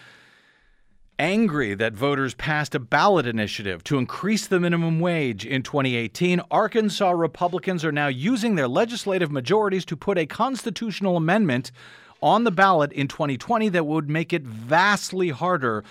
angry 1.20 1.76
that 1.76 1.94
voters 1.94 2.34
passed 2.34 2.74
a 2.74 2.80
ballot 2.80 3.28
initiative 3.28 3.84
to 3.84 3.98
increase 3.98 4.48
the 4.48 4.60
minimum 4.60 5.00
wage 5.00 5.46
in 5.46 5.62
2018, 5.62 6.42
Arkansas 6.50 7.12
Republicans 7.12 7.84
are 7.84 7.92
now 7.92 8.08
using 8.08 8.56
their 8.56 8.68
legislative 8.68 9.32
majorities 9.32 9.86
to 9.86 9.98
put 9.98 10.18
a 10.18 10.26
constitutional 10.26 11.18
amendment 11.18 11.72
on 12.22 12.46
the 12.46 12.52
ballot 12.52 12.92
in 12.94 13.08
2020 13.08 13.70
that 13.70 13.86
would 13.86 14.10
make 14.10 14.34
it 14.34 14.44
vastly 14.44 15.30
harder 15.30 15.84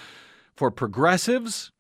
for 0.56 0.70
progressives, 0.70 1.70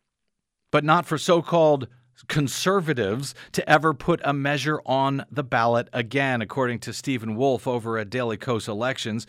but 0.70 0.84
not 0.84 1.06
for 1.06 1.18
so 1.18 1.42
called 1.42 1.88
conservatives 2.26 3.34
to 3.52 3.68
ever 3.68 3.94
put 3.94 4.20
a 4.24 4.32
measure 4.32 4.80
on 4.84 5.24
the 5.30 5.44
ballot 5.44 5.88
again, 5.92 6.42
according 6.42 6.78
to 6.80 6.92
Stephen 6.92 7.36
Wolf 7.36 7.66
over 7.66 7.98
at 7.98 8.10
Daily 8.10 8.36
Kos 8.36 8.66
Elections. 8.66 9.26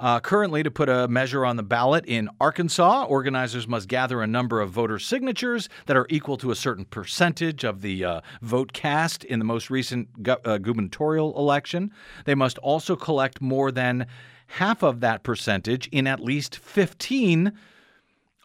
Uh, 0.00 0.18
currently, 0.18 0.62
to 0.62 0.70
put 0.70 0.88
a 0.88 1.06
measure 1.08 1.44
on 1.44 1.56
the 1.56 1.62
ballot 1.62 2.06
in 2.06 2.26
Arkansas, 2.40 3.04
organizers 3.04 3.68
must 3.68 3.86
gather 3.86 4.22
a 4.22 4.26
number 4.26 4.62
of 4.62 4.70
voter 4.70 4.98
signatures 4.98 5.68
that 5.84 5.96
are 5.96 6.06
equal 6.08 6.38
to 6.38 6.50
a 6.50 6.56
certain 6.56 6.86
percentage 6.86 7.64
of 7.64 7.82
the 7.82 8.02
uh, 8.02 8.20
vote 8.40 8.72
cast 8.72 9.24
in 9.24 9.38
the 9.38 9.44
most 9.44 9.68
recent 9.68 10.22
gu- 10.22 10.38
uh, 10.42 10.56
gubernatorial 10.56 11.36
election. 11.36 11.92
They 12.24 12.34
must 12.34 12.56
also 12.58 12.96
collect 12.96 13.42
more 13.42 13.70
than 13.70 14.06
half 14.46 14.82
of 14.82 15.00
that 15.00 15.22
percentage 15.22 15.86
in 15.88 16.06
at 16.06 16.20
least 16.20 16.56
15 16.56 17.52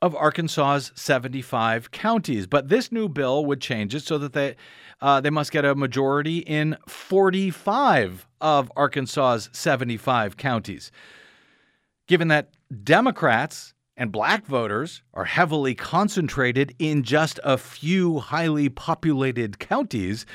of 0.01 0.13
Arkansas's 0.13 0.91
75 0.93 1.89
counties. 1.91 2.47
But 2.47 2.67
this 2.67 2.91
new 2.91 3.07
bill 3.07 3.45
would 3.45 3.61
change 3.61 3.95
it 3.95 4.01
so 4.01 4.17
that 4.17 4.33
they, 4.33 4.57
uh, 4.99 5.21
they 5.21 5.29
must 5.29 5.53
get 5.53 5.63
a 5.63 5.73
majority 5.73 6.39
in 6.39 6.75
45 6.85 8.27
of 8.41 8.69
Arkansas's 8.75 9.49
75 9.53 10.35
counties 10.35 10.91
given 12.07 12.27
that 12.29 12.49
Democrats 12.83 13.73
and 13.97 14.11
black 14.11 14.45
voters 14.45 15.01
are 15.13 15.25
heavily 15.25 15.73
concentrated 15.73 16.75
in 16.79 17.03
just 17.03 17.39
a 17.43 17.57
few 17.57 18.19
highly 18.19 18.69
populated 18.69 19.59
counties, 19.59 20.25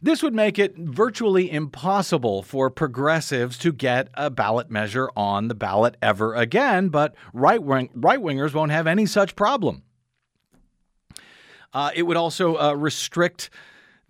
this 0.00 0.22
would 0.22 0.34
make 0.34 0.58
it 0.58 0.76
virtually 0.76 1.50
impossible 1.50 2.42
for 2.42 2.70
progressives 2.70 3.56
to 3.58 3.72
get 3.72 4.08
a 4.14 4.30
ballot 4.30 4.70
measure 4.70 5.08
on 5.16 5.48
the 5.48 5.54
ballot 5.54 5.96
ever 6.02 6.34
again, 6.34 6.88
but 6.88 7.14
right 7.32 7.60
wingers 7.60 8.52
won't 8.52 8.72
have 8.72 8.86
any 8.86 9.06
such 9.06 9.36
problem. 9.36 9.82
Uh, 11.72 11.90
it 11.94 12.02
would 12.02 12.16
also 12.16 12.56
uh, 12.56 12.72
restrict 12.74 13.48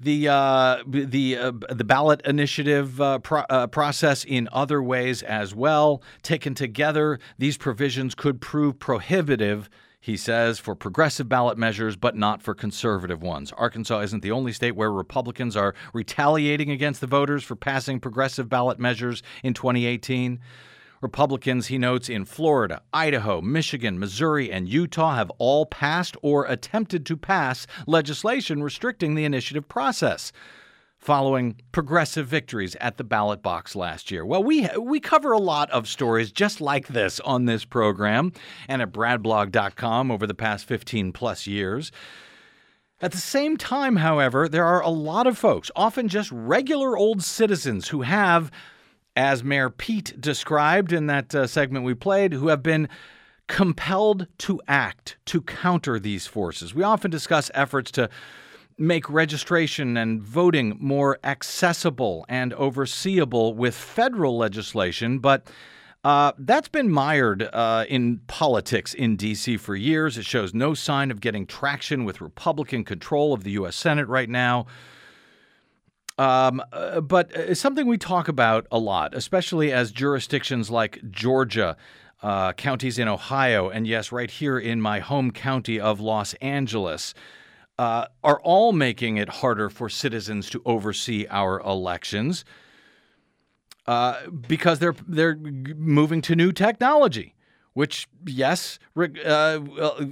the 0.02 0.28
uh, 0.28 0.82
the 0.86 1.36
uh, 1.36 1.52
the 1.70 1.84
ballot 1.84 2.20
initiative 2.26 3.00
uh, 3.00 3.18
pro- 3.20 3.44
uh, 3.48 3.66
process 3.68 4.24
in 4.24 4.48
other 4.52 4.82
ways 4.82 5.22
as 5.22 5.54
well. 5.54 6.02
Taken 6.22 6.54
together, 6.54 7.18
these 7.38 7.56
provisions 7.56 8.14
could 8.14 8.40
prove 8.40 8.78
prohibitive. 8.78 9.70
He 10.00 10.16
says 10.16 10.58
for 10.58 10.74
progressive 10.74 11.28
ballot 11.28 11.56
measures, 11.56 11.94
but 11.94 12.16
not 12.16 12.42
for 12.42 12.56
conservative 12.56 13.22
ones. 13.22 13.52
Arkansas 13.52 14.00
isn't 14.00 14.22
the 14.22 14.32
only 14.32 14.52
state 14.52 14.74
where 14.74 14.90
Republicans 14.90 15.56
are 15.56 15.76
retaliating 15.92 16.72
against 16.72 17.00
the 17.00 17.06
voters 17.06 17.44
for 17.44 17.54
passing 17.54 18.00
progressive 18.00 18.48
ballot 18.48 18.80
measures 18.80 19.22
in 19.44 19.54
2018. 19.54 20.40
Republicans, 21.02 21.66
he 21.66 21.76
notes, 21.76 22.08
in 22.08 22.24
Florida, 22.24 22.80
Idaho, 22.92 23.42
Michigan, 23.42 23.98
Missouri, 23.98 24.50
and 24.50 24.68
Utah 24.68 25.16
have 25.16 25.30
all 25.38 25.66
passed 25.66 26.16
or 26.22 26.46
attempted 26.46 27.04
to 27.06 27.16
pass 27.16 27.66
legislation 27.86 28.62
restricting 28.62 29.14
the 29.14 29.24
initiative 29.24 29.68
process 29.68 30.32
following 31.02 31.56
progressive 31.72 32.28
victories 32.28 32.76
at 32.76 32.96
the 32.96 33.02
ballot 33.02 33.42
box 33.42 33.74
last 33.74 34.12
year. 34.12 34.24
Well, 34.24 34.44
we 34.44 34.68
we 34.78 35.00
cover 35.00 35.32
a 35.32 35.38
lot 35.38 35.68
of 35.70 35.88
stories 35.88 36.30
just 36.30 36.60
like 36.60 36.86
this 36.86 37.18
on 37.20 37.44
this 37.44 37.64
program 37.64 38.32
and 38.68 38.80
at 38.80 38.92
bradblog.com 38.92 40.12
over 40.12 40.28
the 40.28 40.34
past 40.34 40.64
15 40.66 41.12
plus 41.12 41.48
years. 41.48 41.90
At 43.00 43.10
the 43.10 43.18
same 43.18 43.56
time, 43.56 43.96
however, 43.96 44.48
there 44.48 44.64
are 44.64 44.80
a 44.80 44.88
lot 44.88 45.26
of 45.26 45.36
folks, 45.36 45.72
often 45.74 46.06
just 46.06 46.30
regular 46.30 46.96
old 46.96 47.24
citizens 47.24 47.88
who 47.88 48.02
have 48.02 48.52
as 49.16 49.44
Mayor 49.44 49.70
Pete 49.70 50.20
described 50.20 50.92
in 50.92 51.06
that 51.06 51.34
uh, 51.34 51.46
segment 51.46 51.84
we 51.84 51.94
played, 51.94 52.32
who 52.32 52.48
have 52.48 52.62
been 52.62 52.88
compelled 53.48 54.26
to 54.38 54.60
act 54.66 55.16
to 55.26 55.42
counter 55.42 55.98
these 55.98 56.26
forces. 56.26 56.74
We 56.74 56.82
often 56.82 57.10
discuss 57.10 57.50
efforts 57.54 57.90
to 57.92 58.08
make 58.78 59.08
registration 59.10 59.96
and 59.96 60.22
voting 60.22 60.76
more 60.80 61.18
accessible 61.22 62.24
and 62.28 62.52
overseeable 62.54 63.54
with 63.54 63.74
federal 63.74 64.38
legislation, 64.38 65.18
but 65.18 65.46
uh, 66.04 66.32
that's 66.38 66.68
been 66.68 66.90
mired 66.90 67.48
uh, 67.52 67.84
in 67.88 68.18
politics 68.26 68.92
in 68.92 69.16
D.C. 69.16 69.56
for 69.56 69.76
years. 69.76 70.18
It 70.18 70.24
shows 70.24 70.52
no 70.52 70.74
sign 70.74 71.12
of 71.12 71.20
getting 71.20 71.46
traction 71.46 72.04
with 72.04 72.20
Republican 72.20 72.82
control 72.82 73.32
of 73.32 73.44
the 73.44 73.52
U.S. 73.52 73.76
Senate 73.76 74.08
right 74.08 74.28
now. 74.28 74.66
Um, 76.18 76.62
uh, 76.72 77.00
but 77.00 77.30
it's 77.34 77.60
something 77.60 77.86
we 77.86 77.98
talk 77.98 78.28
about 78.28 78.66
a 78.70 78.78
lot, 78.78 79.14
especially 79.14 79.72
as 79.72 79.90
jurisdictions 79.90 80.70
like 80.70 81.00
Georgia, 81.10 81.76
uh, 82.22 82.52
counties 82.52 82.98
in 82.98 83.08
Ohio, 83.08 83.68
and 83.68 83.86
yes, 83.86 84.12
right 84.12 84.30
here 84.30 84.58
in 84.58 84.80
my 84.80 85.00
home 85.00 85.30
county 85.30 85.80
of 85.80 86.00
Los 86.00 86.34
Angeles, 86.34 87.14
uh, 87.78 88.06
are 88.22 88.40
all 88.42 88.72
making 88.72 89.16
it 89.16 89.28
harder 89.28 89.70
for 89.70 89.88
citizens 89.88 90.50
to 90.50 90.62
oversee 90.64 91.26
our 91.30 91.60
elections 91.60 92.44
uh, 93.86 94.28
because 94.28 94.78
they're 94.78 94.94
they're 95.08 95.36
moving 95.36 96.20
to 96.22 96.36
new 96.36 96.52
technology, 96.52 97.34
which 97.72 98.06
yes 98.24 98.78
uh, 98.96 99.58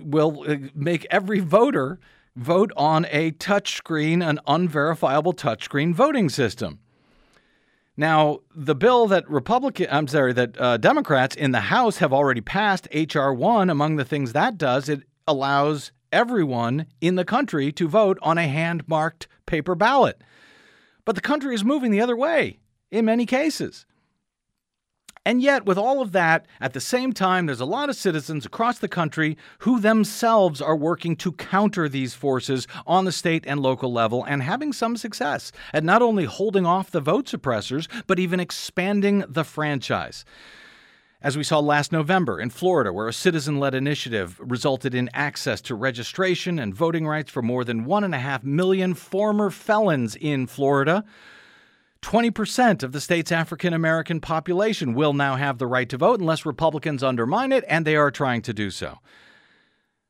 will, 0.04 0.44
uh, 0.48 0.56
make 0.74 1.06
every 1.10 1.40
voter 1.40 2.00
vote 2.36 2.72
on 2.76 3.06
a 3.10 3.32
touchscreen, 3.32 4.26
an 4.26 4.40
unverifiable 4.46 5.32
touchscreen 5.32 5.92
voting 5.94 6.28
system. 6.28 6.78
Now, 7.96 8.38
the 8.54 8.74
bill 8.74 9.06
that 9.08 9.28
Republican, 9.28 9.88
I'm 9.90 10.08
sorry, 10.08 10.32
that 10.32 10.58
uh, 10.58 10.76
Democrats 10.78 11.36
in 11.36 11.50
the 11.50 11.60
House 11.60 11.98
have 11.98 12.12
already 12.12 12.40
passed, 12.40 12.88
H.R. 12.92 13.34
1, 13.34 13.68
among 13.68 13.96
the 13.96 14.04
things 14.04 14.32
that 14.32 14.56
does, 14.56 14.88
it 14.88 15.02
allows 15.26 15.92
everyone 16.12 16.86
in 17.00 17.16
the 17.16 17.24
country 17.24 17.70
to 17.72 17.88
vote 17.88 18.18
on 18.22 18.38
a 18.38 18.48
hand 18.48 18.88
marked 18.88 19.28
paper 19.46 19.74
ballot. 19.74 20.22
But 21.04 21.14
the 21.14 21.20
country 21.20 21.54
is 21.54 21.64
moving 21.64 21.90
the 21.90 22.00
other 22.00 22.16
way 22.16 22.58
in 22.90 23.04
many 23.04 23.26
cases. 23.26 23.86
And 25.30 25.40
yet, 25.40 25.64
with 25.64 25.78
all 25.78 26.02
of 26.02 26.10
that, 26.10 26.44
at 26.60 26.72
the 26.72 26.80
same 26.80 27.12
time, 27.12 27.46
there's 27.46 27.60
a 27.60 27.64
lot 27.64 27.88
of 27.88 27.94
citizens 27.94 28.44
across 28.44 28.80
the 28.80 28.88
country 28.88 29.38
who 29.60 29.78
themselves 29.78 30.60
are 30.60 30.74
working 30.74 31.14
to 31.18 31.30
counter 31.30 31.88
these 31.88 32.14
forces 32.14 32.66
on 32.84 33.04
the 33.04 33.12
state 33.12 33.44
and 33.46 33.60
local 33.60 33.92
level 33.92 34.24
and 34.24 34.42
having 34.42 34.72
some 34.72 34.96
success 34.96 35.52
at 35.72 35.84
not 35.84 36.02
only 36.02 36.24
holding 36.24 36.66
off 36.66 36.90
the 36.90 37.00
vote 37.00 37.26
suppressors, 37.26 37.86
but 38.08 38.18
even 38.18 38.40
expanding 38.40 39.24
the 39.28 39.44
franchise. 39.44 40.24
As 41.22 41.36
we 41.36 41.44
saw 41.44 41.60
last 41.60 41.92
November 41.92 42.40
in 42.40 42.50
Florida, 42.50 42.92
where 42.92 43.06
a 43.06 43.12
citizen 43.12 43.60
led 43.60 43.76
initiative 43.76 44.36
resulted 44.40 44.96
in 44.96 45.08
access 45.14 45.60
to 45.60 45.76
registration 45.76 46.58
and 46.58 46.74
voting 46.74 47.06
rights 47.06 47.30
for 47.30 47.40
more 47.40 47.62
than 47.62 47.86
1.5 47.86 48.42
million 48.42 48.94
former 48.94 49.50
felons 49.50 50.16
in 50.16 50.48
Florida. 50.48 51.04
20% 52.02 52.82
of 52.82 52.92
the 52.92 53.00
state's 53.00 53.30
African 53.30 53.72
American 53.72 54.20
population 54.20 54.94
will 54.94 55.12
now 55.12 55.36
have 55.36 55.58
the 55.58 55.66
right 55.66 55.88
to 55.88 55.98
vote 55.98 56.20
unless 56.20 56.46
Republicans 56.46 57.02
undermine 57.02 57.52
it, 57.52 57.64
and 57.68 57.86
they 57.86 57.96
are 57.96 58.10
trying 58.10 58.42
to 58.42 58.54
do 58.54 58.70
so. 58.70 58.98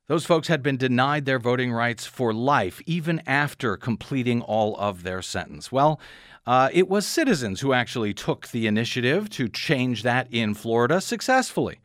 Those 0.07 0.27
folks 0.27 0.49
had 0.49 0.63
been 0.63 0.77
denied 0.77 1.25
their 1.25 1.39
voting 1.39 1.73
rights 1.73 2.05
for 2.05 2.33
life, 2.33 2.83
even 2.85 3.23
after 3.27 3.77
completing 3.77 4.43
all 4.43 4.77
of 4.77 5.05
their 5.05 5.23
sentence. 5.23 5.71
Well, 5.71 6.01
uh, 6.47 6.69
it 6.73 6.89
was 6.89 7.07
citizens 7.07 7.61
who 7.61 7.73
actually 7.73 8.13
took 8.13 8.49
the 8.49 8.67
initiative 8.67 9.31
to 9.31 9.49
change 9.49 10.03
that 10.03 10.27
in 10.33 10.55
Florida 10.55 11.01
successfully. 11.01 11.79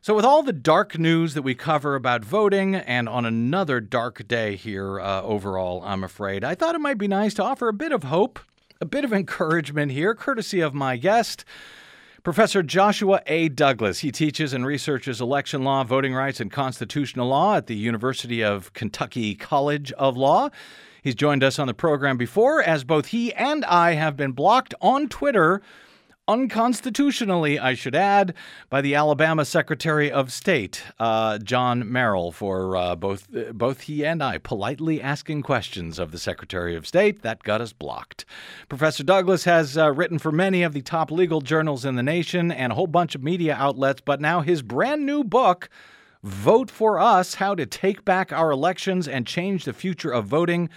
So, 0.00 0.14
with 0.14 0.24
all 0.24 0.42
the 0.42 0.52
dark 0.52 0.98
news 0.98 1.34
that 1.34 1.42
we 1.42 1.54
cover 1.54 1.94
about 1.94 2.24
voting, 2.24 2.74
and 2.74 3.08
on 3.08 3.26
another 3.26 3.80
dark 3.80 4.26
day 4.26 4.56
here 4.56 4.98
uh, 4.98 5.22
overall, 5.22 5.82
I'm 5.84 6.02
afraid, 6.02 6.42
I 6.42 6.54
thought 6.54 6.74
it 6.74 6.80
might 6.80 6.98
be 6.98 7.06
nice 7.06 7.34
to 7.34 7.44
offer 7.44 7.68
a 7.68 7.72
bit 7.72 7.92
of 7.92 8.04
hope, 8.04 8.40
a 8.82 8.86
bit 8.86 9.04
of 9.04 9.12
encouragement 9.12 9.92
here, 9.92 10.14
courtesy 10.14 10.60
of 10.60 10.72
my 10.72 10.96
guest. 10.96 11.44
Professor 12.22 12.62
Joshua 12.62 13.20
A. 13.26 13.50
Douglas. 13.50 13.98
He 13.98 14.10
teaches 14.10 14.54
and 14.54 14.64
researches 14.64 15.20
election 15.20 15.64
law, 15.64 15.84
voting 15.84 16.14
rights, 16.14 16.40
and 16.40 16.50
constitutional 16.50 17.28
law 17.28 17.56
at 17.56 17.66
the 17.66 17.76
University 17.76 18.42
of 18.42 18.72
Kentucky 18.72 19.34
College 19.34 19.92
of 19.92 20.16
Law. 20.16 20.48
He's 21.02 21.14
joined 21.14 21.44
us 21.44 21.58
on 21.58 21.66
the 21.66 21.74
program 21.74 22.16
before, 22.16 22.62
as 22.62 22.84
both 22.84 23.06
he 23.06 23.34
and 23.34 23.66
I 23.66 23.92
have 23.92 24.16
been 24.16 24.32
blocked 24.32 24.74
on 24.80 25.08
Twitter, 25.08 25.60
unconstitutionally, 26.30 27.58
I 27.58 27.74
should 27.74 27.96
add, 27.96 28.34
by 28.68 28.80
the 28.80 28.94
Alabama 28.94 29.44
Secretary 29.44 30.12
of 30.12 30.32
State, 30.32 30.84
uh, 31.00 31.38
John 31.38 31.90
Merrill, 31.90 32.30
for 32.30 32.76
uh, 32.76 32.94
both 32.94 33.26
both 33.52 33.80
he 33.82 34.06
and 34.06 34.22
I 34.22 34.38
politely 34.38 35.02
asking 35.02 35.42
questions 35.42 35.98
of 35.98 36.12
the 36.12 36.18
Secretary 36.18 36.76
of 36.76 36.86
State. 36.86 37.22
That 37.22 37.42
got 37.42 37.60
us 37.60 37.72
blocked. 37.72 38.24
Professor 38.68 39.02
Douglas 39.02 39.42
has 39.42 39.76
uh, 39.76 39.90
written 39.90 40.20
for 40.20 40.30
many 40.30 40.62
of 40.62 40.72
the 40.72 40.82
top 40.82 41.10
legal 41.10 41.40
journals 41.40 41.84
in 41.84 41.96
the 41.96 42.02
nation 42.02 42.52
and 42.52 42.70
a 42.70 42.76
whole 42.76 42.86
bunch 42.86 43.16
of 43.16 43.24
media 43.24 43.56
outlets, 43.56 44.00
but 44.00 44.20
now 44.20 44.40
his 44.40 44.62
brand 44.62 45.04
new 45.04 45.24
book. 45.24 45.68
Vote 46.22 46.70
for 46.70 47.00
Us 47.00 47.36
How 47.36 47.54
to 47.54 47.64
Take 47.64 48.04
Back 48.04 48.30
Our 48.30 48.50
Elections 48.50 49.08
and 49.08 49.26
Change 49.26 49.64
the 49.64 49.72
Future 49.72 50.10
of 50.10 50.26
Voting 50.26 50.68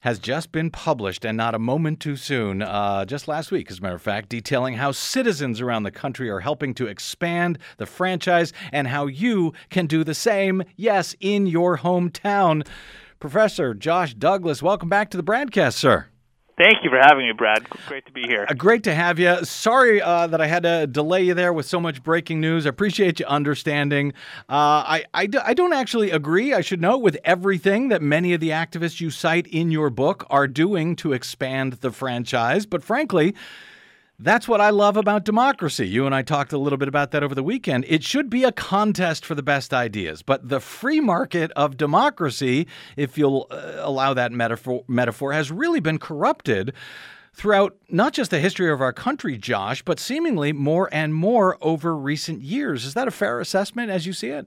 has 0.00 0.18
just 0.18 0.50
been 0.50 0.70
published 0.70 1.24
and 1.24 1.36
not 1.36 1.54
a 1.54 1.58
moment 1.58 2.00
too 2.00 2.16
soon, 2.16 2.62
uh, 2.62 3.04
just 3.04 3.28
last 3.28 3.50
week, 3.50 3.70
as 3.70 3.78
a 3.78 3.82
matter 3.82 3.94
of 3.94 4.02
fact, 4.02 4.28
detailing 4.28 4.74
how 4.74 4.92
citizens 4.92 5.60
around 5.60 5.82
the 5.82 5.90
country 5.90 6.28
are 6.28 6.40
helping 6.40 6.74
to 6.74 6.86
expand 6.86 7.58
the 7.76 7.86
franchise 7.86 8.52
and 8.72 8.88
how 8.88 9.06
you 9.06 9.52
can 9.68 9.86
do 9.86 10.02
the 10.02 10.14
same, 10.14 10.62
yes, 10.76 11.14
in 11.20 11.46
your 11.46 11.78
hometown. 11.78 12.66
Professor 13.18 13.74
Josh 13.74 14.14
Douglas, 14.14 14.62
welcome 14.62 14.88
back 14.88 15.10
to 15.10 15.16
the 15.16 15.22
BradCast, 15.22 15.74
sir. 15.74 16.09
Thank 16.60 16.84
you 16.84 16.90
for 16.90 16.98
having 16.98 17.26
me, 17.26 17.32
Brad. 17.32 17.66
Great 17.86 18.04
to 18.04 18.12
be 18.12 18.20
here. 18.20 18.44
Uh, 18.46 18.52
great 18.52 18.84
to 18.84 18.94
have 18.94 19.18
you. 19.18 19.42
Sorry 19.46 20.02
uh, 20.02 20.26
that 20.26 20.42
I 20.42 20.46
had 20.46 20.64
to 20.64 20.86
delay 20.86 21.22
you 21.22 21.32
there 21.32 21.54
with 21.54 21.64
so 21.64 21.80
much 21.80 22.02
breaking 22.02 22.38
news. 22.38 22.66
I 22.66 22.68
appreciate 22.68 23.18
you 23.18 23.24
understanding. 23.24 24.12
Uh, 24.46 24.84
I, 24.84 25.04
I, 25.14 25.24
d- 25.24 25.38
I 25.42 25.54
don't 25.54 25.72
actually 25.72 26.10
agree, 26.10 26.52
I 26.52 26.60
should 26.60 26.82
note, 26.82 26.98
with 26.98 27.16
everything 27.24 27.88
that 27.88 28.02
many 28.02 28.34
of 28.34 28.40
the 28.40 28.50
activists 28.50 29.00
you 29.00 29.08
cite 29.08 29.46
in 29.46 29.70
your 29.70 29.88
book 29.88 30.26
are 30.28 30.46
doing 30.46 30.96
to 30.96 31.14
expand 31.14 31.78
the 31.80 31.90
franchise. 31.90 32.66
But 32.66 32.84
frankly, 32.84 33.34
that's 34.22 34.46
what 34.46 34.60
I 34.60 34.70
love 34.70 34.96
about 34.96 35.24
democracy. 35.24 35.88
You 35.88 36.04
and 36.04 36.14
I 36.14 36.22
talked 36.22 36.52
a 36.52 36.58
little 36.58 36.76
bit 36.76 36.88
about 36.88 37.10
that 37.12 37.22
over 37.22 37.34
the 37.34 37.42
weekend. 37.42 37.86
It 37.88 38.04
should 38.04 38.28
be 38.28 38.44
a 38.44 38.52
contest 38.52 39.24
for 39.24 39.34
the 39.34 39.42
best 39.42 39.72
ideas, 39.72 40.22
but 40.22 40.48
the 40.48 40.60
free 40.60 41.00
market 41.00 41.50
of 41.56 41.76
democracy, 41.76 42.66
if 42.96 43.16
you'll 43.16 43.46
uh, 43.50 43.76
allow 43.78 44.12
that 44.14 44.30
metaphor, 44.30 44.84
metaphor, 44.86 45.32
has 45.32 45.50
really 45.50 45.80
been 45.80 45.98
corrupted 45.98 46.74
throughout 47.32 47.76
not 47.88 48.12
just 48.12 48.30
the 48.30 48.40
history 48.40 48.70
of 48.70 48.82
our 48.82 48.92
country, 48.92 49.38
Josh, 49.38 49.82
but 49.82 49.98
seemingly 49.98 50.52
more 50.52 50.88
and 50.92 51.14
more 51.14 51.56
over 51.62 51.96
recent 51.96 52.42
years. 52.42 52.84
Is 52.84 52.94
that 52.94 53.08
a 53.08 53.12
fair 53.12 53.40
assessment 53.40 53.90
as 53.90 54.06
you 54.06 54.12
see 54.12 54.28
it? 54.28 54.46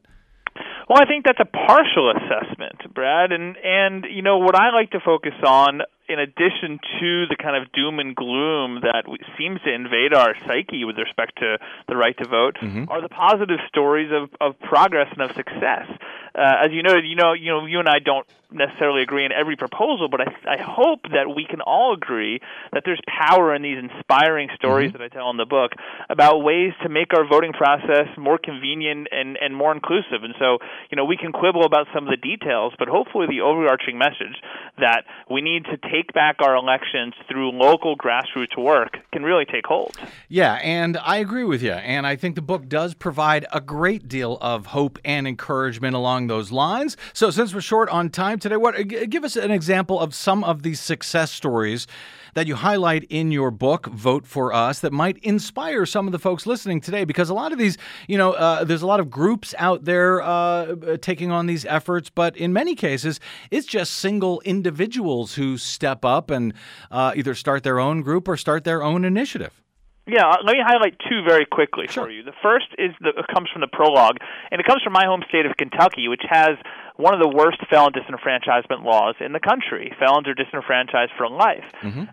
Well, 0.89 1.01
I 1.01 1.05
think 1.05 1.25
that's 1.25 1.39
a 1.39 1.45
partial 1.45 2.11
assessment, 2.11 2.93
Brad, 2.93 3.31
and 3.31 3.55
and 3.63 4.05
you 4.11 4.21
know 4.21 4.37
what 4.37 4.55
I 4.55 4.69
like 4.71 4.91
to 4.91 4.99
focus 4.99 5.33
on 5.45 5.81
in 6.09 6.19
addition 6.19 6.79
to 6.99 7.25
the 7.27 7.35
kind 7.41 7.55
of 7.55 7.71
doom 7.71 7.99
and 7.99 8.15
gloom 8.15 8.81
that 8.81 9.05
seems 9.37 9.61
to 9.61 9.73
invade 9.73 10.13
our 10.13 10.35
psyche 10.45 10.83
with 10.83 10.97
respect 10.97 11.37
to 11.39 11.57
the 11.87 11.95
right 11.95 12.17
to 12.17 12.27
vote, 12.27 12.55
Mhm. 12.61 12.89
are 12.89 13.01
the 13.01 13.09
positive 13.09 13.59
stories 13.67 14.11
of, 14.11 14.29
of 14.41 14.59
progress 14.59 15.07
and 15.11 15.21
of 15.21 15.31
success. 15.35 15.87
Uh, 16.35 16.65
as 16.65 16.71
you 16.71 16.83
know, 16.83 16.95
you 16.97 17.15
know, 17.15 17.33
you 17.33 17.51
know, 17.51 17.65
you 17.65 17.79
and 17.79 17.87
I 17.87 17.99
don't 17.99 18.27
necessarily 18.51 19.01
agree 19.01 19.25
on 19.25 19.31
every 19.31 19.55
proposal, 19.55 20.07
but 20.09 20.21
I, 20.21 20.25
I 20.47 20.57
hope 20.61 21.01
that 21.11 21.33
we 21.35 21.45
can 21.49 21.61
all 21.61 21.93
agree 21.93 22.39
that 22.71 22.83
there's 22.85 23.01
power 23.07 23.53
in 23.55 23.61
these 23.61 23.77
inspiring 23.77 24.49
stories 24.55 24.73
Mm-hmm. 24.73 24.97
that 24.97 25.03
I 25.03 25.07
tell 25.09 25.29
in 25.29 25.37
the 25.37 25.45
book 25.45 25.71
about 26.09 26.39
ways 26.39 26.73
to 26.83 26.89
make 26.89 27.13
our 27.13 27.27
voting 27.27 27.53
process 27.53 28.07
more 28.17 28.37
convenient 28.37 29.07
and, 29.11 29.37
and 29.39 29.55
more 29.55 29.71
inclusive. 29.71 30.23
And 30.23 30.33
so, 30.39 30.57
you 30.89 30.95
know, 30.95 31.05
we 31.05 31.15
can 31.17 31.31
quibble 31.31 31.63
about 31.63 31.87
some 31.93 32.05
of 32.05 32.09
the 32.09 32.17
details, 32.17 32.73
but 32.79 32.87
hopefully 32.87 33.27
the 33.29 33.41
overarching 33.41 33.97
message 33.97 34.41
that 34.79 35.03
we 35.29 35.41
need 35.41 35.65
to 35.65 35.77
take 35.77 36.11
back 36.13 36.37
our 36.41 36.55
elections 36.55 37.13
through 37.29 37.51
local 37.51 37.95
grassroots 37.95 38.57
work 38.57 38.97
can 39.11 39.23
really 39.23 39.45
take 39.45 39.65
hold. 39.65 39.95
Yeah, 40.27 40.53
and 40.55 40.97
I 40.97 41.17
agree 41.17 41.43
with 41.43 41.61
you. 41.61 41.73
And 41.73 42.05
I 42.07 42.15
think 42.15 42.35
the 42.35 42.41
book 42.41 42.67
does 42.67 42.93
provide 42.93 43.45
a 43.51 43.61
great 43.61 44.07
deal 44.07 44.37
of 44.41 44.67
hope 44.67 44.99
and 45.05 45.27
encouragement 45.27 45.95
along 45.95 46.22
those 46.27 46.51
lines. 46.51 46.97
So, 47.13 47.29
since 47.29 47.53
we're 47.53 47.61
short 47.61 47.89
on 47.89 48.09
time 48.09 48.39
today, 48.39 48.57
what 48.57 48.75
give 48.87 49.23
us 49.23 49.35
an 49.35 49.51
example 49.51 49.99
of 49.99 50.13
some 50.13 50.43
of 50.43 50.63
these 50.63 50.79
success 50.79 51.31
stories 51.31 51.87
that 52.33 52.47
you 52.47 52.55
highlight 52.55 53.03
in 53.09 53.31
your 53.31 53.51
book, 53.51 53.87
Vote 53.87 54.25
for 54.25 54.53
Us, 54.53 54.79
that 54.79 54.91
might 54.91 55.17
inspire 55.19 55.85
some 55.85 56.07
of 56.07 56.11
the 56.11 56.19
folks 56.19 56.45
listening 56.45 56.81
today? 56.81 57.05
Because 57.05 57.29
a 57.29 57.33
lot 57.33 57.51
of 57.51 57.57
these, 57.57 57.77
you 58.07 58.17
know, 58.17 58.33
uh, 58.33 58.63
there's 58.63 58.81
a 58.81 58.87
lot 58.87 58.99
of 58.99 59.09
groups 59.09 59.53
out 59.57 59.85
there 59.85 60.21
uh, 60.21 60.97
taking 61.01 61.31
on 61.31 61.45
these 61.45 61.65
efforts, 61.65 62.09
but 62.09 62.35
in 62.37 62.53
many 62.53 62.75
cases, 62.75 63.19
it's 63.51 63.67
just 63.67 63.93
single 63.93 64.41
individuals 64.41 65.35
who 65.35 65.57
step 65.57 66.03
up 66.03 66.31
and 66.31 66.53
uh, 66.91 67.13
either 67.15 67.35
start 67.35 67.63
their 67.63 67.79
own 67.79 68.01
group 68.01 68.27
or 68.27 68.37
start 68.37 68.63
their 68.63 68.83
own 68.83 69.05
initiative. 69.05 69.62
Yeah, 70.05 70.27
uh, 70.27 70.37
let 70.43 70.53
me 70.53 70.61
highlight 70.65 70.99
two 71.09 71.23
very 71.25 71.45
quickly 71.45 71.87
Sure. 71.87 72.05
for 72.05 72.11
you. 72.11 72.23
The 72.23 72.35
first 72.41 72.67
is 72.77 72.91
the 72.99 73.09
it 73.17 73.27
comes 73.33 73.49
from 73.51 73.61
the 73.61 73.71
prologue, 73.71 74.17
and 74.51 74.59
it 74.59 74.67
comes 74.67 74.81
from 74.83 74.93
my 74.93 75.05
home 75.05 75.23
state 75.29 75.45
of 75.45 75.55
Kentucky, 75.57 76.07
which 76.09 76.23
has 76.29 76.57
one 76.97 77.13
of 77.13 77.19
the 77.19 77.27
worst 77.27 77.57
felon 77.69 77.91
disenfranchisement 77.93 78.83
laws 78.85 79.15
in 79.19 79.33
the 79.33 79.39
country. 79.39 79.91
Felons 79.99 80.27
are 80.27 80.33
disenfranchised 80.33 81.11
for 81.17 81.27
life, 81.29 81.65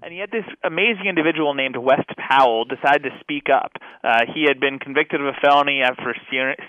and 0.03 0.17
yet 0.17 0.31
this 0.33 0.45
amazing 0.65 1.07
individual 1.07 1.53
named 1.55 1.77
West 1.77 2.09
Powell 2.17 2.65
decided 2.65 3.05
to 3.05 3.11
speak 3.21 3.49
up. 3.53 3.73
Uh, 4.03 4.25
he 4.35 4.45
had 4.49 4.59
been 4.59 4.79
convicted 4.79 5.21
of 5.21 5.27
a 5.27 5.37
felony 5.43 5.83
after 5.83 6.15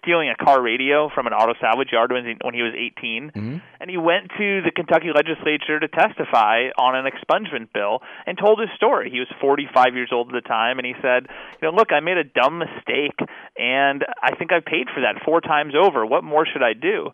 stealing 0.03 0.29
a 0.29 0.35
car 0.43 0.61
radio 0.61 1.09
from 1.13 1.27
an 1.27 1.33
auto 1.33 1.53
salvage 1.61 1.91
yard 1.91 2.11
when 2.11 2.25
he, 2.25 2.35
when 2.43 2.53
he 2.53 2.61
was 2.61 2.73
18, 2.75 3.31
and 3.79 3.89
he 3.89 3.97
went 3.97 4.29
to 4.37 4.61
the 4.61 4.71
Kentucky 4.75 5.09
legislature 5.15 5.79
to 5.79 5.87
testify 5.87 6.67
on 6.77 6.95
an 6.95 7.05
expungement 7.07 7.71
bill 7.73 7.99
and 8.27 8.37
told 8.37 8.59
his 8.59 8.69
story. 8.75 9.09
He 9.09 9.19
was 9.19 9.29
45 9.39 9.95
years 9.95 10.09
old 10.11 10.27
at 10.27 10.43
the 10.43 10.47
time, 10.47 10.77
and 10.79 10.85
he 10.85 10.93
said, 11.01 11.27
"You 11.61 11.71
know, 11.71 11.75
look, 11.75 11.91
I 11.91 12.01
made 12.01 12.17
a 12.17 12.23
dumb 12.23 12.59
mistake, 12.59 13.17
and 13.57 14.03
I 14.21 14.35
think 14.35 14.51
I've 14.51 14.65
paid 14.65 14.89
for 14.93 15.01
that 15.01 15.23
four 15.23 15.39
times 15.41 15.73
over. 15.75 16.05
What 16.05 16.23
more 16.23 16.45
should 16.45 16.63
I 16.63 16.73
do?" 16.73 17.11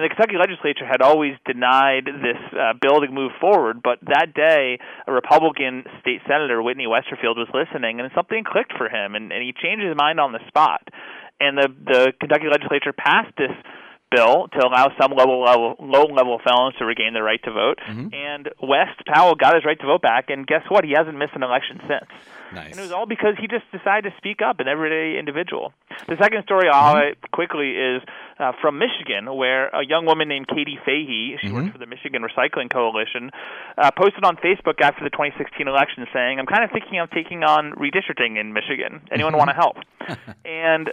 And 0.00 0.08
the 0.08 0.14
Kentucky 0.16 0.40
legislature 0.40 0.86
had 0.88 1.02
always 1.02 1.36
denied 1.44 2.06
this 2.08 2.40
uh, 2.56 2.72
bill 2.80 3.02
to 3.02 3.08
move 3.12 3.32
forward, 3.38 3.82
but 3.84 3.98
that 4.08 4.32
day, 4.32 4.78
a 5.06 5.12
Republican 5.12 5.84
state 6.00 6.22
senator, 6.26 6.62
Whitney 6.62 6.86
Westerfield, 6.88 7.36
was 7.36 7.48
listening, 7.52 8.00
and 8.00 8.08
something 8.14 8.42
clicked 8.42 8.72
for 8.78 8.88
him, 8.88 9.14
and, 9.14 9.30
and 9.30 9.42
he 9.42 9.52
changed 9.52 9.84
his 9.84 9.94
mind 9.94 10.18
on 10.18 10.32
the 10.32 10.40
spot. 10.48 10.88
And 11.38 11.58
the 11.58 11.68
the 11.68 12.12
Kentucky 12.18 12.48
legislature 12.50 12.94
passed 12.96 13.36
this 13.36 13.52
bill 14.10 14.48
to 14.48 14.66
allow 14.66 14.90
some 15.00 15.12
level, 15.12 15.44
level 15.44 15.76
low 15.78 16.04
level 16.04 16.40
felons 16.42 16.74
to 16.78 16.84
regain 16.84 17.12
their 17.12 17.22
right 17.22 17.42
to 17.44 17.52
vote. 17.52 17.78
And 18.12 18.48
West 18.60 19.04
Powell 19.06 19.34
got 19.36 19.54
his 19.54 19.64
right 19.64 19.78
to 19.80 19.86
vote 19.86 20.02
back, 20.02 20.30
and 20.30 20.46
guess 20.46 20.62
what? 20.68 20.84
He 20.84 20.92
hasn't 20.96 21.16
missed 21.16 21.34
an 21.34 21.42
election 21.42 21.78
since. 21.86 22.10
Nice. 22.52 22.70
And 22.72 22.80
it 22.80 22.82
was 22.82 22.92
all 22.92 23.06
because 23.06 23.36
he 23.38 23.46
just 23.46 23.70
decided 23.70 24.10
to 24.10 24.16
speak 24.16 24.42
up, 24.42 24.58
an 24.58 24.66
everyday 24.66 25.18
individual. 25.18 25.72
The 26.08 26.16
second 26.20 26.42
story 26.42 26.68
I'll 26.68 26.82
highlight 26.82 27.30
quickly 27.30 27.70
is 27.70 28.02
uh, 28.40 28.52
from 28.60 28.78
Michigan, 28.78 29.28
where 29.36 29.68
a 29.68 29.84
young 29.84 30.06
woman 30.06 30.28
named 30.28 30.48
Katie 30.48 30.78
Fahey, 30.84 31.36
she 31.40 31.52
works 31.52 31.70
for 31.70 31.78
the 31.78 31.86
Michigan 31.86 32.22
Recycling 32.24 32.72
Coalition, 32.72 33.30
uh, 33.76 33.90
posted 33.92 34.24
on 34.24 34.36
Facebook 34.36 34.80
after 34.80 35.04
the 35.04 35.10
2016 35.10 35.68
election 35.68 36.06
saying, 36.12 36.40
I'm 36.40 36.46
kind 36.46 36.64
of 36.64 36.70
thinking 36.72 36.98
of 36.98 37.10
taking 37.10 37.44
on 37.44 37.72
redistricting 37.76 38.40
in 38.40 38.52
Michigan. 38.52 39.02
Anyone 39.12 39.36
want 39.36 39.50
to 39.50 39.56
help? 39.56 39.76
and 40.44 40.90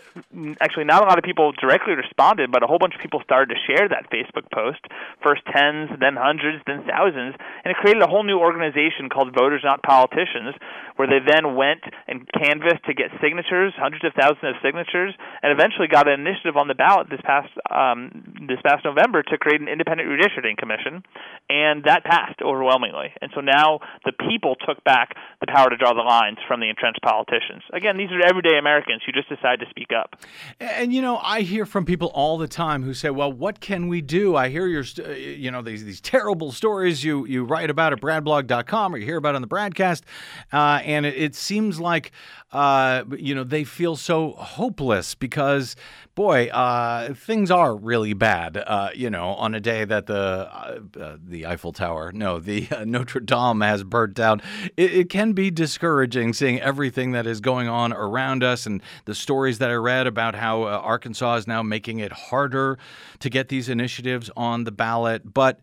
actually, 0.59 0.83
not 0.83 1.03
a 1.03 1.07
lot 1.07 1.17
of 1.17 1.23
people 1.23 1.53
directly 1.55 1.93
responded, 1.95 2.51
but 2.51 2.63
a 2.63 2.67
whole 2.67 2.79
bunch 2.79 2.95
of 2.95 3.01
people 3.01 3.21
started 3.23 3.55
to 3.55 3.59
share 3.63 3.87
that 3.87 4.11
Facebook 4.11 4.51
post. 4.51 4.83
First 5.23 5.41
tens, 5.47 5.89
then 5.99 6.19
hundreds, 6.19 6.61
then 6.67 6.83
thousands, 6.83 7.35
and 7.63 7.71
it 7.71 7.77
created 7.77 8.03
a 8.03 8.07
whole 8.07 8.23
new 8.23 8.37
organization 8.37 9.07
called 9.07 9.33
Voters 9.33 9.61
Not 9.63 9.81
Politicians, 9.83 10.55
where 10.97 11.07
they 11.07 11.23
then 11.23 11.55
went 11.55 11.85
and 12.07 12.27
canvassed 12.33 12.83
to 12.85 12.93
get 12.93 13.13
signatures, 13.21 13.73
hundreds 13.77 14.03
of 14.03 14.13
thousands 14.19 14.43
of 14.43 14.55
signatures, 14.61 15.13
and 15.41 15.53
eventually 15.53 15.87
got 15.87 16.07
an 16.07 16.19
initiative 16.19 16.57
on 16.57 16.67
the 16.67 16.75
ballot 16.75 17.07
this 17.09 17.21
past 17.23 17.36
um, 17.69 18.45
this 18.47 18.59
past 18.65 18.85
November 18.85 19.23
to 19.23 19.37
create 19.37 19.61
an 19.61 19.67
independent 19.67 20.09
redistricting 20.09 20.57
commission, 20.57 21.03
and 21.49 21.83
that 21.85 22.03
passed 22.03 22.41
overwhelmingly. 22.41 23.13
And 23.21 23.31
so 23.35 23.41
now 23.41 23.79
the 24.05 24.13
people 24.29 24.55
took 24.67 24.83
back 24.83 25.15
the 25.41 25.47
power 25.47 25.69
to 25.69 25.77
draw 25.77 25.93
the 25.93 26.01
lines 26.01 26.37
from 26.47 26.59
the 26.59 26.69
entrenched 26.69 27.01
politicians. 27.01 27.63
Again, 27.73 27.97
these 27.97 28.09
are 28.11 28.21
everyday 28.25 28.57
Americans 28.57 29.01
who 29.05 29.11
just 29.11 29.29
decide 29.29 29.59
to 29.59 29.65
speak 29.69 29.89
up. 29.95 30.15
And 30.59 30.93
you 30.93 31.01
know, 31.01 31.17
I 31.17 31.41
hear 31.41 31.65
from 31.65 31.85
people 31.85 32.11
all 32.13 32.37
the 32.37 32.47
time 32.47 32.83
who 32.83 32.93
say, 32.93 33.09
"Well, 33.09 33.31
what 33.31 33.59
can 33.59 33.87
we 33.87 34.01
do?" 34.01 34.35
I 34.35 34.49
hear 34.49 34.67
your, 34.67 34.83
uh, 34.99 35.11
you 35.11 35.51
know, 35.51 35.61
these 35.61 35.83
these 35.83 36.01
terrible 36.01 36.51
stories 36.51 37.03
you 37.03 37.25
you 37.25 37.43
write 37.43 37.69
about 37.69 37.93
at 37.93 38.01
bradblog.com 38.01 38.93
or 38.93 38.97
you 38.97 39.05
hear 39.05 39.17
about 39.17 39.35
on 39.35 39.41
the 39.41 39.47
BradCast, 39.47 40.03
uh, 40.53 40.81
and 40.83 41.05
it, 41.05 41.15
it 41.15 41.35
seems 41.35 41.79
like, 41.79 42.11
uh, 42.51 43.03
you 43.17 43.35
know, 43.35 43.43
they 43.43 43.65
feel 43.65 43.97
so 43.97 44.31
hopeless 44.31 45.15
because, 45.15 45.75
boy, 46.15 46.47
uh, 46.47 47.13
things 47.13 47.51
are 47.51 47.75
really 47.75 48.13
bad. 48.13 48.55
Uh, 48.55 48.89
you 48.95 49.09
know, 49.09 49.29
on 49.31 49.53
a 49.53 49.59
day 49.59 49.83
that 49.83 50.05
the 50.05 50.15
uh, 50.15 50.79
uh, 50.97 51.17
the 51.21 51.45
Eiffel 51.45 51.73
Tower, 51.73 52.13
no, 52.13 52.39
the 52.39 52.67
uh, 52.71 52.85
Notre 52.85 53.19
Dame 53.19 53.59
has 53.61 53.83
burnt 53.83 54.13
down, 54.13 54.41
it, 54.77 54.93
it 54.93 55.09
can 55.09 55.33
be 55.33 55.51
discouraging 55.51 56.31
seeing 56.31 56.61
everything 56.61 57.11
that 57.11 57.27
is 57.27 57.41
going 57.41 57.67
on 57.67 57.91
around 57.91 58.43
us 58.43 58.65
and 58.65 58.81
the 59.03 59.15
stories 59.15 59.59
that 59.59 59.69
I 59.69 59.75
read 59.75 60.07
about 60.07 60.33
how 60.33 60.63
Arkansas 60.63 61.35
is 61.35 61.47
now 61.47 61.61
making 61.61 61.99
it 61.99 62.13
harder 62.13 62.77
to 63.19 63.29
get 63.29 63.49
these 63.49 63.67
initiatives 63.67 64.29
on 64.37 64.63
the 64.63 64.71
ballot. 64.71 65.33
But 65.33 65.59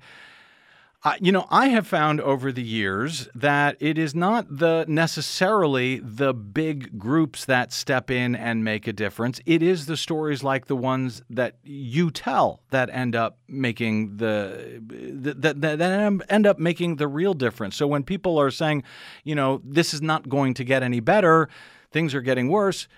you 1.21 1.33
know, 1.33 1.47
I 1.51 1.69
have 1.69 1.87
found 1.87 2.21
over 2.23 2.51
the 2.51 2.63
years 2.63 3.29
that 3.35 3.77
it 3.79 3.99
is 3.99 4.15
not 4.15 4.47
the 4.49 4.87
necessarily 4.89 5.99
the 5.99 6.33
big 6.33 6.99
groups 6.99 7.45
that 7.45 7.75
step 7.75 8.11
in 8.11 8.35
and 8.35 8.65
make 8.65 8.87
a 8.87 8.93
difference. 8.93 9.39
It 9.45 9.63
is 9.63 9.85
the 9.85 9.99
stories 9.99 10.43
like 10.43 10.67
the 10.67 10.77
ones 10.77 11.23
that 11.29 11.57
you 11.63 12.11
tell 12.11 12.63
that 12.71 12.89
end 12.91 13.15
up 13.15 13.39
making 13.47 14.17
the 14.17 14.81
that 14.81 15.61
that, 15.61 15.79
that 15.79 16.23
end 16.31 16.47
up 16.47 16.59
making 16.59 16.97
the 16.97 17.09
real 17.09 17.35
difference. 17.35 17.77
So 17.77 17.87
when 17.87 18.03
people 18.03 18.39
are 18.41 18.51
saying, 18.51 18.83
you 19.25 19.35
know, 19.35 19.61
this 19.63 19.93
is 19.93 20.01
not 20.01 20.29
going 20.31 20.55
to 20.55 20.65
get 20.65 20.83
any 20.83 21.01
better, 21.01 21.51
things 21.91 22.15
are 22.15 22.23
getting 22.23 22.49
worse, 22.49 22.89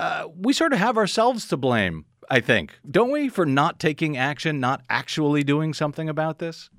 uh, 0.00 0.26
we 0.36 0.52
sort 0.52 0.72
of 0.72 0.80
have 0.80 0.98
ourselves 0.98 1.46
to 1.48 1.56
blame. 1.56 2.06
I 2.28 2.40
think, 2.40 2.78
don't 2.90 3.10
we, 3.10 3.28
for 3.28 3.44
not 3.44 3.78
taking 3.78 4.16
action, 4.16 4.58
not 4.58 4.82
actually 4.88 5.44
doing 5.44 5.74
something 5.74 6.08
about 6.08 6.38
this? 6.38 6.70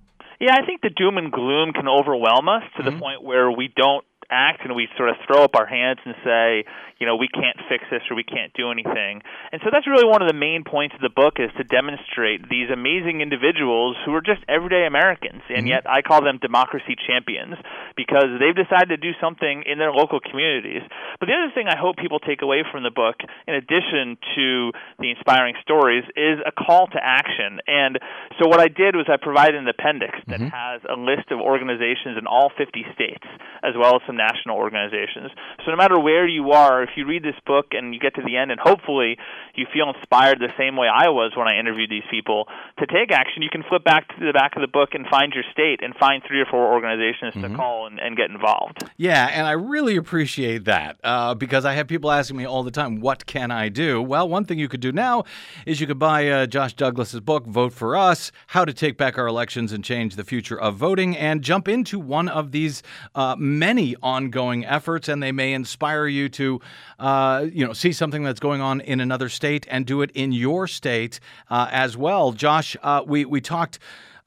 Yeah, 0.44 0.60
I 0.62 0.66
think 0.66 0.82
the 0.82 0.89
doom 0.89 1.18
and 1.18 1.32
gloom 1.32 1.72
can 1.72 1.88
overwhelm 1.88 2.50
us 2.50 2.64
to 2.76 2.84
the 2.84 2.89
mm-hmm. 2.89 3.00
point 3.00 3.24
where 3.24 3.50
we 3.50 3.72
don't 3.74 4.04
act 4.30 4.66
and 4.66 4.76
we 4.76 4.89
sort 4.98 5.08
of 5.08 5.16
throw 5.26 5.41
up 5.41 5.56
our 5.56 5.66
hands 5.66 6.00
and 6.04 6.16
say, 6.20 6.66
you 7.04 7.12
know, 7.12 7.20
we 7.20 7.28
can't 7.28 7.60
fix 7.68 7.84
this 7.91 7.99
or 8.08 8.16
we 8.16 8.24
can't 8.24 8.56
do 8.56 8.72
anything. 8.72 9.20
And 9.51 9.60
so 9.60 9.68
that's 9.68 9.84
really 9.84 10.08
one 10.08 10.24
of 10.24 10.32
the 10.32 10.39
main 10.39 10.64
points 10.64 10.95
of 10.95 11.04
the 11.04 11.12
book 11.12 11.36
is 11.36 11.51
to 11.60 11.68
demonstrate 11.68 12.47
these 12.47 12.72
amazing 12.72 13.20
individuals 13.20 13.99
who 14.08 14.16
are 14.16 14.24
just 14.24 14.39
everyday 14.47 14.88
Americans. 14.88 15.43
And 15.51 15.68
mm-hmm. 15.68 15.76
yet 15.76 15.84
I 15.84 15.99
call 15.99 16.24
them 16.24 16.39
democracy 16.39 16.95
champions 16.95 17.60
because 17.99 18.39
they've 18.39 18.56
decided 18.56 18.95
to 18.95 19.01
do 19.04 19.12
something 19.20 19.68
in 19.68 19.84
their 19.84 19.91
local 19.91 20.24
communities. 20.24 20.80
But 21.20 21.28
the 21.28 21.36
other 21.36 21.51
thing 21.51 21.68
I 21.68 21.76
hope 21.76 21.99
people 21.99 22.24
take 22.24 22.39
away 22.39 22.64
from 22.64 22.88
the 22.88 22.95
book, 22.95 23.20
in 23.51 23.54
addition 23.60 24.16
to 24.39 24.72
the 25.04 25.12
inspiring 25.12 25.60
stories, 25.60 26.08
is 26.16 26.39
a 26.47 26.56
call 26.56 26.88
to 26.88 26.99
action. 27.04 27.60
And 27.68 27.99
so 28.39 28.47
what 28.47 28.64
I 28.64 28.72
did 28.72 28.95
was 28.95 29.12
I 29.12 29.20
provided 29.20 29.60
an 29.60 29.68
appendix 29.68 30.16
that 30.32 30.39
mm-hmm. 30.39 30.56
has 30.56 30.80
a 30.88 30.95
list 30.95 31.36
of 31.36 31.43
organizations 31.43 32.16
in 32.16 32.32
all 32.32 32.47
50 32.56 32.88
states, 32.95 33.28
as 33.60 33.76
well 33.76 33.99
as 33.99 34.08
some 34.08 34.16
national 34.16 34.56
organizations. 34.56 35.36
So 35.68 35.76
no 35.76 35.76
matter 35.76 35.99
where 35.99 36.24
you 36.24 36.56
are, 36.56 36.80
if 36.80 36.93
you 36.98 37.06
read 37.06 37.24
this 37.24 37.36
book 37.46 37.68
and 37.72 37.94
you 37.94 38.00
get 38.00 38.16
to 38.16 38.22
the 38.22 38.38
end, 38.38 38.52
and 38.52 38.60
hopefully 38.60 39.18
you 39.56 39.66
feel 39.74 39.94
inspired 39.96 40.39
the 40.39 40.54
same 40.58 40.76
way 40.76 40.88
I 40.88 41.10
was 41.10 41.34
when 41.36 41.48
I 41.48 41.60
interviewed 41.60 41.89
these 41.89 42.04
people 42.10 42.48
to 42.80 42.88
take 42.88 43.12
action, 43.12 43.41
you 43.41 43.50
can 43.50 43.64
flip 43.64 43.84
back 43.84 44.08
to 44.10 44.26
the 44.26 44.34
back 44.34 44.56
of 44.56 44.62
the 44.62 44.68
book 44.68 44.89
and 44.94 45.06
find 45.08 45.34
your 45.34 45.44
state 45.52 45.80
and 45.82 45.96
find 45.96 46.24
three 46.28 46.41
or 46.41 46.46
four 46.46 46.74
organizations 46.74 47.34
to 47.34 47.56
call 47.56 47.88
and, 47.88 48.00
and 48.00 48.18
get 48.18 48.30
involved. 48.30 48.84
Yeah, 48.98 49.30
and 49.32 49.46
I 49.46 49.52
really 49.52 49.96
appreciate 49.96 50.66
that 50.66 50.98
uh, 51.04 51.36
because 51.36 51.66
I 51.66 51.74
have 51.74 51.88
people 51.88 52.12
asking 52.12 52.38
me 52.38 52.46
all 52.46 52.64
the 52.64 52.72
time, 52.72 53.00
what 53.00 53.26
can 53.26 53.52
I 53.52 53.70
do? 53.70 54.02
Well, 54.02 54.28
one 54.28 54.46
thing 54.46 54.60
you 54.60 54.68
could 54.68 54.80
do 54.80 54.91
now 54.91 55.24
is 55.66 55.80
you 55.80 55.88
could 55.88 56.00
buy 56.00 56.28
uh, 56.28 56.46
Josh 56.46 56.74
Douglas's 56.74 57.20
book, 57.20 57.46
Vote 57.46 57.74
for 57.74 57.96
Us 57.96 58.32
How 58.48 58.66
to 58.66 58.74
Take 58.74 58.98
Back 58.98 59.18
Our 59.18 59.28
Elections 59.28 59.72
and 59.72 59.84
Change 59.84 60.16
the 60.16 60.24
Future 60.24 60.60
of 60.60 60.76
Voting, 60.76 61.16
and 61.18 61.41
jump 61.41 61.68
into 61.68 62.00
one 62.00 62.28
of 62.28 62.52
these 62.52 62.84
uh, 63.16 63.36
many 63.38 63.96
ongoing 64.02 64.66
efforts, 64.66 65.08
and 65.08 65.22
they 65.22 65.32
may 65.32 65.54
inspire 65.54 66.08
you 66.08 66.30
to, 66.30 66.60
uh, 67.00 67.46
you 67.52 67.66
know, 67.66 67.74
see 67.74 67.92
something 67.92 68.24
that's 68.24 68.40
going 68.40 68.62
on 68.62 68.82
in 68.82 69.00
another 69.00 69.30
state 69.30 69.66
and 69.70 69.86
do 69.86 70.02
it 70.02 70.12
in 70.14 70.32
your 70.32 70.68
state 70.68 71.20
uh, 71.50 71.68
as 71.72 71.98
well. 71.98 72.32
Josh, 72.32 72.76
uh, 72.84 73.04
we 73.06 73.26
we 73.26 73.42
talked. 73.42 73.80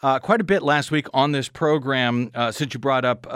Uh, 0.02 0.18
quite 0.18 0.42
a 0.42 0.44
bit 0.44 0.62
last 0.62 0.90
week 0.90 1.06
on 1.14 1.32
this 1.32 1.48
program, 1.48 2.30
uh, 2.34 2.52
since 2.52 2.74
you 2.74 2.78
brought 2.78 3.06
up 3.06 3.26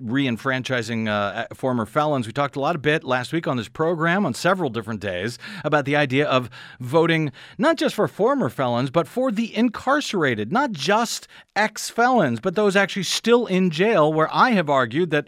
re-enfranchising 0.00 1.08
uh, 1.08 1.44
former 1.52 1.84
felons. 1.84 2.28
We 2.28 2.32
talked 2.32 2.54
a 2.54 2.60
lot 2.60 2.76
a 2.76 2.78
bit 2.78 3.02
last 3.02 3.32
week 3.32 3.48
on 3.48 3.56
this 3.56 3.68
program 3.68 4.24
on 4.24 4.32
several 4.32 4.70
different 4.70 5.00
days 5.00 5.38
about 5.64 5.86
the 5.86 5.96
idea 5.96 6.28
of 6.28 6.48
voting 6.78 7.32
not 7.58 7.76
just 7.76 7.96
for 7.96 8.06
former 8.06 8.48
felons, 8.48 8.90
but 8.90 9.08
for 9.08 9.32
the 9.32 9.54
incarcerated, 9.54 10.52
not 10.52 10.70
just 10.70 11.26
ex-felons, 11.56 12.38
but 12.38 12.54
those 12.54 12.76
actually 12.76 13.02
still 13.02 13.46
in 13.46 13.70
jail. 13.70 14.12
Where 14.12 14.32
I 14.32 14.52
have 14.52 14.70
argued 14.70 15.10
that 15.10 15.26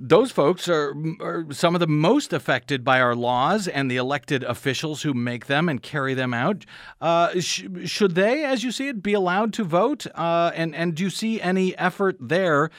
those 0.00 0.30
folks 0.30 0.68
are, 0.68 0.94
are, 1.20 1.46
some 1.50 1.74
of 1.74 1.80
the 1.80 1.86
most 1.86 2.32
affected 2.32 2.84
by 2.84 3.00
our 3.00 3.14
laws 3.14 3.66
and 3.66 3.90
the 3.90 3.96
elected 3.96 4.42
officials 4.44 5.02
who 5.02 5.12
make 5.12 5.46
them 5.46 5.68
and 5.68 5.82
carry 5.82 6.14
them 6.14 6.32
out. 6.32 6.64
Uh, 7.00 7.40
sh- 7.40 7.64
should 7.84 8.14
they, 8.14 8.44
as 8.44 8.62
you 8.62 8.70
see 8.70 8.88
it, 8.88 9.02
be 9.02 9.12
allowed 9.12 9.52
to 9.54 9.64
vote? 9.64 10.06
Uh, 10.14 10.52
and 10.54 10.74
and 10.74 10.94
do 10.94 11.04
you 11.04 11.10
see 11.10 11.40
any 11.40 11.76
effort 11.78 12.16
there 12.20 12.70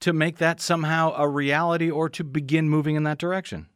to 0.00 0.12
make 0.12 0.38
that 0.38 0.60
somehow 0.60 1.14
a 1.16 1.28
reality 1.28 1.90
or 1.90 2.08
to 2.10 2.24
begin 2.24 2.68
moving 2.68 2.96
in 2.96 3.04
that 3.04 3.18
direction? 3.18 3.68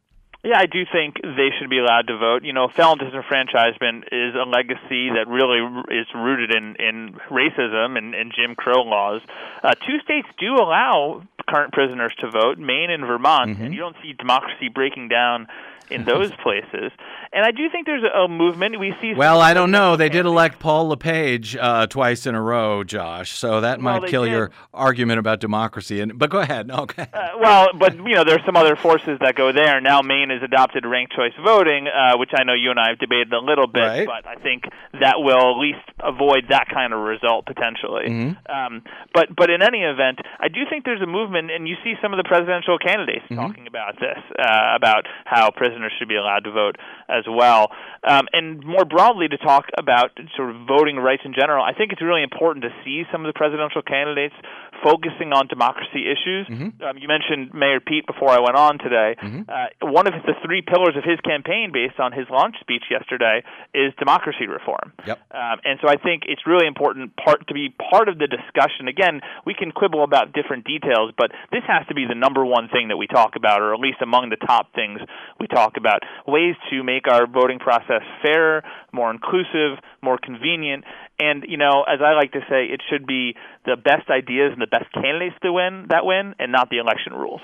Yeah, 0.45 0.59
I 0.59 0.67
do 0.67 0.85
think 0.91 1.17
they 1.23 1.51
should 1.59 1.69
be 1.69 1.79
allowed 1.79 2.07
to 2.07 2.17
vote. 2.17 2.45
You 2.45 2.53
know, 2.53 2.69
felon 2.69 2.99
disenfranchisement 2.99 4.05
is 4.13 4.35
a 4.35 4.49
legacy 4.49 5.11
that 5.11 5.27
really 5.27 5.59
is 5.91 6.07
rooted 6.15 6.55
in 6.55 6.77
in 6.77 7.19
racism 7.29 7.99
and, 7.99 8.15
and 8.15 8.33
Jim 8.35 8.55
Crow 8.55 8.83
laws. 8.83 9.21
Uh, 9.63 9.75
two 9.75 9.99
states 10.05 10.29
do 10.39 10.55
allow 10.55 11.23
current 11.49 11.73
prisoners 11.73 12.13
to 12.21 12.31
vote, 12.31 12.59
Maine 12.59 12.91
and 12.91 13.05
Vermont, 13.07 13.51
Mm-hmm. 13.53 13.65
and 13.65 13.75
you 13.75 13.81
don't 13.81 13.97
see 14.03 14.13
democracy 14.13 14.69
breaking 14.69 15.09
down 15.09 15.47
in 15.91 16.05
those 16.13 16.31
places. 16.43 16.93
And 17.33 17.45
I 17.45 17.51
do 17.51 17.69
think 17.71 17.87
there's 17.87 18.03
a, 18.05 18.21
a 18.25 18.29
movement. 18.29 18.79
We 18.81 18.95
see. 19.03 19.13
Well, 19.15 19.41
I 19.41 19.53
don't 19.55 19.71
know. 19.71 19.97
They 19.97 20.09
did 20.09 20.25
elect 20.27 20.59
Paul 20.59 20.89
LePage 20.89 21.57
uh, 21.57 21.87
twice 21.87 22.27
in 22.27 22.35
a 22.35 22.41
row, 22.43 22.85
Josh. 22.85 23.33
So 23.33 23.61
that 23.61 23.83
Well, 23.83 24.01
might 24.01 24.09
kill 24.11 24.25
did. 24.25 24.33
your 24.33 24.51
argument 24.73 25.19
about 25.19 25.39
democracy. 25.41 26.01
And 26.01 26.19
but 26.19 26.31
go 26.31 26.39
ahead. 26.41 26.71
Okay. 26.79 27.07
Uh, 27.13 27.29
well, 27.41 27.69
but 27.79 27.97
you 27.97 28.15
know, 28.15 28.25
there's 28.25 28.45
some 28.47 28.57
other 28.57 28.77
forces 28.77 29.19
that 29.21 29.35
go 29.35 29.53
there. 29.53 29.79
Now, 29.81 30.01
Maine 30.01 30.31
has 30.31 30.43
adopted 30.43 30.85
ranked 30.87 31.13
choice 31.15 31.33
voting, 31.45 31.87
uh, 31.89 32.17
which 32.17 32.31
I 32.35 32.45
know 32.45 32.55
you 32.55 32.71
and 32.71 32.79
I 32.81 32.91
have 32.91 32.99
debated 32.99 33.33
a 33.33 33.41
little 33.41 33.67
bit, 33.67 33.81
Right. 33.83 34.07
but 34.07 34.27
I 34.27 34.37
think 34.37 34.65
that 35.01 35.17
will 35.19 35.53
at 35.55 35.59
least 35.59 35.85
avoid 36.01 36.45
that 36.49 36.69
kind 36.73 36.93
of 36.95 37.01
result 37.01 37.45
potentially. 37.47 38.09
Mm-hmm. 38.09 38.53
Um, 38.53 38.83
but 39.13 39.35
but 39.37 39.51
in 39.51 39.61
any 39.61 39.81
event, 39.83 40.19
I 40.41 40.49
do 40.49 40.61
think 40.71 40.85
there's 40.85 41.03
a 41.03 41.07
movement, 41.07 41.38
and 41.47 41.69
you 41.69 41.77
see 41.85 41.95
some 42.03 42.13
of 42.13 42.19
the 42.19 42.27
presidential 42.27 42.79
candidates 42.79 43.29
Mm-hmm. 43.29 43.37
talking 43.37 43.67
about 43.67 44.01
this, 44.01 44.19
uh, 44.39 44.73
about 44.75 45.05
how 45.25 45.51
prisoners 45.51 45.93
should 45.99 46.09
be 46.09 46.17
allowed 46.17 46.45
to 46.45 46.51
vote 46.51 46.77
as 47.09 47.25
well. 47.29 47.69
Um, 48.03 48.27
and 48.33 48.65
more 48.65 48.85
broadly, 48.85 49.29
to 49.29 49.37
talk 49.37 49.67
about 49.77 50.11
sort 50.37 50.51
of 50.51 50.67
voting 50.67 50.97
rights 50.97 51.23
in 51.25 51.35
general, 51.35 51.65
I 51.65 51.75
think 51.75 51.93
it's 51.93 52.01
really 52.01 52.23
important 52.23 52.65
to 52.65 52.71
see 52.85 53.05
some 53.13 53.25
of 53.25 53.33
the 53.33 53.37
presidential 53.37 53.83
candidates 53.83 54.35
focusing 54.83 55.33
on 55.33 55.47
democracy 55.49 56.07
issues. 56.07 56.47
Mm-hmm. 56.49 56.83
Um, 56.83 56.99
you 56.99 57.09
mentioned 57.09 57.55
Mayor 57.55 57.81
Pete 57.81 58.07
before 58.07 58.31
I 58.31 58.41
went 58.41 58.57
on 58.57 58.79
today. 58.79 59.17
Uh, 59.49 59.69
one 59.83 60.07
of 60.07 60.15
the 60.27 60.35
three 60.45 60.63
pillars 60.63 60.97
of 60.97 61.05
his 61.05 61.19
campaign, 61.21 61.71
based 61.73 61.99
on 61.99 62.13
his 62.13 62.27
launch 62.31 62.57
speech 62.61 62.85
yesterday, 62.91 63.43
is 63.75 63.93
democracy 63.99 64.47
reform. 64.47 64.93
Yep. 65.07 65.19
Um, 65.31 65.57
and 65.65 65.79
so 65.83 65.89
I 65.89 65.97
think 65.97 66.25
it's 66.27 66.47
really 66.47 66.67
important 66.67 67.17
part 67.17 67.47
to 67.49 67.55
be 67.55 67.75
part 67.91 68.09
of 68.09 68.19
the 68.19 68.27
discussion. 68.27 68.89
Again, 68.89 69.21
we 69.45 69.55
can 69.55 69.73
quibble 69.73 70.05
about 70.05 70.33
different 70.33 70.65
details, 70.65 71.13
but 71.17 71.31
this 71.51 71.63
has 71.67 71.87
to 71.89 71.95
be 71.95 72.07
the 72.09 72.15
number 72.15 72.45
one 72.45 72.69
thing 72.69 72.89
that 72.89 72.97
we 72.97 73.07
talk 73.07 73.37
about, 73.37 73.63
or 73.63 73.75
at 73.75 73.81
least 73.81 73.99
among 74.03 74.31
the 74.31 74.37
top 74.37 74.75
things 74.75 75.01
we 75.41 75.47
talk 75.47 75.77
about. 75.77 76.03
Ways 76.27 76.55
to 76.71 76.83
make 76.83 77.09
our 77.09 77.27
voting 77.27 77.59
process 77.59 78.03
fairer, 78.23 78.63
more 78.93 79.11
inclusive, 79.11 79.79
more 80.03 80.19
convenient, 80.19 80.85
and 81.19 81.45
you 81.49 81.57
know, 81.57 81.85
as 81.87 82.01
I 82.01 82.13
like 82.15 82.33
to 82.33 82.41
say, 82.49 82.67
it 82.67 82.81
should 82.89 83.07
be 83.07 83.35
the 83.65 83.77
best 83.77 84.09
ideas 84.11 84.53
and 84.53 84.63
the 84.63 84.67
best 84.67 84.93
candidates 84.93 85.37
to 85.43 85.53
win 85.53 85.87
that 85.91 86.05
win, 86.05 86.35
and 86.39 86.53
not 86.53 86.71
the 86.71 86.79
election 86.79 87.13
rules. 87.13 87.41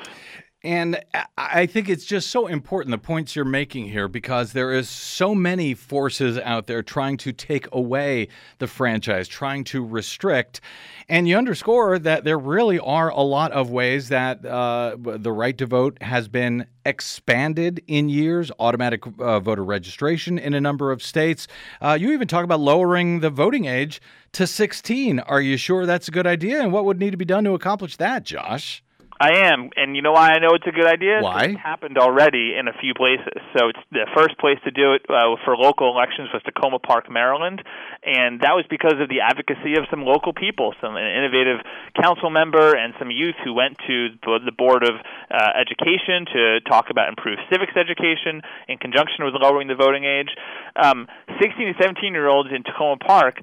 And 0.64 0.98
I- 1.36 1.66
think 1.66 1.90
it's 1.90 2.06
just 2.06 2.30
so 2.30 2.46
important 2.46 2.90
the 2.90 2.98
points 2.98 3.36
you're 3.36 3.44
making 3.44 3.90
here 3.90 4.08
because 4.08 4.54
there 4.54 4.72
is 4.72 4.88
so 4.88 5.34
many 5.34 5.74
forces 5.74 6.38
out 6.38 6.66
there 6.66 6.82
trying 6.82 7.18
to 7.18 7.32
take 7.32 7.68
away 7.70 8.28
the 8.58 8.66
franchise, 8.66 9.28
trying 9.28 9.64
to 9.64 9.84
restrict. 9.84 10.62
And 11.06 11.28
you 11.28 11.36
underscore 11.36 11.98
that 11.98 12.24
there 12.24 12.38
really 12.38 12.78
are 12.78 13.10
a 13.10 13.20
lot 13.20 13.52
of 13.52 13.70
ways 13.70 14.08
that 14.08 14.44
uh, 14.46 14.96
the 14.98 15.32
right 15.32 15.58
to 15.58 15.66
vote 15.66 15.98
has 16.00 16.28
been 16.28 16.66
expanded 16.86 17.82
in 17.86 18.08
years, 18.08 18.50
automatic 18.58 19.02
uh, 19.18 19.40
voter 19.40 19.64
registration 19.64 20.38
in 20.38 20.54
a 20.54 20.60
number 20.62 20.92
of 20.92 21.02
states. 21.02 21.46
Uh, 21.82 21.96
you 22.00 22.12
even 22.12 22.26
talk 22.26 22.44
about 22.44 22.60
lowering 22.60 23.20
the 23.20 23.30
voting 23.30 23.66
age 23.66 24.00
to 24.32 24.46
16. 24.46 25.20
Are 25.20 25.42
you 25.42 25.58
sure 25.58 25.84
that's 25.84 26.08
a 26.08 26.10
good 26.10 26.26
idea? 26.26 26.62
And 26.62 26.72
what 26.72 26.86
would 26.86 26.98
need 26.98 27.10
to 27.10 27.18
be 27.18 27.26
done 27.26 27.44
to 27.44 27.52
accomplish 27.52 27.96
that, 27.98 28.24
Josh? 28.24 28.82
I 29.20 29.46
am, 29.46 29.70
and 29.76 29.94
you 29.94 30.02
know 30.02 30.12
why 30.12 30.32
I 30.32 30.38
know 30.38 30.54
it's 30.54 30.66
a 30.66 30.72
good 30.72 30.86
idea? 30.86 31.20
Why? 31.20 31.44
It's 31.44 31.60
happened 31.60 31.98
already 31.98 32.54
in 32.58 32.66
a 32.66 32.72
few 32.72 32.94
places. 32.94 33.38
So 33.56 33.68
it's 33.68 33.78
the 33.92 34.06
first 34.16 34.36
place 34.38 34.58
to 34.64 34.70
do 34.70 34.94
it 34.94 35.02
uh, 35.08 35.36
for 35.44 35.56
local 35.56 35.90
elections 35.90 36.30
was 36.32 36.42
Takoma 36.42 36.82
Park, 36.82 37.10
Maryland, 37.10 37.62
and 38.02 38.40
that 38.40 38.58
was 38.58 38.64
because 38.68 38.98
of 38.98 39.08
the 39.08 39.20
advocacy 39.20 39.78
of 39.78 39.86
some 39.90 40.02
local 40.02 40.32
people, 40.32 40.74
some 40.80 40.96
an 40.96 41.06
innovative 41.06 41.62
council 41.94 42.28
member, 42.28 42.74
and 42.74 42.92
some 42.98 43.10
youth 43.10 43.36
who 43.44 43.54
went 43.54 43.78
to 43.86 44.08
the 44.24 44.52
board 44.52 44.82
of 44.82 44.94
uh, 45.30 45.50
education 45.54 46.26
to 46.32 46.60
talk 46.66 46.90
about 46.90 47.08
improved 47.08 47.40
civics 47.50 47.76
education 47.76 48.42
in 48.68 48.78
conjunction 48.78 49.24
with 49.24 49.34
lowering 49.38 49.68
the 49.68 49.78
voting 49.78 50.04
age. 50.04 50.34
Um, 50.74 51.06
16 51.40 51.72
to 51.72 51.74
17 51.80 52.12
year 52.12 52.28
olds 52.28 52.50
in 52.50 52.62
Takoma 52.64 52.98
Park 52.98 53.38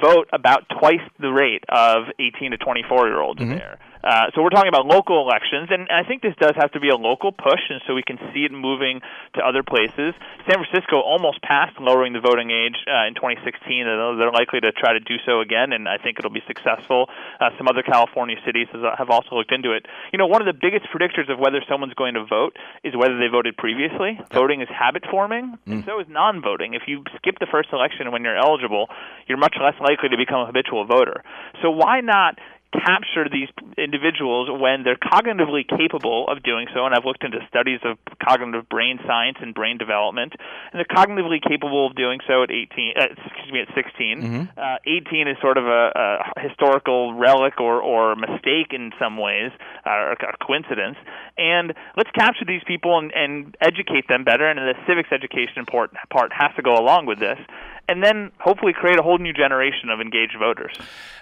vote 0.00 0.28
about 0.32 0.64
twice 0.80 1.04
the 1.18 1.28
rate 1.28 1.64
of 1.68 2.04
18 2.18 2.52
to 2.52 2.56
24 2.58 3.06
year 3.06 3.20
olds 3.20 3.40
there. 3.40 3.78
Uh, 4.04 4.28
so 4.34 4.42
we're 4.42 4.52
talking 4.52 4.68
about 4.68 4.84
local 4.84 5.24
elections, 5.24 5.72
and 5.72 5.88
I 5.88 6.04
think 6.04 6.20
this 6.20 6.36
does 6.38 6.52
have 6.56 6.70
to 6.72 6.80
be 6.80 6.90
a 6.90 6.96
local 6.96 7.32
push, 7.32 7.64
and 7.70 7.80
so 7.86 7.94
we 7.94 8.02
can 8.02 8.18
see 8.32 8.44
it 8.44 8.52
moving 8.52 9.00
to 9.34 9.40
other 9.40 9.62
places. 9.62 10.12
San 10.44 10.60
Francisco 10.60 11.00
almost 11.00 11.40
passed 11.40 11.80
lowering 11.80 12.12
the 12.12 12.20
voting 12.20 12.52
age 12.52 12.76
uh, 12.84 13.08
in 13.08 13.14
2016, 13.16 13.88
and 13.88 14.20
they're 14.20 14.30
likely 14.30 14.60
to 14.60 14.72
try 14.72 14.92
to 14.92 15.00
do 15.00 15.16
so 15.24 15.40
again, 15.40 15.72
and 15.72 15.88
I 15.88 15.96
think 15.96 16.18
it'll 16.18 16.30
be 16.30 16.44
successful. 16.46 17.08
Uh, 17.40 17.48
some 17.56 17.66
other 17.66 17.82
California 17.82 18.36
cities 18.44 18.68
have 18.76 19.08
also 19.08 19.36
looked 19.36 19.52
into 19.52 19.72
it. 19.72 19.86
You 20.12 20.18
know, 20.18 20.26
one 20.26 20.44
of 20.44 20.46
the 20.46 20.58
biggest 20.58 20.84
predictors 20.92 21.32
of 21.32 21.38
whether 21.38 21.64
someone's 21.66 21.94
going 21.94 22.12
to 22.14 22.24
vote 22.28 22.56
is 22.84 22.92
whether 22.94 23.16
they 23.16 23.32
voted 23.32 23.56
previously. 23.56 24.20
Voting 24.32 24.60
is 24.60 24.68
habit 24.68 25.04
forming, 25.10 25.56
and 25.64 25.84
so 25.86 26.00
is 26.00 26.06
non-voting. 26.10 26.74
If 26.74 26.82
you 26.86 27.04
skip 27.16 27.40
the 27.40 27.48
first 27.50 27.70
election 27.72 28.12
when 28.12 28.22
you're 28.22 28.36
eligible, 28.36 28.88
you're 29.26 29.38
much 29.38 29.56
less 29.56 29.80
likely 29.80 30.10
to 30.10 30.16
become 30.18 30.40
a 30.40 30.46
habitual 30.46 30.84
voter. 30.84 31.24
So 31.62 31.70
why 31.70 32.00
not 32.00 32.36
capture 32.74 33.28
these 33.30 33.48
individuals 33.78 34.48
when 34.50 34.82
they're 34.82 34.98
cognitively 34.98 35.62
capable 35.66 36.26
of 36.28 36.42
doing 36.42 36.66
so. 36.74 36.84
And 36.86 36.94
I've 36.94 37.04
looked 37.04 37.24
into 37.24 37.38
studies 37.48 37.80
of 37.84 37.98
cognitive 38.22 38.68
brain 38.68 38.98
science 39.06 39.38
and 39.40 39.54
brain 39.54 39.78
development, 39.78 40.34
and 40.72 40.74
they're 40.78 40.90
cognitively 40.90 41.40
capable 41.40 41.86
of 41.86 41.94
doing 41.94 42.20
so 42.26 42.42
at 42.42 42.50
18. 42.50 42.94
Uh, 42.96 43.04
excuse 43.26 43.52
me, 43.52 43.60
at 43.60 43.68
16. 43.74 44.18
Uh, 44.56 44.76
18 44.86 45.28
is 45.28 45.36
sort 45.40 45.58
of 45.58 45.64
a, 45.64 45.92
a 46.36 46.40
historical 46.40 47.14
relic 47.14 47.60
or 47.60 47.80
or 47.80 48.16
mistake 48.16 48.72
in 48.72 48.92
some 48.98 49.16
ways, 49.16 49.50
uh, 49.86 49.90
or 49.90 50.12
a 50.12 50.44
coincidence. 50.44 50.96
And 51.38 51.74
let's 51.96 52.10
capture 52.10 52.44
these 52.44 52.62
people 52.66 52.98
and, 52.98 53.12
and 53.12 53.56
educate 53.60 54.08
them 54.08 54.24
better. 54.24 54.48
And 54.48 54.58
the 54.58 54.74
civics 54.86 55.10
education 55.12 55.66
part 55.66 55.90
part 56.10 56.32
has 56.32 56.50
to 56.56 56.62
go 56.62 56.74
along 56.74 57.06
with 57.06 57.18
this. 57.18 57.38
And 57.88 58.02
then 58.02 58.32
hopefully 58.38 58.72
create 58.72 58.98
a 58.98 59.02
whole 59.02 59.18
new 59.18 59.32
generation 59.32 59.90
of 59.90 60.00
engaged 60.00 60.36
voters. 60.38 60.72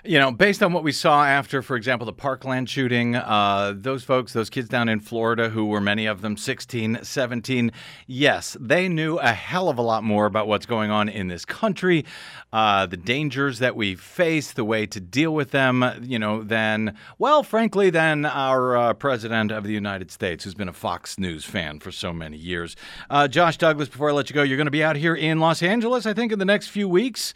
You 0.05 0.19
know, 0.19 0.33
based 0.33 0.63
on 0.63 0.73
what 0.73 0.83
we 0.83 0.91
saw 0.91 1.25
after, 1.25 1.63
for 1.63 1.77
example, 1.77 2.07
the 2.07 2.13
Parkland 2.13 2.69
shooting, 2.69 3.15
uh, 3.15 3.73
those 3.77 4.03
folks, 4.03 4.33
those 4.33 4.51
kids 4.51 4.69
down 4.69 4.89
in 4.89 4.99
Florida, 4.99 5.49
who 5.49 5.67
were 5.67 5.81
many 5.81 6.07
of 6.07 6.23
them 6.23 6.37
16, 6.37 7.01
17, 7.03 7.71
yes, 8.07 8.57
they 8.61 8.89
knew 8.89 9.19
a 9.19 9.33
hell 9.33 9.69
of 9.69 9.79
a 9.79 9.83
lot 9.83 10.03
more 10.03 10.27
about 10.27 10.49
what's 10.49 10.67
going 10.67 10.91
on 10.91 11.09
in 11.09 11.29
this 11.29 11.45
country, 11.45 12.05
uh, 12.53 12.87
the 12.87 12.97
dangers 12.97 13.61
that 13.61 13.77
we 13.77 13.95
face, 13.95 14.53
the 14.53 14.65
way 14.65 14.87
to 14.87 15.01
deal 15.01 15.33
with 15.33 15.53
them, 15.53 15.85
you 16.03 16.19
know, 16.19 16.43
than, 16.43 16.97
well, 17.19 17.43
frankly, 17.43 17.89
than 17.89 18.25
our 18.25 18.77
uh, 18.77 18.95
president 18.95 19.53
of 19.53 19.65
the 19.65 19.73
United 19.73 20.11
States, 20.11 20.43
who's 20.43 20.55
been 20.55 20.69
a 20.69 20.73
Fox 20.73 21.19
News 21.19 21.45
fan 21.45 21.79
for 21.79 21.93
so 21.93 22.13
many 22.13 22.37
years. 22.37 22.75
Uh, 23.09 23.29
Josh 23.29 23.57
Douglas, 23.57 23.89
before 23.89 24.11
I 24.11 24.13
let 24.13 24.29
you 24.31 24.35
go, 24.35 24.43
you're 24.43 24.57
going 24.57 24.67
to 24.67 24.73
be 24.73 24.83
out 24.83 24.97
here 24.97 25.15
in 25.15 25.39
Los 25.39 25.63
Angeles, 25.63 26.07
I 26.07 26.13
think, 26.13 26.33
in 26.33 26.39
the 26.39 26.45
next 26.53 26.69
few 26.69 26.87
weeks 26.87 27.33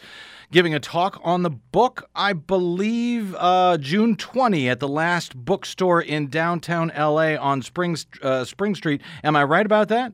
giving 0.53 0.75
a 0.75 0.79
talk 0.79 1.19
on 1.25 1.43
the 1.43 1.51
book, 1.51 2.09
I 2.14 2.35
believe, 2.35 3.35
uh, 3.39 3.79
June 3.79 4.14
20 4.14 4.69
at 4.69 4.79
the 4.79 4.89
last 4.89 5.35
bookstore 5.35 6.03
in 6.03 6.29
downtown 6.29 6.93
LA 6.97 7.35
on 7.37 7.62
Spring, 7.62 7.97
uh, 8.23 8.45
Spring 8.45 8.75
Street. 8.75 9.01
Am 9.25 9.35
I 9.35 9.45
right 9.45 9.64
about 9.64 9.89
that? 9.89 10.12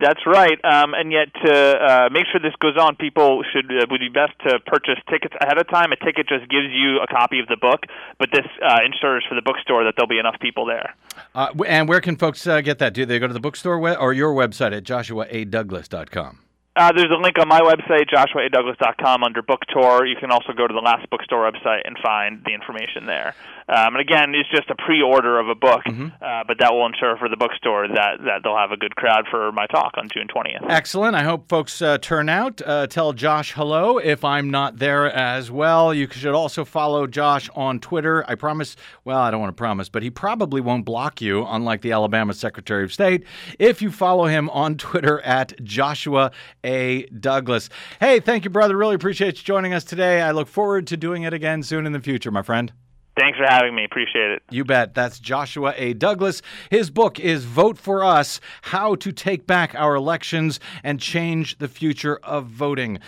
That's 0.00 0.20
right, 0.26 0.58
um, 0.64 0.92
and 0.94 1.12
yet 1.12 1.28
to 1.44 1.52
uh, 1.54 2.08
make 2.10 2.26
sure 2.30 2.40
this 2.40 2.54
goes 2.58 2.76
on, 2.76 2.96
people 2.96 3.44
should 3.52 3.66
uh, 3.70 3.86
would 3.88 4.00
be 4.00 4.08
best 4.08 4.32
to 4.44 4.58
purchase 4.66 4.98
tickets 5.08 5.34
ahead 5.40 5.56
of 5.56 5.68
time. 5.68 5.92
A 5.92 5.96
ticket 5.96 6.26
just 6.28 6.50
gives 6.50 6.66
you 6.72 6.98
a 6.98 7.06
copy 7.06 7.38
of 7.38 7.46
the 7.46 7.56
book, 7.56 7.82
but 8.18 8.28
this 8.32 8.46
uh, 8.60 8.78
ensures 8.84 9.24
for 9.28 9.36
the 9.36 9.42
bookstore 9.42 9.84
that 9.84 9.94
there'll 9.96 10.08
be 10.08 10.18
enough 10.18 10.34
people 10.40 10.66
there. 10.66 10.96
Uh, 11.32 11.52
and 11.68 11.88
where 11.88 12.00
can 12.00 12.16
folks 12.16 12.44
uh, 12.44 12.60
get 12.60 12.80
that? 12.80 12.92
Do 12.92 13.06
they 13.06 13.20
go 13.20 13.28
to 13.28 13.32
the 13.32 13.38
bookstore 13.38 13.78
we- 13.78 13.94
or 13.94 14.12
your 14.12 14.34
website 14.34 14.76
at 14.76 14.82
joshuadouglas.com? 14.82 16.40
Uh, 16.76 16.90
there's 16.92 17.10
a 17.10 17.22
link 17.22 17.38
on 17.38 17.46
my 17.46 17.60
website, 17.60 18.10
joshuaadouglas.com, 18.12 19.22
under 19.22 19.42
book 19.42 19.60
tour. 19.72 20.04
You 20.04 20.16
can 20.16 20.32
also 20.32 20.52
go 20.52 20.66
to 20.66 20.74
the 20.74 20.80
Last 20.80 21.08
Bookstore 21.08 21.48
website 21.50 21.82
and 21.84 21.96
find 22.02 22.42
the 22.44 22.52
information 22.52 23.06
there. 23.06 23.34
Um, 23.68 23.94
and 23.94 24.00
again, 24.00 24.34
it's 24.34 24.50
just 24.50 24.68
a 24.68 24.74
pre-order 24.74 25.38
of 25.38 25.48
a 25.48 25.54
book, 25.54 25.80
uh, 25.86 26.44
but 26.46 26.58
that 26.58 26.72
will 26.72 26.84
ensure 26.84 27.16
for 27.16 27.30
the 27.30 27.36
bookstore 27.36 27.88
that, 27.88 28.18
that 28.24 28.40
they'll 28.42 28.58
have 28.58 28.72
a 28.72 28.76
good 28.76 28.94
crowd 28.94 29.24
for 29.30 29.52
my 29.52 29.66
talk 29.68 29.92
on 29.96 30.08
June 30.10 30.26
20th. 30.28 30.68
Excellent. 30.68 31.16
I 31.16 31.22
hope 31.22 31.48
folks 31.48 31.80
uh, 31.80 31.96
turn 31.98 32.28
out. 32.28 32.60
Uh, 32.60 32.86
tell 32.88 33.14
Josh 33.14 33.52
hello 33.52 33.96
if 33.96 34.22
I'm 34.22 34.50
not 34.50 34.78
there 34.78 35.10
as 35.10 35.50
well. 35.50 35.94
You 35.94 36.08
should 36.10 36.34
also 36.34 36.64
follow 36.66 37.06
Josh 37.06 37.48
on 37.54 37.80
Twitter. 37.80 38.22
I 38.28 38.34
promise, 38.34 38.76
well, 39.04 39.20
I 39.20 39.30
don't 39.30 39.40
want 39.40 39.56
to 39.56 39.58
promise, 39.58 39.88
but 39.88 40.02
he 40.02 40.10
probably 40.10 40.60
won't 40.60 40.84
block 40.84 41.22
you, 41.22 41.46
unlike 41.46 41.80
the 41.80 41.92
Alabama 41.92 42.34
Secretary 42.34 42.84
of 42.84 42.92
State, 42.92 43.24
if 43.58 43.80
you 43.80 43.90
follow 43.90 44.26
him 44.26 44.50
on 44.50 44.76
Twitter 44.84 45.20
at 45.22 45.54
Joshua 45.64 46.32
A. 46.64 47.06
Douglas. 47.06 47.68
Hey, 48.00 48.18
thank 48.18 48.44
you, 48.44 48.50
brother. 48.50 48.76
Really 48.76 48.94
appreciate 48.94 49.36
you 49.38 49.44
joining 49.44 49.72
us 49.72 49.84
today. 49.84 50.22
I 50.22 50.32
look 50.32 50.48
forward 50.48 50.86
to 50.88 50.96
doing 50.96 51.22
it 51.22 51.32
again 51.32 51.62
soon 51.62 51.86
in 51.86 51.92
the 51.92 52.00
future, 52.00 52.30
my 52.30 52.42
friend. 52.42 52.72
Thanks 53.16 53.38
for 53.38 53.46
having 53.48 53.76
me. 53.76 53.84
Appreciate 53.84 54.32
it. 54.32 54.42
You 54.50 54.64
bet. 54.64 54.94
That's 54.94 55.20
Joshua 55.20 55.72
A. 55.76 55.94
Douglas. 55.94 56.42
His 56.70 56.90
book 56.90 57.20
is 57.20 57.44
Vote 57.44 57.78
for 57.78 58.02
Us 58.02 58.40
How 58.62 58.96
to 58.96 59.12
Take 59.12 59.46
Back 59.46 59.72
Our 59.76 59.94
Elections 59.94 60.58
and 60.82 60.98
Change 60.98 61.58
the 61.58 61.68
Future 61.68 62.18
of 62.24 62.46
Voting. 62.46 62.98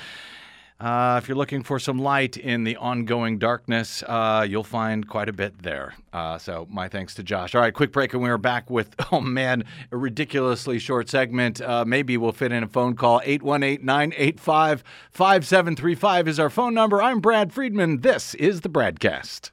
Uh, 0.79 1.19
if 1.23 1.27
you're 1.27 1.37
looking 1.37 1.63
for 1.63 1.79
some 1.79 1.99
light 1.99 2.37
in 2.37 2.65
the 2.65 2.77
ongoing 2.77 3.39
darkness, 3.39 4.03
uh, 4.07 4.47
you'll 4.47 4.63
find 4.63 5.09
quite 5.09 5.29
a 5.29 5.33
bit 5.33 5.63
there. 5.63 5.95
Uh, 6.13 6.37
so, 6.37 6.67
my 6.71 6.87
thanks 6.89 7.15
to 7.15 7.23
Josh. 7.23 7.55
All 7.55 7.63
right, 7.63 7.73
quick 7.73 7.93
break, 7.93 8.13
and 8.13 8.23
we 8.23 8.29
are 8.29 8.37
back 8.37 8.69
with, 8.69 8.95
oh 9.13 9.21
man, 9.21 9.65
a 9.91 9.97
ridiculously 9.97 10.79
short 10.79 11.09
segment. 11.09 11.61
Uh, 11.61 11.85
maybe 11.87 12.17
we'll 12.19 12.33
fit 12.33 12.53
in 12.53 12.63
a 12.63 12.69
phone 12.69 12.95
call. 12.95 13.23
818 13.25 13.85
985 13.85 14.85
5735 15.13 16.29
is 16.29 16.39
our 16.39 16.51
phone 16.51 16.75
number. 16.75 17.03
I'm 17.03 17.21
Brad 17.21 17.53
Friedman. 17.53 18.03
This 18.03 18.35
is 18.35 18.61
the 18.61 18.69
Bradcast. 18.69 19.53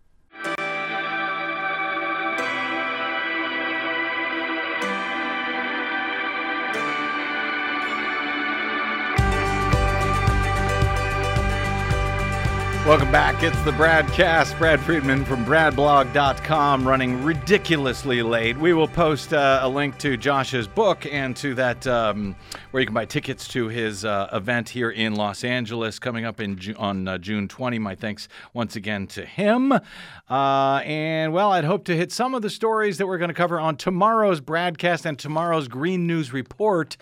Welcome 12.87 13.11
back. 13.11 13.43
It's 13.43 13.61
the 13.61 13.71
Bradcast. 13.71 14.57
Brad 14.57 14.79
Friedman 14.81 15.23
from 15.23 15.45
BradBlog.com 15.45 16.85
running 16.85 17.23
ridiculously 17.23 18.23
late. 18.23 18.57
We 18.57 18.73
will 18.73 18.87
post 18.87 19.33
uh, 19.33 19.59
a 19.61 19.69
link 19.69 19.99
to 19.99 20.17
Josh's 20.17 20.67
book 20.67 21.05
and 21.05 21.35
to 21.37 21.53
that 21.55 21.85
um, 21.85 22.35
where 22.71 22.81
you 22.81 22.87
can 22.87 22.95
buy 22.95 23.05
tickets 23.05 23.47
to 23.49 23.67
his 23.67 24.03
uh, 24.03 24.29
event 24.33 24.67
here 24.67 24.89
in 24.89 25.13
Los 25.13 25.43
Angeles 25.43 25.99
coming 25.99 26.25
up 26.25 26.41
in 26.41 26.57
Ju- 26.57 26.73
on 26.75 27.07
uh, 27.07 27.19
June 27.19 27.47
20. 27.47 27.77
My 27.77 27.93
thanks 27.93 28.27
once 28.53 28.75
again 28.75 29.05
to 29.07 29.27
him. 29.27 29.71
Uh, 29.71 30.81
and 30.83 31.33
well, 31.33 31.51
I'd 31.51 31.65
hope 31.65 31.85
to 31.85 31.95
hit 31.95 32.11
some 32.11 32.33
of 32.33 32.41
the 32.41 32.49
stories 32.49 32.97
that 32.97 33.05
we're 33.05 33.19
going 33.19 33.29
to 33.29 33.35
cover 33.35 33.59
on 33.59 33.77
tomorrow's 33.77 34.41
Bradcast 34.41 35.05
and 35.05 35.19
tomorrow's 35.19 35.67
Green 35.67 36.07
News 36.07 36.33
Report, 36.33 36.97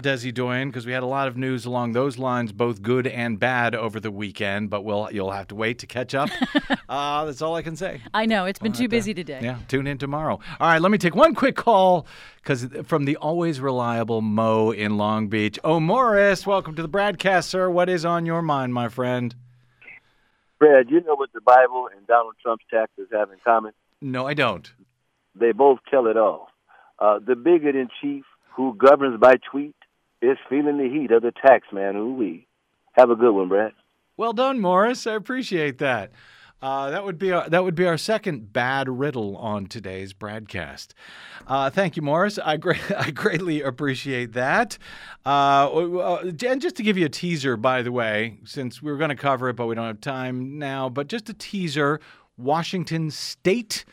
Desi 0.00 0.32
Doyen, 0.32 0.68
because 0.68 0.86
we 0.86 0.92
had 0.92 1.02
a 1.02 1.06
lot 1.06 1.26
of 1.26 1.36
news 1.36 1.64
along 1.64 1.92
those 1.92 2.18
lines, 2.18 2.52
both 2.52 2.82
good 2.82 3.08
and 3.08 3.40
bad, 3.40 3.74
over 3.74 3.98
the 3.98 4.12
weekend. 4.12 4.70
But 4.70 4.84
we'll 4.84 5.08
you'll 5.10 5.32
have 5.38 5.48
to 5.48 5.54
wait 5.54 5.78
to 5.80 5.86
catch 5.86 6.14
up. 6.14 6.28
uh, 6.88 7.24
that's 7.24 7.42
all 7.42 7.54
I 7.54 7.62
can 7.62 7.76
say. 7.76 8.00
I 8.12 8.26
know, 8.26 8.44
it's 8.44 8.58
been 8.58 8.72
too 8.72 8.84
Right 8.84 8.90
there. 8.90 8.98
busy 8.98 9.14
today. 9.14 9.40
Yeah, 9.42 9.58
tune 9.68 9.86
in 9.86 9.98
tomorrow. 9.98 10.40
All 10.60 10.68
right, 10.68 10.80
let 10.80 10.90
me 10.90 10.98
take 10.98 11.14
one 11.14 11.34
quick 11.34 11.56
call 11.56 12.06
because 12.36 12.66
from 12.84 13.04
the 13.04 13.16
always 13.16 13.60
reliable 13.60 14.20
Mo 14.20 14.70
in 14.70 14.96
Long 14.96 15.28
Beach. 15.28 15.58
Oh, 15.64 15.80
Morris, 15.80 16.46
welcome 16.46 16.74
to 16.76 16.82
the 16.82 16.88
BradCast, 16.88 17.44
sir. 17.44 17.68
What 17.70 17.88
is 17.88 18.04
on 18.04 18.26
your 18.26 18.42
mind, 18.42 18.74
my 18.74 18.88
friend? 18.88 19.34
Brad, 20.58 20.90
you 20.90 21.00
know 21.02 21.14
what 21.16 21.32
the 21.32 21.40
Bible 21.40 21.88
and 21.94 22.06
Donald 22.06 22.34
Trump's 22.42 22.64
taxes 22.70 23.08
have 23.12 23.30
in 23.30 23.38
common? 23.44 23.72
No, 24.00 24.26
I 24.26 24.34
don't. 24.34 24.70
They 25.34 25.52
both 25.52 25.80
tell 25.90 26.06
it 26.06 26.16
all. 26.16 26.48
Uh, 26.98 27.18
the 27.18 27.34
bigot 27.34 27.74
in 27.74 27.88
chief 28.00 28.24
who 28.54 28.74
governs 28.74 29.18
by 29.20 29.34
tweet 29.50 29.74
is 30.22 30.38
feeling 30.48 30.78
the 30.78 30.88
heat 30.88 31.10
of 31.10 31.22
the 31.22 31.32
tax 31.32 31.66
man 31.72 31.94
who 31.94 32.14
we. 32.14 32.46
Have 32.92 33.10
a 33.10 33.16
good 33.16 33.32
one, 33.32 33.48
Brad. 33.48 33.72
Well 34.16 34.32
done, 34.32 34.60
Morris. 34.60 35.08
I 35.08 35.14
appreciate 35.14 35.78
that. 35.78 36.12
Uh, 36.62 36.88
that 36.90 37.04
would 37.04 37.18
be 37.18 37.32
our, 37.32 37.50
that 37.50 37.64
would 37.64 37.74
be 37.74 37.84
our 37.84 37.98
second 37.98 38.52
bad 38.52 38.88
riddle 38.88 39.36
on 39.36 39.66
today's 39.66 40.12
broadcast. 40.12 40.94
Uh, 41.48 41.68
thank 41.68 41.96
you, 41.96 42.02
Morris. 42.02 42.38
I 42.38 42.56
great 42.56 42.80
I 42.96 43.10
greatly 43.10 43.60
appreciate 43.60 44.34
that. 44.34 44.78
Uh, 45.26 45.68
uh, 45.68 46.32
and 46.46 46.62
just 46.62 46.76
to 46.76 46.84
give 46.84 46.96
you 46.96 47.06
a 47.06 47.10
teaser, 47.10 47.56
by 47.56 47.82
the 47.82 47.90
way, 47.90 48.38
since 48.44 48.80
we 48.80 48.92
were 48.92 48.98
going 48.98 49.10
to 49.10 49.16
cover 49.16 49.48
it, 49.48 49.56
but 49.56 49.66
we 49.66 49.74
don't 49.74 49.86
have 49.86 50.00
time 50.00 50.58
now. 50.58 50.88
But 50.88 51.08
just 51.08 51.28
a 51.28 51.34
teaser: 51.34 52.00
Washington 52.38 53.10
State. 53.10 53.84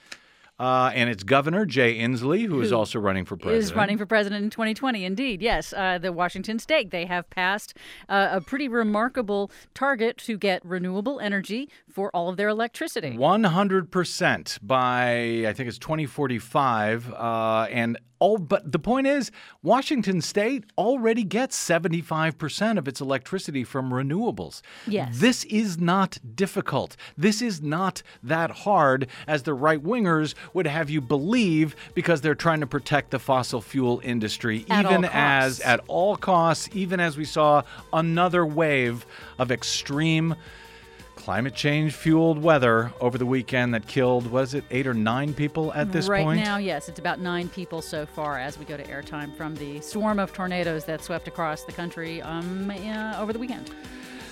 Uh, 0.62 0.92
and 0.94 1.10
its 1.10 1.24
governor, 1.24 1.66
Jay 1.66 1.98
Inslee, 1.98 2.46
who 2.46 2.62
is 2.62 2.72
also 2.72 3.00
running 3.00 3.26
for 3.26 3.36
president. 3.36 3.64
Is 3.64 3.74
running 3.74 3.98
for 3.98 4.06
president 4.06 4.44
in 4.44 4.52
2020, 4.52 5.04
indeed. 5.04 5.42
Yes, 5.42 5.74
uh, 5.74 5.98
the 5.98 6.14
Washington 6.14 6.60
State. 6.60 6.92
They 6.92 7.08
have 7.08 7.28
passed 7.32 7.76
uh, 8.08 8.30
a 8.32 8.42
pretty 8.42 8.68
remarkable 8.68 9.50
target 9.74 10.18
to 10.20 10.38
get 10.38 10.64
renewable 10.64 11.20
energy 11.20 11.68
for 11.90 12.12
all 12.16 12.30
of 12.30 12.38
their 12.38 12.48
electricity. 12.48 13.18
100% 13.18 14.60
by 14.62 15.46
I 15.48 15.54
think 15.54 15.68
it's 15.68 15.80
2045 15.80 17.12
uh, 17.12 17.68
and 17.72 17.98
all 18.22 18.38
but 18.38 18.72
the 18.72 18.80
point 18.80 19.08
is 19.08 19.32
Washington 19.64 20.22
state 20.22 20.64
already 20.78 21.24
gets 21.24 21.58
75% 21.58 22.78
of 22.78 22.88
its 22.88 23.02
electricity 23.02 23.64
from 23.64 23.90
renewables. 23.90 24.62
Yes. 24.88 25.20
This 25.20 25.44
is 25.46 25.80
not 25.80 26.20
difficult. 26.36 26.96
This 27.18 27.42
is 27.42 27.62
not 27.62 28.04
that 28.22 28.52
hard 28.52 29.08
as 29.28 29.44
the 29.44 29.56
right 29.56 29.84
wingers 29.84 30.36
would 30.54 30.68
have 30.68 30.90
you 30.90 31.02
believe 31.02 31.76
because 31.96 32.22
they're 32.22 32.36
trying 32.36 32.60
to 32.60 32.68
protect 32.68 33.10
the 33.10 33.20
fossil 33.20 33.60
fuel 33.60 34.00
industry 34.04 34.66
At 34.70 34.86
even 34.86 35.06
as 35.06 35.60
at 35.62 35.82
all 35.88 36.16
costs 36.16 36.70
even 36.74 37.00
as 37.00 37.18
we 37.18 37.26
saw 37.26 37.64
another 37.92 38.46
wave 38.46 39.04
of 39.40 39.52
extreme 39.52 40.36
climate 41.22 41.54
change 41.54 41.94
fueled 41.94 42.42
weather 42.42 42.92
over 43.00 43.16
the 43.16 43.26
weekend 43.26 43.76
that 43.76 43.86
killed 43.86 44.26
was 44.32 44.56
it 44.56 44.64
eight 44.72 44.88
or 44.88 44.94
nine 44.94 45.36
people 45.36 45.72
at 45.74 45.92
this 45.92 46.08
right 46.08 46.24
point? 46.24 46.40
Right 46.40 46.46
now, 46.46 46.58
yes, 46.58 46.90
it's 46.90 46.98
about 46.98 47.20
nine 47.20 47.48
people 47.48 47.80
so 47.84 48.08
far 48.08 48.40
as 48.40 48.58
we 48.58 48.66
go 48.66 48.76
to 48.76 48.84
airtime 48.84 49.36
from 49.38 49.54
the 49.56 49.80
swarm 49.82 50.18
of 50.18 50.34
tornadoes 50.34 50.84
that 50.86 51.04
swept 51.04 51.28
across 51.28 51.64
the 51.64 51.74
country 51.74 52.24
um, 52.24 52.72
yeah, 52.76 53.22
over 53.22 53.32
the 53.34 53.40
weekend. 53.40 53.70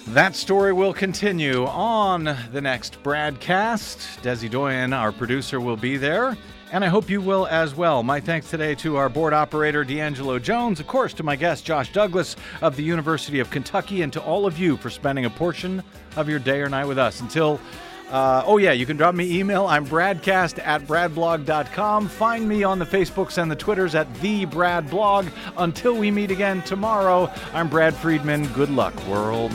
that 0.08 0.36
story 0.36 0.74
will 0.74 0.94
continue 0.94 1.66
on 1.68 2.24
the 2.52 2.62
next 2.62 3.02
broadcast 3.04 4.00
desi 4.24 4.50
doyen 4.50 4.92
our 4.92 5.12
producer 5.12 5.60
will 5.60 5.78
be 5.78 5.96
there 5.96 6.36
and 6.72 6.84
I 6.84 6.88
hope 6.88 7.10
you 7.10 7.22
will 7.22 7.48
as 7.48 7.76
well. 7.76 8.04
My 8.04 8.20
thanks 8.20 8.50
today 8.50 8.76
to 8.76 8.98
our 8.98 9.10
board 9.10 9.34
operator, 9.34 9.84
D'Angelo 9.84 10.40
Jones, 10.40 10.80
of 10.80 10.88
course, 10.88 11.14
to 11.16 11.24
my 11.24 11.36
guest, 11.36 11.66
Josh 11.66 11.92
Douglas 11.92 12.36
of 12.62 12.76
the 12.76 12.84
University 12.84 13.40
of 13.40 13.50
Kentucky, 13.50 14.02
and 14.02 14.14
to 14.14 14.22
all 14.22 14.46
of 14.46 14.58
you 14.58 14.78
for 14.78 14.90
spending 14.90 15.26
a 15.26 15.30
portion 15.30 15.84
of 16.16 16.30
your 16.30 16.40
day 16.40 16.62
or 16.62 16.70
night 16.70 16.86
with 16.86 16.98
us. 16.98 17.22
Until 17.22 17.60
Uh, 18.10 18.42
oh, 18.48 18.58
yeah, 18.58 18.72
you 18.72 18.88
can 18.88 18.98
drop 18.98 19.14
me 19.14 19.38
email. 19.40 19.68
I'm 19.68 19.86
bradcast 19.86 20.58
at 20.66 20.82
bradblog.com. 20.88 22.08
Find 22.08 22.50
me 22.50 22.64
on 22.64 22.80
the 22.80 22.86
Facebooks 22.86 23.38
and 23.38 23.52
the 23.52 23.56
Twitters 23.56 23.94
at 23.94 24.12
the 24.16 24.46
Brad 24.46 24.90
Blog. 24.90 25.28
Until 25.58 25.96
we 25.96 26.10
meet 26.10 26.32
again 26.32 26.64
tomorrow, 26.64 27.32
I'm 27.54 27.68
Brad 27.70 27.96
Friedman. 27.96 28.48
Good 28.54 28.72
luck, 28.72 28.96
world. 29.06 29.54